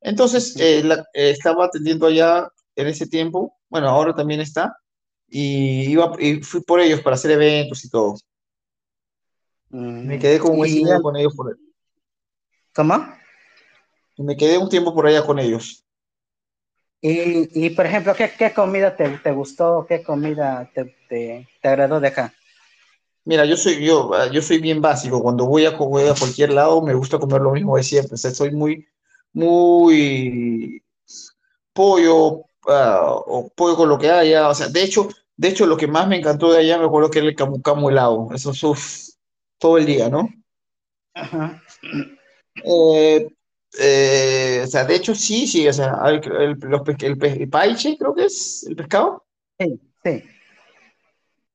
Entonces, 0.00 0.54
eh, 0.60 0.80
la, 0.84 1.04
eh, 1.12 1.30
estaba 1.30 1.64
atendiendo 1.64 2.06
allá 2.06 2.48
en 2.76 2.86
ese 2.86 3.04
tiempo, 3.04 3.56
bueno, 3.68 3.88
ahora 3.88 4.14
también 4.14 4.40
está, 4.40 4.76
y, 5.26 5.90
iba, 5.90 6.12
y 6.20 6.40
fui 6.42 6.60
por 6.60 6.78
ellos 6.78 7.00
para 7.00 7.14
hacer 7.14 7.32
eventos 7.32 7.84
y 7.84 7.90
todo. 7.90 8.14
Me 9.70 10.20
quedé 10.20 10.38
como 10.38 10.60
un 10.60 10.66
tiempo 10.66 11.02
con 11.02 11.16
ellos 11.16 11.34
por. 11.34 11.58
¿Cómo? 12.72 13.12
Me 14.18 14.36
quedé 14.36 14.56
un 14.56 14.68
tiempo 14.68 14.94
por 14.94 15.08
allá 15.08 15.26
con 15.26 15.40
ellos. 15.40 15.84
Y, 17.00 17.66
y 17.66 17.70
por 17.70 17.86
ejemplo, 17.86 18.14
¿qué, 18.14 18.30
qué 18.38 18.52
comida 18.54 18.94
te, 18.94 19.08
te, 19.18 19.32
gustó? 19.32 19.84
¿Qué 19.88 20.00
comida 20.04 20.70
te, 20.72 20.96
te, 21.08 21.48
te, 21.60 21.68
agradó 21.68 21.98
de 21.98 22.08
acá? 22.08 22.32
Mira, 23.28 23.44
yo 23.44 23.58
soy, 23.58 23.84
yo, 23.84 24.10
yo 24.32 24.40
soy 24.40 24.56
bien 24.58 24.80
básico. 24.80 25.22
Cuando 25.22 25.44
voy 25.44 25.66
a, 25.66 25.72
voy 25.76 26.04
a 26.04 26.14
cualquier 26.14 26.50
lado, 26.50 26.80
me 26.80 26.94
gusta 26.94 27.18
comer 27.18 27.42
lo 27.42 27.52
mismo 27.52 27.76
de 27.76 27.82
siempre. 27.82 28.14
O 28.14 28.16
sea, 28.16 28.30
soy 28.30 28.52
muy, 28.52 28.88
muy 29.34 30.82
pollo, 31.74 32.36
uh, 32.36 32.42
o 32.66 33.52
pollo 33.54 33.76
con 33.76 33.90
lo 33.90 33.98
que 33.98 34.10
haya. 34.10 34.48
O 34.48 34.54
sea, 34.54 34.68
de 34.68 34.82
hecho, 34.82 35.10
de 35.36 35.48
hecho, 35.48 35.66
lo 35.66 35.76
que 35.76 35.86
más 35.86 36.08
me 36.08 36.16
encantó 36.16 36.50
de 36.50 36.60
allá, 36.60 36.78
me 36.78 36.86
acuerdo 36.86 37.10
que 37.10 37.18
era 37.18 37.28
el 37.28 37.34
camu 37.34 37.60
camu 37.60 37.90
helado. 37.90 38.30
Eso, 38.34 38.52
uf, 38.70 39.10
todo 39.58 39.76
el 39.76 39.84
día, 39.84 40.08
¿no? 40.08 40.26
Ajá. 41.12 41.62
Eh, 42.64 43.28
eh, 43.78 44.62
o 44.64 44.66
sea, 44.66 44.86
de 44.86 44.94
hecho, 44.94 45.14
sí, 45.14 45.46
sí, 45.46 45.68
o 45.68 45.72
sea, 45.74 46.00
el, 46.06 46.22
el, 46.32 46.58
los, 46.60 46.80
el, 47.00 47.22
el 47.22 47.50
paiche, 47.50 47.98
creo 47.98 48.14
que 48.14 48.24
es 48.24 48.64
el 48.66 48.74
pescado. 48.74 49.26
Sí, 49.58 49.78
sí. 50.02 50.24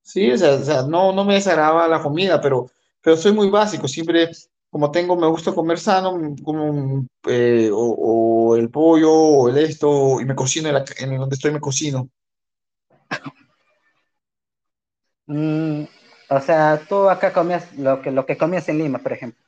Sí, 0.03 0.31
o 0.31 0.37
sea, 0.37 0.55
o 0.55 0.63
sea 0.63 0.83
no, 0.83 1.13
no 1.13 1.25
me 1.25 1.35
desagradaba 1.35 1.87
la 1.87 2.01
comida, 2.01 2.41
pero, 2.41 2.69
pero 3.01 3.17
soy 3.17 3.31
muy 3.33 3.49
básico, 3.49 3.87
siempre, 3.87 4.29
como 4.69 4.91
tengo, 4.91 5.15
me 5.15 5.27
gusta 5.27 5.53
comer 5.53 5.79
sano, 5.79 6.35
como 6.43 7.05
eh, 7.27 7.69
o, 7.73 7.77
o, 8.51 8.55
el 8.57 8.69
pollo, 8.69 9.11
o 9.11 9.49
el 9.49 9.57
esto, 9.57 10.19
y 10.21 10.25
me 10.25 10.35
cocino 10.35 10.67
en, 10.69 10.75
la, 10.75 10.85
en 10.99 11.17
donde 11.17 11.35
estoy, 11.35 11.51
me 11.51 11.59
cocino. 11.61 12.09
Mm, 15.27 15.83
o 16.29 16.39
sea, 16.41 16.81
tú 16.87 17.09
acá 17.09 17.31
comías 17.33 17.73
lo 17.77 18.01
que, 18.01 18.11
lo 18.11 18.25
que 18.25 18.37
comías 18.37 18.67
en 18.69 18.77
Lima, 18.79 18.99
por 18.99 19.13
ejemplo. 19.13 19.41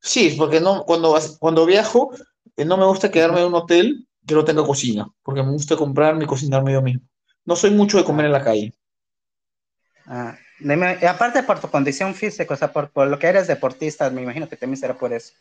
Sí, 0.00 0.34
porque 0.38 0.60
no, 0.60 0.84
cuando, 0.84 1.16
cuando 1.38 1.66
viajo, 1.66 2.10
eh, 2.56 2.64
no 2.64 2.76
me 2.76 2.86
gusta 2.86 3.10
quedarme 3.10 3.40
en 3.40 3.48
un 3.48 3.54
hotel 3.54 4.06
que 4.26 4.34
no 4.34 4.44
tenga 4.44 4.64
cocina, 4.64 5.08
porque 5.22 5.42
me 5.42 5.52
gusta 5.52 5.76
comprarme 5.76 6.24
y 6.24 6.26
cocinarme 6.26 6.72
yo 6.72 6.82
mismo. 6.82 7.02
No 7.44 7.56
soy 7.56 7.70
mucho 7.70 7.98
de 7.98 8.04
comer 8.04 8.26
en 8.26 8.32
la 8.32 8.44
calle. 8.44 8.72
Ah, 10.10 10.38
aparte 11.06 11.42
por 11.42 11.60
tu 11.60 11.68
condición 11.68 12.14
física, 12.14 12.54
o 12.54 12.56
sea, 12.56 12.72
por, 12.72 12.90
por, 12.90 13.06
lo 13.08 13.18
que 13.18 13.26
eres 13.26 13.46
deportista, 13.46 14.08
me 14.08 14.22
imagino 14.22 14.48
que 14.48 14.56
también 14.56 14.78
será 14.78 14.96
por 14.96 15.12
eso. 15.12 15.34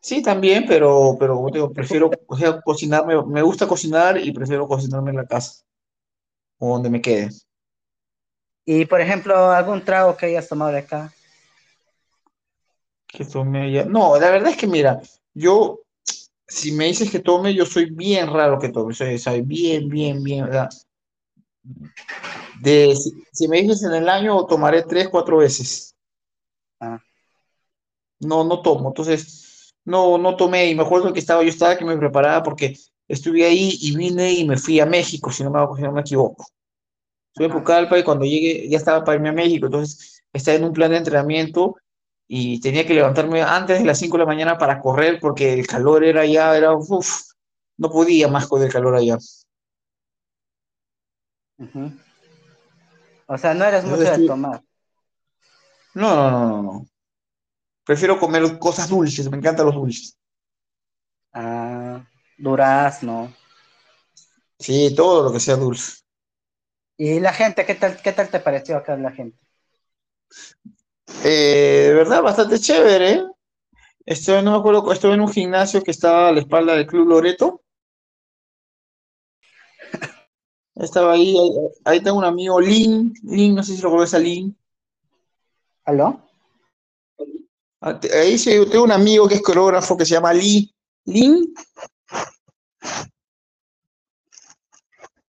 Sí, 0.00 0.22
también, 0.22 0.66
pero, 0.68 1.16
pero 1.18 1.46
digo, 1.50 1.72
prefiero 1.72 2.10
o 2.26 2.36
sea, 2.36 2.60
cocinarme, 2.60 3.22
me 3.26 3.42
gusta 3.42 3.66
cocinar 3.66 4.18
y 4.18 4.32
prefiero 4.32 4.68
cocinarme 4.68 5.10
en 5.10 5.16
la 5.16 5.26
casa, 5.26 5.62
o 6.58 6.74
donde 6.74 6.90
me 6.90 7.00
quede. 7.00 7.30
Y, 8.66 8.84
por 8.84 9.00
ejemplo, 9.00 9.50
algún 9.50 9.82
trago 9.82 10.14
que 10.14 10.26
hayas 10.26 10.46
tomado 10.46 10.72
de 10.72 10.80
acá. 10.80 11.12
Que 13.06 13.24
tome 13.24 13.72
ya. 13.72 13.86
No, 13.86 14.18
la 14.18 14.30
verdad 14.30 14.50
es 14.50 14.58
que, 14.58 14.66
mira, 14.66 15.00
yo, 15.32 15.80
si 16.46 16.72
me 16.72 16.84
dices 16.84 17.10
que 17.10 17.18
tome, 17.18 17.54
yo 17.54 17.64
soy 17.64 17.90
bien 17.90 18.30
raro 18.30 18.58
que 18.58 18.68
tome. 18.68 18.92
Soy, 18.92 19.18
soy 19.18 19.40
bien, 19.40 19.88
bien, 19.88 20.22
bien, 20.22 20.44
¿verdad? 20.44 20.68
De, 22.62 22.94
si, 22.94 23.12
si, 23.32 23.48
me 23.48 23.62
dices 23.62 23.82
en 23.84 23.94
el 23.94 24.08
año, 24.08 24.44
tomaré 24.46 24.82
tres, 24.82 25.08
cuatro 25.08 25.38
veces. 25.38 25.94
Ah. 26.80 27.00
No, 28.20 28.44
no 28.44 28.60
tomo. 28.62 28.88
Entonces, 28.88 29.74
no, 29.84 30.18
no 30.18 30.36
tomé. 30.36 30.70
Y 30.70 30.74
me 30.74 30.82
acuerdo 30.82 31.12
que 31.12 31.20
estaba, 31.20 31.42
yo 31.42 31.48
estaba 31.48 31.76
que 31.76 31.84
me 31.84 31.96
preparaba 31.96 32.42
porque 32.42 32.76
estuve 33.08 33.44
ahí 33.44 33.76
y 33.80 33.96
vine 33.96 34.32
y 34.32 34.46
me 34.46 34.56
fui 34.56 34.80
a 34.80 34.86
México, 34.86 35.30
si 35.32 35.42
no 35.42 35.50
me, 35.50 35.76
si 35.76 35.82
no 35.82 35.92
me 35.92 36.00
equivoco. 36.02 36.46
Estuve 37.32 37.46
en 37.46 37.52
Pucallpa 37.52 37.98
y 37.98 38.04
cuando 38.04 38.24
llegué 38.24 38.68
ya 38.68 38.78
estaba 38.78 39.04
para 39.04 39.16
irme 39.16 39.30
a 39.30 39.32
México, 39.32 39.66
entonces 39.66 40.22
estaba 40.32 40.56
en 40.56 40.64
un 40.64 40.72
plan 40.72 40.90
de 40.90 40.98
entrenamiento 40.98 41.76
y 42.28 42.60
tenía 42.60 42.86
que 42.86 42.94
levantarme 42.94 43.42
antes 43.42 43.80
de 43.80 43.84
las 43.84 43.98
5 43.98 44.16
de 44.16 44.24
la 44.24 44.26
mañana 44.26 44.58
para 44.58 44.80
correr 44.80 45.18
porque 45.20 45.52
el 45.52 45.66
calor 45.66 46.04
era 46.04 46.24
ya, 46.26 46.56
era, 46.56 46.74
uff, 46.74 47.32
no 47.78 47.90
podía 47.90 48.28
más 48.28 48.46
con 48.46 48.62
el 48.62 48.70
calor 48.70 48.94
allá. 48.94 49.18
Ujú. 51.58 51.92
O 53.32 53.38
sea, 53.38 53.54
no 53.54 53.64
eres 53.64 53.84
mucho 53.84 54.02
de 54.02 54.26
tomar. 54.26 54.60
No, 55.94 56.16
no, 56.16 56.30
no, 56.30 56.48
no, 56.48 56.62
no. 56.62 56.86
Prefiero 57.84 58.18
comer 58.18 58.58
cosas 58.58 58.88
dulces, 58.88 59.30
me 59.30 59.36
encantan 59.36 59.66
los 59.66 59.74
dulces. 59.76 60.18
Ah, 61.32 62.04
durazno. 62.36 63.32
Sí, 64.58 64.92
todo 64.96 65.22
lo 65.22 65.32
que 65.32 65.38
sea 65.38 65.54
dulce. 65.54 66.02
¿Y 66.96 67.20
la 67.20 67.32
gente? 67.32 67.64
¿Qué 67.64 67.76
tal, 67.76 68.02
qué 68.02 68.12
tal 68.12 68.28
te 68.30 68.40
pareció 68.40 68.76
acá 68.76 68.96
la 68.96 69.12
gente? 69.12 69.38
Eh, 71.22 71.84
de 71.86 71.94
verdad, 71.94 72.22
bastante 72.22 72.58
chévere. 72.58 73.12
¿eh? 73.12 73.24
Estoy, 74.06 74.42
no 74.42 74.50
me 74.50 74.58
acuerdo, 74.58 74.92
estuve 74.92 75.14
en 75.14 75.20
un 75.20 75.32
gimnasio 75.32 75.84
que 75.84 75.92
estaba 75.92 76.30
a 76.30 76.32
la 76.32 76.40
espalda 76.40 76.74
del 76.74 76.88
Club 76.88 77.06
Loreto. 77.06 77.59
Estaba 80.80 81.12
ahí, 81.12 81.36
ahí, 81.36 81.50
ahí 81.84 82.00
tengo 82.02 82.18
un 82.18 82.24
amigo, 82.24 82.60
Lin, 82.60 83.12
Lin, 83.24 83.54
no 83.54 83.62
sé 83.62 83.76
si 83.76 83.82
lo 83.82 83.90
conoces 83.90 84.14
a 84.14 84.18
Lin. 84.18 84.56
¿Aló? 85.84 86.22
Ah, 87.82 87.98
Ahí 88.14 88.38
sí, 88.38 88.50
tengo 88.70 88.84
un 88.84 88.92
amigo 88.92 89.28
que 89.28 89.34
es 89.36 89.42
coreógrafo 89.42 89.96
que 89.96 90.04
se 90.06 90.14
llama 90.14 90.32
Lee. 90.32 90.72
Lin. 91.04 91.52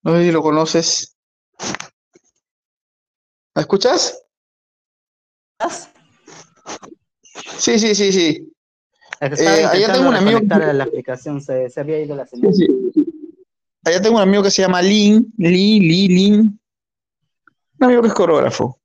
No 0.04 0.14
sé 0.16 0.24
si 0.24 0.32
lo 0.32 0.42
conoces. 0.42 1.16
¿Me 3.56 3.62
escuchas? 3.62 4.24
Sí, 7.58 7.78
sí, 7.80 7.94
sí, 7.96 8.12
sí. 8.12 8.54
Es 9.20 9.30
que 9.30 9.36
estaba 9.36 9.58
Eh, 9.58 9.66
allá 9.66 9.74
intentando 9.76 9.94
tengo 9.98 10.10
un 10.10 10.16
amigo- 10.16 10.74
la 10.74 10.84
aplicación, 10.84 11.42
se, 11.42 11.70
se 11.70 11.80
había 11.80 12.00
ido 12.00 12.16
la 12.16 12.26
señal. 12.26 12.54
Sí, 12.54 12.66
sí. 12.66 12.79
Allá 13.90 14.02
tengo 14.02 14.18
un 14.18 14.22
amigo 14.22 14.44
que 14.44 14.52
se 14.52 14.62
llama 14.62 14.84
Lin, 14.84 15.34
Lee, 15.38 15.80
Lee, 15.80 16.08
Lin. 16.08 16.60
Un 17.80 17.84
amigo 17.84 18.04
que 18.04 18.10
es 18.10 18.14
coreógrafo. 18.14 18.80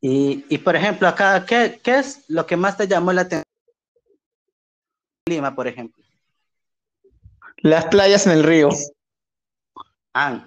Y, 0.00 0.46
y, 0.48 0.58
por 0.58 0.74
ejemplo, 0.74 1.06
acá, 1.06 1.44
¿qué, 1.44 1.80
¿qué 1.82 1.98
es 1.98 2.24
lo 2.28 2.46
que 2.46 2.56
más 2.56 2.78
te 2.78 2.88
llamó 2.88 3.12
la 3.12 3.22
atención? 3.22 3.44
en 5.26 5.34
Lima, 5.34 5.54
por 5.54 5.68
ejemplo. 5.68 6.02
Las 7.58 7.84
playas 7.84 8.26
en 8.26 8.32
el 8.32 8.42
río. 8.42 8.70
Ah, 10.14 10.46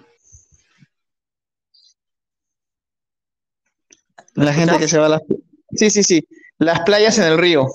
La 4.34 4.52
gente 4.52 4.78
que 4.78 4.88
se 4.88 4.98
va 4.98 5.06
a 5.06 5.10
las... 5.10 5.22
Sí, 5.76 5.90
sí, 5.90 6.02
sí. 6.02 6.28
Las 6.58 6.80
playas 6.80 7.18
en 7.18 7.24
el 7.24 7.38
río. 7.38 7.68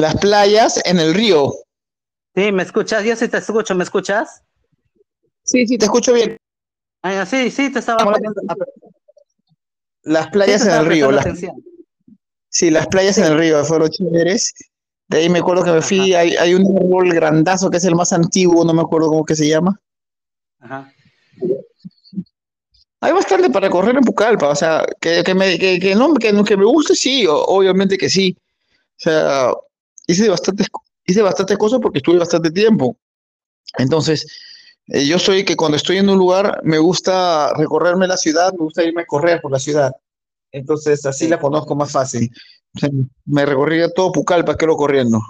Las 0.00 0.16
playas 0.16 0.80
en 0.86 0.98
el 0.98 1.12
río. 1.12 1.52
sí, 2.34 2.52
¿me 2.52 2.62
escuchas? 2.62 3.04
Yo 3.04 3.14
sí 3.16 3.28
te 3.28 3.36
escucho, 3.36 3.74
¿me 3.74 3.84
escuchas? 3.84 4.42
Sí, 5.44 5.66
sí, 5.66 5.76
te 5.76 5.84
escucho 5.84 6.14
bien. 6.14 6.38
Ah, 7.02 7.26
sí, 7.26 7.50
sí, 7.50 7.70
te 7.70 7.80
estaba 7.80 8.04
poniendo, 8.04 8.40
sí, 8.40 8.46
Las 10.04 10.26
te 10.26 10.30
playas 10.30 10.64
en 10.64 10.72
el 10.72 10.86
río. 10.86 11.10
Las, 11.10 11.26
sí, 12.48 12.70
las 12.70 12.86
playas 12.86 13.18
en 13.18 13.24
el 13.24 13.38
río 13.38 13.62
fueron 13.62 13.90
chéveres. 13.90 14.54
De 15.08 15.18
ahí 15.18 15.28
me 15.28 15.40
acuerdo 15.40 15.64
que 15.64 15.72
me 15.72 15.82
fui. 15.82 16.14
Hay, 16.14 16.34
hay 16.36 16.54
un 16.54 16.64
árbol 16.78 17.12
grandazo 17.12 17.68
que 17.68 17.76
es 17.76 17.84
el 17.84 17.94
más 17.94 18.14
antiguo, 18.14 18.64
no 18.64 18.72
me 18.72 18.80
acuerdo 18.80 19.08
cómo 19.08 19.24
que 19.24 19.36
se 19.36 19.48
llama. 19.48 19.78
Ajá. 20.60 20.90
Hay 23.02 23.12
bastante 23.12 23.50
para 23.50 23.66
recorrer 23.66 23.96
en 23.96 24.04
Pucallpa, 24.04 24.48
o 24.48 24.54
sea, 24.54 24.86
que, 25.00 25.22
que 25.22 25.34
me, 25.34 25.58
que, 25.58 25.78
que 25.78 25.94
no, 25.94 26.14
que, 26.14 26.32
que 26.44 26.56
me 26.56 26.64
guste, 26.64 26.94
sí, 26.94 27.26
obviamente 27.28 27.98
que 27.98 28.08
sí. 28.08 28.36
O 28.38 29.02
sea, 29.02 29.52
hice 30.06 30.28
bastantes, 30.28 30.66
hice 31.06 31.22
bastantes 31.22 31.56
cosas 31.58 31.80
porque 31.82 31.98
estuve 31.98 32.18
bastante 32.18 32.50
tiempo. 32.50 32.96
Entonces, 33.78 34.26
eh, 34.88 35.06
yo 35.06 35.18
soy 35.18 35.44
que 35.44 35.56
cuando 35.56 35.76
estoy 35.76 35.98
en 35.98 36.08
un 36.08 36.18
lugar 36.18 36.60
me 36.64 36.78
gusta 36.78 37.52
recorrerme 37.54 38.06
la 38.06 38.16
ciudad, 38.16 38.52
me 38.52 38.64
gusta 38.64 38.82
irme 38.82 39.02
a 39.02 39.06
correr 39.06 39.40
por 39.40 39.52
la 39.52 39.58
ciudad. 39.58 39.92
Entonces, 40.52 41.04
así 41.06 41.24
Sí. 41.24 41.30
la 41.30 41.38
conozco 41.38 41.74
más 41.76 41.92
fácil. 41.92 42.30
O 42.74 42.78
sea, 42.78 42.88
me 43.24 43.46
recorría 43.46 43.88
todo 43.92 44.12
Pucallpa, 44.12 44.56
que 44.56 44.66
lo 44.66 44.76
corriendo. 44.76 45.20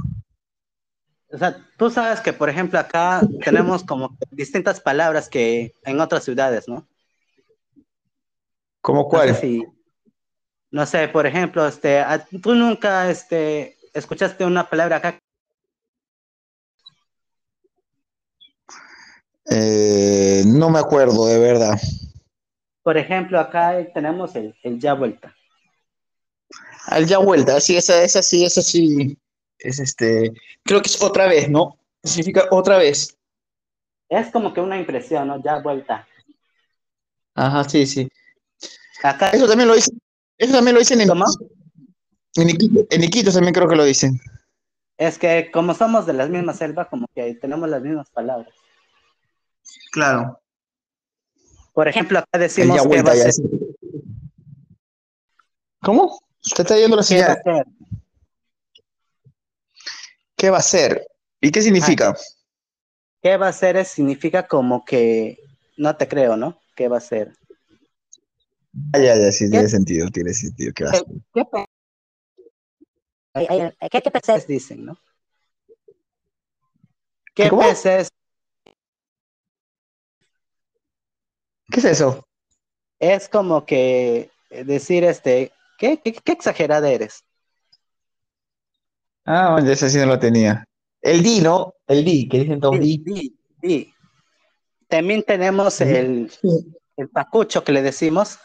O 1.32 1.38
sea, 1.38 1.56
tú 1.78 1.90
sabes 1.90 2.20
que, 2.20 2.32
por 2.32 2.48
ejemplo, 2.50 2.78
acá 2.78 3.20
tenemos 3.44 3.84
como 3.84 4.16
distintas 4.30 4.80
palabras 4.80 5.28
que 5.28 5.72
en 5.84 6.00
otras 6.00 6.24
ciudades, 6.24 6.66
¿no? 6.68 6.88
¿Cómo 8.80 9.02
No 9.02 9.08
cuál? 9.08 9.34
sé 9.34 9.40
si, 9.40 9.64
no 10.70 10.86
sé, 10.86 11.08
por 11.08 11.26
ejemplo, 11.26 11.66
este, 11.66 12.02
tú 12.42 12.54
nunca, 12.54 13.10
este, 13.10 13.76
escuchaste 13.94 14.44
una 14.44 14.68
palabra 14.68 14.96
acá, 14.96 15.18
Eh, 19.50 20.42
no 20.46 20.70
me 20.70 20.78
acuerdo, 20.78 21.26
de 21.26 21.38
verdad. 21.38 21.78
por 22.82 22.96
ejemplo, 22.96 23.38
acá 23.40 23.74
tenemos 23.92 24.34
el, 24.36 24.54
el 24.62 24.78
ya 24.80 24.94
vuelta. 24.94 25.34
Al 26.86 27.06
ya 27.06 27.18
vuelta, 27.18 27.60
sí, 27.60 27.76
esa, 27.76 28.02
esa 28.02 28.22
sí, 28.22 28.44
esa 28.44 28.62
sí. 28.62 29.16
Es 29.58 29.78
este, 29.78 30.32
creo 30.64 30.80
que 30.80 30.88
es 30.88 31.02
otra 31.02 31.26
vez, 31.26 31.48
¿no? 31.50 31.78
Significa 32.02 32.46
otra 32.50 32.78
vez. 32.78 33.16
Es 34.08 34.30
como 34.30 34.52
que 34.52 34.60
una 34.60 34.78
impresión, 34.78 35.28
¿no? 35.28 35.42
Ya 35.42 35.60
vuelta. 35.60 36.06
Ajá, 37.34 37.64
sí, 37.68 37.86
sí. 37.86 38.08
Acá, 39.02 39.30
Eso 39.30 39.46
también 39.46 39.68
lo 39.68 39.74
dicen, 39.74 39.98
eso 40.38 40.52
también 40.52 40.74
lo 40.74 40.80
dicen 40.80 41.00
en, 41.00 41.08
¿cómo? 41.08 41.24
En 42.36 42.50
Iquitos, 42.50 42.86
en 42.90 43.04
Iquitos 43.04 43.34
también 43.34 43.54
creo 43.54 43.68
que 43.68 43.76
lo 43.76 43.84
dicen. 43.84 44.20
Es 44.96 45.18
que 45.18 45.50
como 45.52 45.74
somos 45.74 46.06
de 46.06 46.12
la 46.12 46.26
misma 46.26 46.52
selva, 46.52 46.88
como 46.88 47.06
que 47.14 47.34
tenemos 47.34 47.68
las 47.68 47.82
mismas 47.82 48.10
palabras. 48.10 48.52
Claro. 49.92 50.40
Por 51.72 51.88
ejemplo, 51.88 52.18
acá 52.18 52.38
decimos 52.38 52.76
ya 52.76 52.82
qué 52.82 52.88
vuelta 52.88 53.14
va 53.14 53.16
a 53.16 53.32
ser. 53.32 53.44
¿Cómo? 55.82 56.20
Te 56.54 56.62
está 56.62 56.76
yendo 56.76 56.96
la 56.96 57.02
qué 57.02 57.20
va 57.22 57.32
a 57.32 57.36
señal. 57.36 57.42
ser. 57.44 57.66
¿Qué 60.36 60.50
va 60.50 60.58
a 60.58 60.62
ser? 60.62 61.06
¿Y 61.40 61.50
qué 61.50 61.62
significa? 61.62 62.14
¿Qué 63.22 63.36
va 63.36 63.48
a 63.48 63.52
ser? 63.52 63.84
significa 63.84 64.46
como 64.46 64.84
que 64.84 65.38
no 65.76 65.96
te 65.96 66.08
creo, 66.08 66.36
¿no? 66.36 66.60
¿Qué 66.74 66.88
va 66.88 66.98
a 66.98 67.00
ser? 67.00 67.32
Ah, 68.92 68.98
ya, 68.98 69.16
ya, 69.16 69.32
sí, 69.32 69.46
¿Qué? 69.46 69.50
tiene 69.50 69.68
sentido, 69.68 70.08
tiene 70.10 70.32
sentido. 70.34 70.72
¿Qué 70.74 70.84
va 70.84 70.90
a 70.90 70.94
ser? 70.94 71.04
¿Qué, 71.34 71.44
¿Qué, 73.34 74.02
qué 74.02 74.10
peces? 74.10 74.46
dicen, 74.46 74.84
no? 74.86 74.98
¿Qué 77.34 77.48
¿Cómo? 77.48 77.62
peces? 77.62 78.08
¿Qué 81.72 81.80
es 81.80 81.84
eso? 81.86 82.24
Es 83.00 83.28
como 83.28 83.64
que 83.66 84.30
decir, 84.50 85.04
este, 85.04 85.52
¿qué, 85.78 86.00
qué, 86.02 86.12
qué 86.12 86.32
exagerada 86.32 86.90
eres? 86.90 87.24
Ah, 89.24 89.52
bueno, 89.52 89.70
ese 89.70 89.88
sí 89.90 89.98
no 89.98 90.06
lo 90.06 90.18
tenía. 90.18 90.64
El 91.02 91.22
di, 91.22 91.40
¿no? 91.40 91.74
El 91.86 92.04
di, 92.04 92.28
que 92.28 92.38
dicen 92.40 92.60
todos 92.60 92.80
di. 92.80 93.02
sí, 93.04 93.38
sí. 93.62 93.94
También 94.88 95.22
tenemos 95.22 95.78
Sí. 95.78 95.84
el, 95.84 96.32
el 96.96 97.08
pacucho 97.08 97.64
que 97.64 97.72
le 97.72 97.82
decimos, 97.82 98.38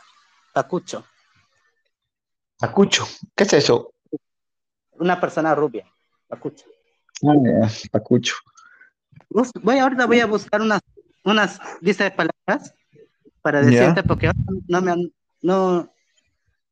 pacucho, 0.54 1.06
Pacucho. 2.60 3.06
¿Qué 3.36 3.44
es 3.46 3.54
eso? 3.54 3.94
Una 5.00 5.20
persona 5.20 5.54
rubia, 5.56 5.86
pacucho. 6.28 6.66
Ah, 7.24 7.70
Pacucho. 7.92 8.36
Voy, 9.62 9.78
ahorita 9.80 10.06
voy 10.06 10.20
a 10.20 10.26
buscar 10.26 10.62
unas, 10.62 10.82
unas 11.24 11.60
listas 11.82 12.12
de 12.12 12.16
palabras 12.16 12.74
para 13.42 13.62
Ya. 13.62 13.70
decirte, 13.70 14.04
porque 14.04 14.32
no, 14.68 14.82
me 14.82 14.92
han- 14.92 15.14
no, 15.42 15.92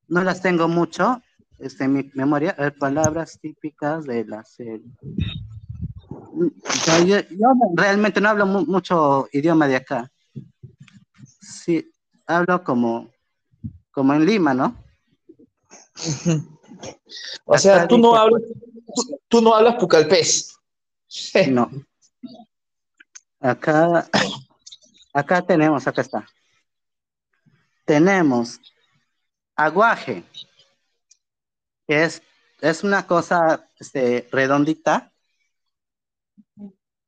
no 0.08 0.24
las 0.24 0.42
tengo 0.42 0.68
mucho 0.68 1.22
este, 1.60 1.86
en 1.86 1.94
mi 1.94 2.12
memoria. 2.14 2.54
Ver, 2.58 2.78
palabras 2.78 3.40
típicas 3.42 4.06
de 4.06 4.26
la 4.26 4.44
selva. 4.44 4.90
Yo, 6.86 7.06
yo- 7.06 7.22
yo 7.30 7.48
realmente 7.76 8.20
no 8.20 8.30
hablo 8.30 8.46
mu- 8.46 8.66
mucho 8.66 9.28
idioma 9.32 9.68
de 9.68 9.78
acá. 9.78 10.12
Sí, 11.42 11.90
hablo 12.28 12.64
como, 12.64 13.10
como 13.92 14.14
en 14.14 14.26
Lima, 14.26 14.54
¿no? 14.54 14.76
O 17.46 17.58
sea, 17.58 17.88
tú 17.88 17.98
no 17.98 18.16
hablas, 18.16 18.42
tú, 18.96 19.20
tú 19.28 19.42
no 19.42 19.56
hablas 19.56 19.76
pucalpés. 19.76 20.58
No. 21.50 21.70
Acá, 23.40 24.10
acá 25.14 25.42
tenemos, 25.42 25.86
acá 25.86 26.02
está. 26.02 26.26
Tenemos 27.86 28.60
aguaje, 29.56 30.24
que 31.86 32.04
es, 32.04 32.22
es 32.62 32.84
una 32.84 33.06
cosa 33.06 33.68
este, 33.80 34.28
redondita. 34.32 35.12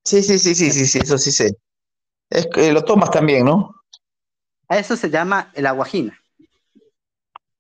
Sí, 0.04 0.22
sí, 0.22 0.38
sí, 0.38 0.54
sí, 0.54 0.72
sí, 0.72 0.86
sí, 0.86 1.00
eso 1.00 1.18
sí 1.18 1.32
sé. 1.32 1.58
Es 2.30 2.48
que 2.48 2.72
lo 2.72 2.84
tomas 2.84 3.10
también, 3.12 3.46
¿no? 3.46 3.74
A 4.68 4.78
eso 4.78 4.98
se 4.98 5.10
llama 5.10 5.52
el 5.54 5.66
aguajina. 5.66 6.20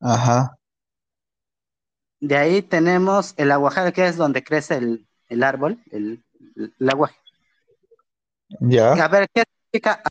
Ajá. 0.01 0.57
De 2.27 2.37
ahí 2.37 2.63
tenemos 2.63 3.35
el 3.37 3.51
aguajal, 3.51 3.93
que 3.93 4.07
es 4.07 4.17
donde 4.17 4.43
crece 4.43 4.77
el, 4.77 5.07
el 5.29 5.43
árbol, 5.43 5.83
el, 5.91 6.23
el 6.79 6.89
aguaje. 6.89 7.15
Ya. 8.61 8.93
A 8.93 9.07
ver, 9.07 9.27
¿qué 9.31 9.43
significa? 9.43 10.01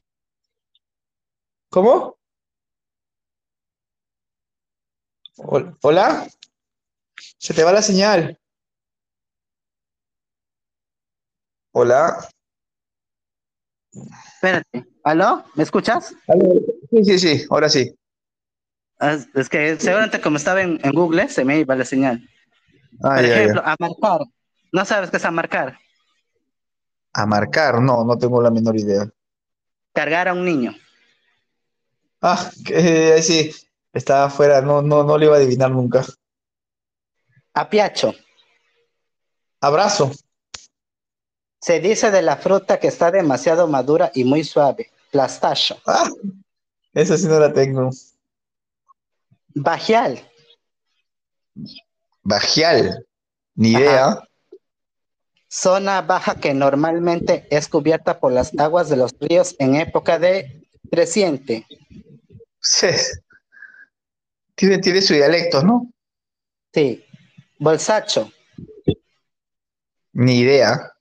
¿Cómo? 1.70 2.16
Hol- 5.38 5.76
¿Hola? 5.82 6.28
Se 7.38 7.52
te 7.54 7.64
va 7.64 7.72
la 7.72 7.82
señal. 7.82 8.38
Hola. 11.72 12.28
Espérate. 14.34 14.86
¿Aló? 15.02 15.44
¿Me 15.54 15.64
escuchas? 15.64 16.14
Sí, 16.90 17.04
sí, 17.04 17.18
sí, 17.18 17.46
ahora 17.50 17.68
sí. 17.68 17.92
Es, 19.01 19.28
es 19.34 19.49
que 19.49 19.78
seguramente 19.78 20.20
como 20.20 20.36
estaba 20.36 20.62
en, 20.62 20.80
en 20.82 20.92
Google 20.92 21.28
se 21.28 21.45
me 21.45 21.59
iba 21.59 21.74
la 21.74 21.84
señal. 21.84 22.28
Ah, 23.03 23.16
Por 23.16 23.24
ya, 23.24 23.28
ya. 23.28 23.34
ejemplo, 23.40 23.62
a 23.64 23.76
marcar. 23.78 24.20
¿No 24.72 24.84
sabes 24.84 25.11
qué 25.11 25.16
es 25.18 25.24
a 25.24 25.30
marcar? 25.30 25.78
A 27.12 27.26
marcar, 27.26 27.80
no, 27.80 28.05
no 28.05 28.18
tengo 28.18 28.42
la 28.42 28.51
menor 28.51 28.76
idea. 28.76 29.09
Cargar 29.92 30.28
a 30.28 30.32
un 30.32 30.45
niño. 30.45 30.74
Ah, 32.20 32.51
que, 32.64 33.12
ahí 33.12 33.22
sí, 33.22 33.53
estaba 33.92 34.24
afuera, 34.24 34.61
no, 34.61 34.82
no, 34.82 35.05
no 35.05 35.18
lo 35.18 35.24
iba 35.24 35.34
a 35.34 35.38
adivinar 35.38 35.70
nunca. 35.70 36.05
A 37.53 37.68
piacho. 37.68 38.14
Abrazo. 39.61 40.11
Se 41.61 41.80
dice 41.80 42.11
de 42.11 42.22
la 42.22 42.36
fruta 42.36 42.78
que 42.80 42.88
está 42.88 43.11
demasiado 43.11 43.68
madura 43.68 44.11
y 44.14 44.24
muy 44.24 44.42
suave. 44.42 44.90
Plastacho. 45.11 45.80
Ah, 45.86 46.09
esa 46.92 47.16
sí 47.16 47.26
no 47.26 47.38
la 47.38 47.53
tengo. 47.53 47.90
Bajial. 49.55 50.20
Bajial, 52.22 53.07
ni 53.55 53.74
Ajá. 53.74 53.80
idea. 53.84 54.28
Zona 55.48 56.02
baja 56.02 56.34
que 56.36 56.52
normalmente 56.52 57.46
es 57.50 57.68
cubierta 57.68 58.18
por 58.18 58.32
las 58.32 58.52
aguas 58.59 58.88
de 58.88 58.96
los 58.96 59.14
ríos 59.20 59.55
en 59.61 59.76
época 59.76 60.18
de 60.18 60.66
creciente. 60.90 61.66
Sí. 62.61 62.88
Tiene, 64.57 64.78
tiene 64.78 65.00
su 65.02 65.14
dialecto, 65.14 65.62
¿no? 65.62 65.92
Sí. 66.72 67.05
Bolsacho. 67.59 68.32
Ni 70.12 70.38
idea. 70.40 70.92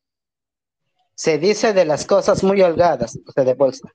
Se 1.15 1.37
dice 1.39 1.73
de 1.73 1.85
las 1.85 2.05
cosas 2.05 2.43
muy 2.43 2.61
holgadas, 2.61 3.17
o 3.25 3.31
sea, 3.31 3.43
de 3.43 3.53
bolsa. 3.53 3.87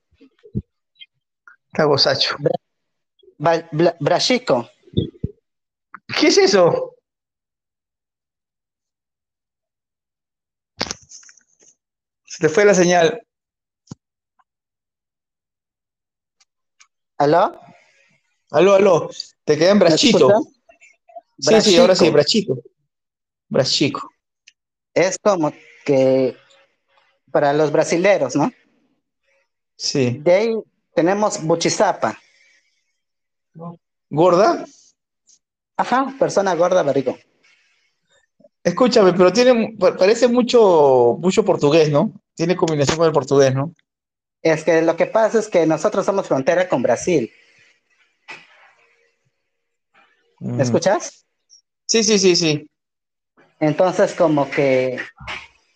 Cagosacho. 1.73 2.35
Ba- 2.39 2.49
brachico. 3.39 4.69
¿Qué 6.19 6.27
es 6.27 6.37
eso? 6.37 6.95
Se 12.25 12.47
te 12.47 12.49
fue 12.49 12.65
la 12.65 12.73
señal. 12.73 13.25
¿Aló? 17.17 17.59
Aló, 18.51 18.75
aló. 18.75 19.09
Te 19.43 19.57
quedé 19.57 19.69
en 19.69 19.79
¿Me 19.79 19.85
brachito. 19.85 20.29
Sí, 21.37 21.61
sí, 21.61 21.77
ahora 21.77 21.95
sí, 21.95 22.09
brachico. 22.09 22.61
Brachico. 23.47 24.09
Es 24.93 25.17
como 25.17 25.53
que 25.85 26.35
para 27.31 27.53
los 27.53 27.71
brasileros, 27.71 28.35
¿no? 28.35 28.51
Sí. 29.75 30.19
De 30.19 30.33
ahí 30.33 30.55
tenemos 30.93 31.41
buchizapa. 31.43 32.19
¿Gorda? 34.09 34.65
Ajá, 35.77 36.13
persona 36.19 36.55
gorda, 36.55 36.83
barrigo. 36.83 37.17
Escúchame, 38.63 39.13
pero 39.13 39.31
tiene, 39.31 39.75
pa- 39.79 39.95
parece 39.95 40.27
mucho, 40.27 41.17
mucho 41.19 41.45
portugués, 41.45 41.89
¿no? 41.89 42.11
Tiene 42.35 42.55
combinación 42.55 42.97
con 42.97 43.07
el 43.07 43.13
portugués, 43.13 43.53
¿no? 43.55 43.73
Es 44.41 44.63
que 44.63 44.81
lo 44.81 44.95
que 44.95 45.05
pasa 45.05 45.39
es 45.39 45.47
que 45.47 45.65
nosotros 45.65 46.05
somos 46.05 46.27
frontera 46.27 46.67
con 46.67 46.81
Brasil. 46.81 47.31
¿Me 50.39 50.53
Mm. 50.57 50.61
escuchas? 50.61 51.25
Sí, 51.85 52.03
sí, 52.03 52.17
sí, 52.19 52.35
sí. 52.35 52.69
Entonces, 53.59 54.13
como 54.13 54.49
que 54.49 54.97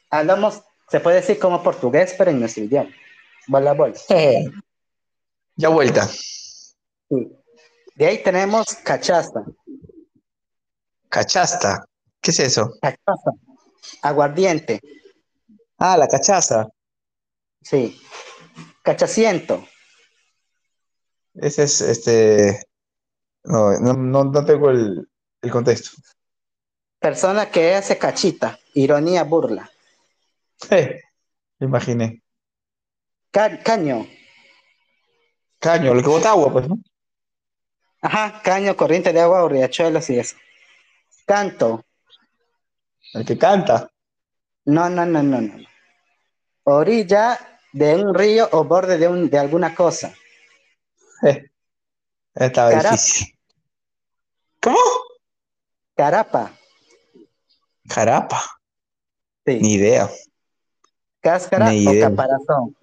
hablamos, 0.10 0.62
se 0.90 1.00
puede 1.00 1.18
decir 1.18 1.40
como 1.40 1.62
portugués, 1.64 2.16
pero 2.18 2.32
en 2.32 2.40
nuestro 2.40 2.64
idioma. 2.64 2.90
Bola, 3.48 3.74
bola. 3.74 3.94
Ya 5.56 5.70
vuelta. 5.70 6.08
Sí. 6.08 7.38
De 7.96 8.06
ahí 8.08 8.24
tenemos 8.24 8.66
cachaza. 8.84 9.44
Cachasta. 11.10 11.86
¿Qué 12.22 12.32
es 12.32 12.40
eso? 12.40 12.74
Cachaza. 12.82 13.32
Aguardiente. 14.02 14.80
Ah, 15.78 15.98
la 15.98 16.08
cachaza. 16.08 16.68
Sí. 17.62 18.00
Cachaciento. 18.84 19.66
Ese 21.36 21.64
es, 21.64 21.82
este... 21.82 22.64
No, 23.44 23.78
no, 23.80 23.94
no, 23.94 24.24
no 24.24 24.46
tengo 24.46 24.70
el, 24.70 25.08
el 25.42 25.52
contexto. 25.52 25.92
Persona 27.00 27.52
que 27.52 27.76
hace 27.76 27.98
cachita. 27.98 28.58
Ironía, 28.74 29.24
burla. 29.24 29.70
Eh, 30.70 31.02
me 31.60 31.68
imaginé. 31.68 32.24
Ca- 33.32 33.60
caño. 33.62 34.08
Caño, 35.60 35.94
lo 35.94 36.02
que 36.02 36.08
bota 36.08 36.30
agua, 36.30 36.54
pues, 36.54 36.70
¿no? 36.70 36.78
Ajá, 38.04 38.42
caño, 38.44 38.76
corriente 38.76 39.14
de 39.14 39.22
agua 39.22 39.44
o 39.44 39.50
riachuelos 39.50 40.10
y 40.10 40.20
eso. 40.20 40.36
Canto. 41.26 41.86
El 43.14 43.26
que 43.26 43.38
canta. 43.38 43.90
No, 44.66 44.90
no, 44.90 45.06
no, 45.06 45.24
no, 45.24 45.40
no. 45.40 45.56
Orilla 46.64 47.60
de 47.72 47.96
un 47.96 48.14
río 48.14 48.50
o 48.52 48.66
borde 48.66 48.98
de, 48.98 49.08
un, 49.08 49.30
de 49.30 49.40
alguna 49.40 49.74
cosa. 49.74 50.14
Eh, 51.24 51.50
estaba 52.36 52.72
Carapa. 52.72 52.92
difícil. 52.92 53.40
¿Cómo? 54.62 54.78
Carapa. 55.96 56.52
Carapa. 57.88 58.44
Sí. 59.46 59.60
Ni 59.62 59.74
idea. 59.76 60.10
Cáscara 61.22 61.70
ni 61.70 61.88
o 61.88 61.94
idea. 61.94 62.10
caparazón. 62.10 62.76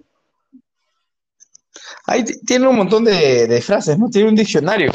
Ahí 2.06 2.24
tiene 2.24 2.66
un 2.68 2.76
montón 2.76 3.04
de, 3.04 3.46
de 3.46 3.60
frases, 3.60 3.98
¿no? 3.98 4.08
Tiene 4.08 4.30
un 4.30 4.34
diccionario. 4.34 4.90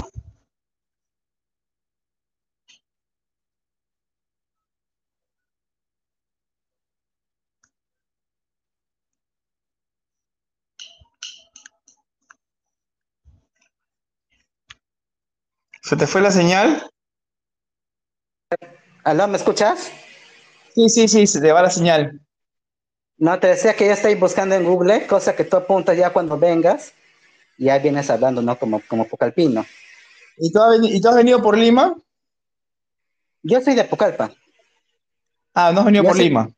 ¿Se 15.86 15.96
te 15.96 16.08
fue 16.08 16.20
la 16.22 16.32
señal? 16.32 16.90
¿Aló, 19.04 19.28
me 19.28 19.38
escuchas? 19.38 19.92
Sí, 20.74 20.90
sí, 20.90 21.08
sí, 21.08 21.28
se 21.28 21.40
te 21.40 21.52
va 21.52 21.62
la 21.62 21.70
señal. 21.70 22.20
No, 23.18 23.40
te 23.40 23.48
decía 23.48 23.76
que 23.76 23.86
yo 23.86 23.92
estoy 23.94 24.16
buscando 24.16 24.56
en 24.56 24.64
Google, 24.66 25.06
cosa 25.08 25.36
que 25.36 25.44
tú 25.46 25.58
apuntas 25.58 25.96
ya 25.96 26.12
cuando 26.12 26.40
vengas. 26.40 26.92
y 27.58 27.66
Ya 27.66 27.78
vienes 27.78 28.10
hablando, 28.10 28.42
¿no? 28.42 28.58
Como, 28.58 28.82
como 28.88 29.08
Pucalpino. 29.08 29.64
¿Y 30.38 30.52
tú, 30.52 30.60
has 30.62 30.72
veni- 30.80 30.92
y 30.92 31.00
tú 31.00 31.10
has 31.10 31.16
venido 31.16 31.40
por 31.42 31.56
Lima? 31.56 31.96
Yo 33.44 33.62
soy 33.62 33.76
de 33.76 33.84
Pucallpa. 33.86 34.32
Ah, 35.54 35.72
no 35.72 35.82
has 35.82 35.86
venido 35.86 36.04
Ya 36.04 36.10
por. 36.10 36.18
Lima. 36.18 36.50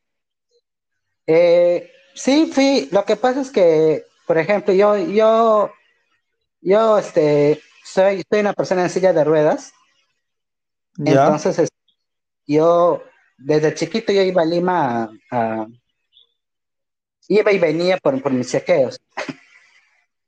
Eh, 1.28 1.92
sí, 2.16 2.50
fui. 2.52 2.88
Lo 2.94 3.04
que 3.04 3.18
pasa 3.18 3.42
es 3.42 3.52
que, 3.52 4.06
por 4.26 4.38
ejemplo, 4.38 4.74
yo, 4.74 4.98
yo, 4.98 5.70
yo, 6.62 6.98
este, 6.98 7.62
soy, 7.94 8.24
soy 8.30 8.40
una 8.42 8.54
persona 8.54 8.84
en 8.84 8.90
silla 8.90 9.14
de 9.14 9.24
ruedas. 9.24 9.72
Ya. 10.98 11.12
Entonces, 11.26 11.60
es- 11.60 11.70
yo, 12.48 13.04
desde 13.38 13.74
chiquito, 13.74 14.12
yo 14.14 14.22
iba 14.22 14.42
a 14.42 14.46
Lima 14.46 15.04
a, 15.04 15.10
a- 15.62 15.68
iba 17.28 17.52
y 17.52 17.60
venía 17.60 17.98
por, 17.98 18.22
por 18.22 18.32
mis 18.32 18.50
chequeos. 18.52 19.00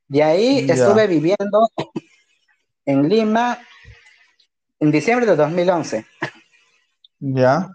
De 0.08 0.24
ahí 0.24 0.66
Ya. 0.66 0.74
estuve 0.74 1.08
viviendo 1.08 1.70
en 2.86 3.08
Lima 3.08 3.60
en 4.80 4.92
diciembre 4.92 5.26
de 5.28 5.36
2011 5.36 6.06
Ya. 7.20 7.70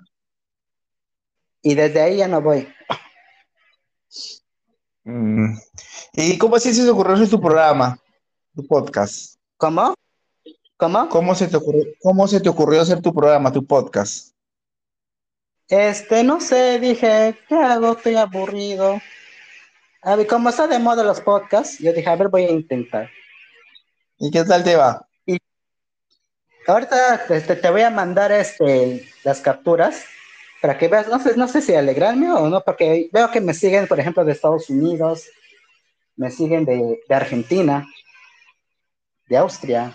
y 1.62 1.74
desde 1.74 2.00
ahí 2.02 2.16
ya 2.18 2.28
no 2.28 2.40
voy. 2.40 2.66
Mm. 5.04 5.54
¿Y 6.14 6.38
cómo 6.38 6.56
así 6.56 6.72
se 6.74 6.88
ocurrió 6.88 7.28
tu 7.28 7.40
programa, 7.40 7.98
tu 8.54 8.66
podcast? 8.66 9.33
¿Cómo? 9.56 9.94
¿Cómo? 10.76 11.08
¿Cómo 11.08 11.34
se 11.34 11.46
te 11.48 11.56
ocurrió, 11.56 11.84
cómo 12.00 12.26
se 12.26 12.40
te 12.40 12.48
ocurrió 12.48 12.80
hacer 12.80 13.00
tu 13.00 13.14
programa, 13.14 13.52
tu 13.52 13.64
podcast? 13.64 14.34
Este, 15.68 16.24
no 16.24 16.40
sé, 16.40 16.78
dije, 16.78 17.38
¿qué 17.48 17.54
hago? 17.54 17.92
Estoy 17.92 18.16
aburrido. 18.16 19.00
A 20.02 20.16
ver, 20.16 20.26
como 20.26 20.50
está 20.50 20.66
de 20.66 20.78
moda 20.78 21.02
los 21.04 21.20
podcasts, 21.20 21.78
yo 21.78 21.92
dije, 21.92 22.08
a 22.08 22.16
ver, 22.16 22.28
voy 22.28 22.44
a 22.44 22.50
intentar. 22.50 23.10
¿Y 24.18 24.30
qué 24.30 24.44
tal 24.44 24.62
te 24.62 24.76
va? 24.76 25.06
Ahorita 26.66 27.26
este, 27.28 27.56
te 27.56 27.70
voy 27.70 27.82
a 27.82 27.90
mandar 27.90 28.32
este, 28.32 29.06
las 29.22 29.40
capturas 29.40 30.04
para 30.62 30.78
que 30.78 30.88
veas, 30.88 31.08
no 31.08 31.20
sé, 31.20 31.36
no 31.36 31.46
sé 31.46 31.60
si 31.60 31.74
alegrarme 31.74 32.32
o 32.32 32.48
no, 32.48 32.62
porque 32.62 33.10
veo 33.12 33.30
que 33.30 33.40
me 33.40 33.52
siguen, 33.52 33.86
por 33.86 34.00
ejemplo, 34.00 34.24
de 34.24 34.32
Estados 34.32 34.70
Unidos, 34.70 35.28
me 36.16 36.30
siguen 36.30 36.64
de, 36.64 37.00
de 37.06 37.14
Argentina, 37.14 37.86
de 39.28 39.36
Austria, 39.36 39.94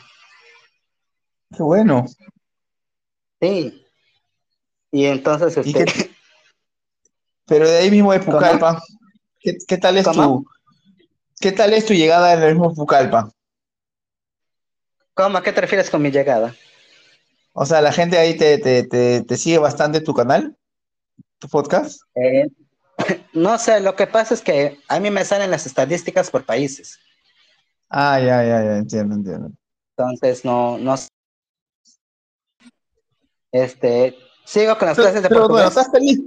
Qué 1.56 1.64
bueno. 1.64 2.06
sí. 3.42 3.86
Y 4.92 5.06
entonces, 5.06 5.66
¿Y 5.66 5.74
qué- 5.74 6.12
Pero 7.46 7.68
de 7.68 7.78
ahí 7.78 7.92
mismo 7.92 8.12
de 8.12 8.20
Pucallpa, 8.20 8.82
¿qué, 9.40 9.58
qué 9.68 9.78
tal 9.78 9.98
es 9.98 10.06
¿Cómo? 10.06 10.24
tu, 10.24 10.46
qué 11.40 11.52
tal 11.52 11.74
es 11.74 11.86
tu 11.86 11.94
llegada 11.94 12.34
en 12.34 12.44
el 12.44 12.54
mismo 12.54 12.74
Pucallpa? 12.74 13.32
¿cómo? 15.14 15.38
¿A 15.38 15.44
qué 15.44 15.52
te 15.52 15.62
refieres 15.62 15.90
con 15.90 16.02
mi 16.02 16.12
llegada? 16.12 16.56
O 17.54 17.66
sea, 17.66 17.82
la 17.82 17.92
gente 17.92 18.18
ahí 18.18 18.38
te, 18.38 18.58
te, 18.60 18.84
te, 18.88 19.22
te 19.24 19.38
sigue 19.38 19.58
bastante 19.58 20.02
tu 20.02 20.14
canal, 20.14 20.56
tu 21.40 21.50
podcast. 21.50 22.02
Eh, 22.16 22.48
no 23.34 23.58
sé, 23.58 23.80
lo 23.80 23.96
que 23.96 24.08
pasa 24.08 24.34
es 24.34 24.42
que 24.42 24.80
a 24.88 25.00
mí 25.00 25.10
me 25.10 25.26
salen 25.26 25.52
las 25.52 25.66
estadísticas 25.66 26.30
por 26.32 26.46
países, 26.46 27.00
Ah, 27.90 28.20
ya, 28.20 28.44
ya, 28.44 28.64
ya, 28.64 28.78
entiendo, 28.78 29.16
entiendo. 29.16 29.52
entonces 29.98 30.46
no, 30.46 30.78
no. 30.78 30.96
Este, 33.52 34.16
sigo 34.46 34.78
con 34.78 34.88
las 34.88 34.98
Pero, 34.98 35.08
clases 35.08 35.24
de 35.24 35.30
pero 35.30 35.48
bueno, 35.48 35.68
estás 35.68 35.90
feliz. 35.92 36.22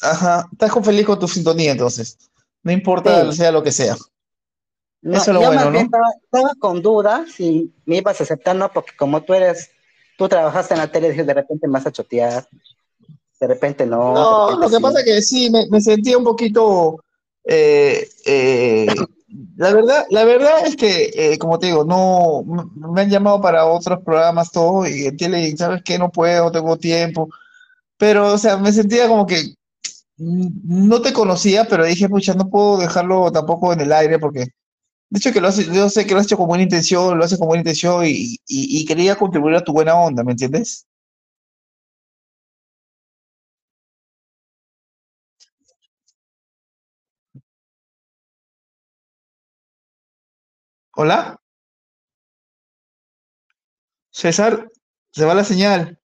Ajá, 0.00 0.48
estás 0.52 0.70
con 0.70 0.84
feliz 0.84 1.04
con 1.06 1.18
tu 1.18 1.26
sintonía 1.26 1.72
entonces. 1.72 2.16
No 2.62 2.72
importa 2.72 3.30
Sí. 3.32 3.38
sea 3.38 3.50
lo 3.50 3.62
que 3.62 3.72
sea. 3.72 3.96
No, 5.02 5.12
Eso 5.16 5.30
es 5.30 5.34
lo 5.34 5.40
yo 5.42 5.46
bueno, 5.48 5.62
más 5.64 5.72
bien 5.72 5.74
¿no? 5.74 5.80
estaba, 5.86 6.06
estaba 6.22 6.50
con 6.58 6.82
dudas 6.82 7.30
si 7.32 7.72
me 7.84 7.96
ibas 7.96 8.20
a 8.20 8.24
aceptar, 8.24 8.56
no, 8.56 8.72
porque 8.72 8.92
como 8.96 9.22
tú 9.22 9.34
eres, 9.34 9.70
tú 10.16 10.28
trabajaste 10.28 10.74
en 10.74 10.80
la 10.80 10.90
tele, 10.90 11.10
dije, 11.10 11.24
de 11.24 11.34
repente 11.34 11.66
me 11.66 11.74
vas 11.74 11.86
a 11.86 11.92
chotear, 11.92 12.48
de 13.40 13.46
repente 13.46 13.86
no. 13.86 14.14
No, 14.14 14.46
repente 14.46 14.60
lo 14.60 14.70
que 14.70 14.76
sí. 14.76 14.82
pasa 14.82 14.98
es 15.00 15.04
que 15.04 15.22
sí, 15.22 15.50
me, 15.50 15.66
me 15.68 15.80
sentía 15.80 16.18
un 16.18 16.24
poquito. 16.24 17.00
eh, 17.44 18.08
eh, 18.24 18.86
la 19.56 19.72
verdad, 19.72 20.04
la 20.10 20.24
verdad 20.24 20.66
es 20.66 20.76
que, 20.76 21.10
eh, 21.14 21.38
como 21.38 21.58
te 21.58 21.66
digo, 21.66 21.84
no 21.84 22.44
me 22.92 23.00
han 23.02 23.10
llamado 23.10 23.40
para 23.40 23.66
otros 23.66 24.00
programas, 24.04 24.52
todo, 24.52 24.86
y 24.86 25.06
en 25.06 25.16
tele, 25.16 25.48
y 25.48 25.56
sabes 25.56 25.82
que 25.82 25.98
no 25.98 26.10
puedo, 26.10 26.50
tengo 26.52 26.76
tiempo. 26.78 27.28
Pero, 27.98 28.34
o 28.34 28.38
sea, 28.38 28.56
me 28.58 28.72
sentía 28.72 29.08
como 29.08 29.26
que 29.26 29.54
no 30.18 31.02
te 31.02 31.12
conocía, 31.12 31.66
pero 31.68 31.84
dije, 31.84 32.08
pucha, 32.08 32.34
no 32.34 32.48
puedo 32.50 32.78
dejarlo 32.78 33.30
tampoco 33.32 33.72
en 33.72 33.80
el 33.80 33.92
aire, 33.92 34.18
porque 34.18 34.40
de 35.10 35.18
hecho 35.18 35.32
que 35.32 35.40
lo 35.42 35.48
hace, 35.48 35.64
yo 35.66 35.90
sé 35.90 36.06
que 36.06 36.14
lo 36.14 36.20
has 36.20 36.26
hecho 36.26 36.38
con 36.38 36.48
buena 36.48 36.64
intención, 36.64 37.18
lo 37.18 37.24
haces 37.24 37.38
con 37.38 37.48
buena 37.48 37.62
intención, 37.62 38.06
y, 38.06 38.10
y, 38.10 38.80
y 38.80 38.86
quería 38.86 39.16
contribuir 39.16 39.56
a 39.56 39.64
tu 39.64 39.72
buena 39.72 39.96
onda, 39.96 40.24
¿me 40.24 40.32
entiendes? 40.32 40.85
¿Hola? 50.98 51.36
César, 54.10 54.68
se 55.12 55.24
va 55.26 55.34
la 55.34 55.44
señal. 55.44 56.00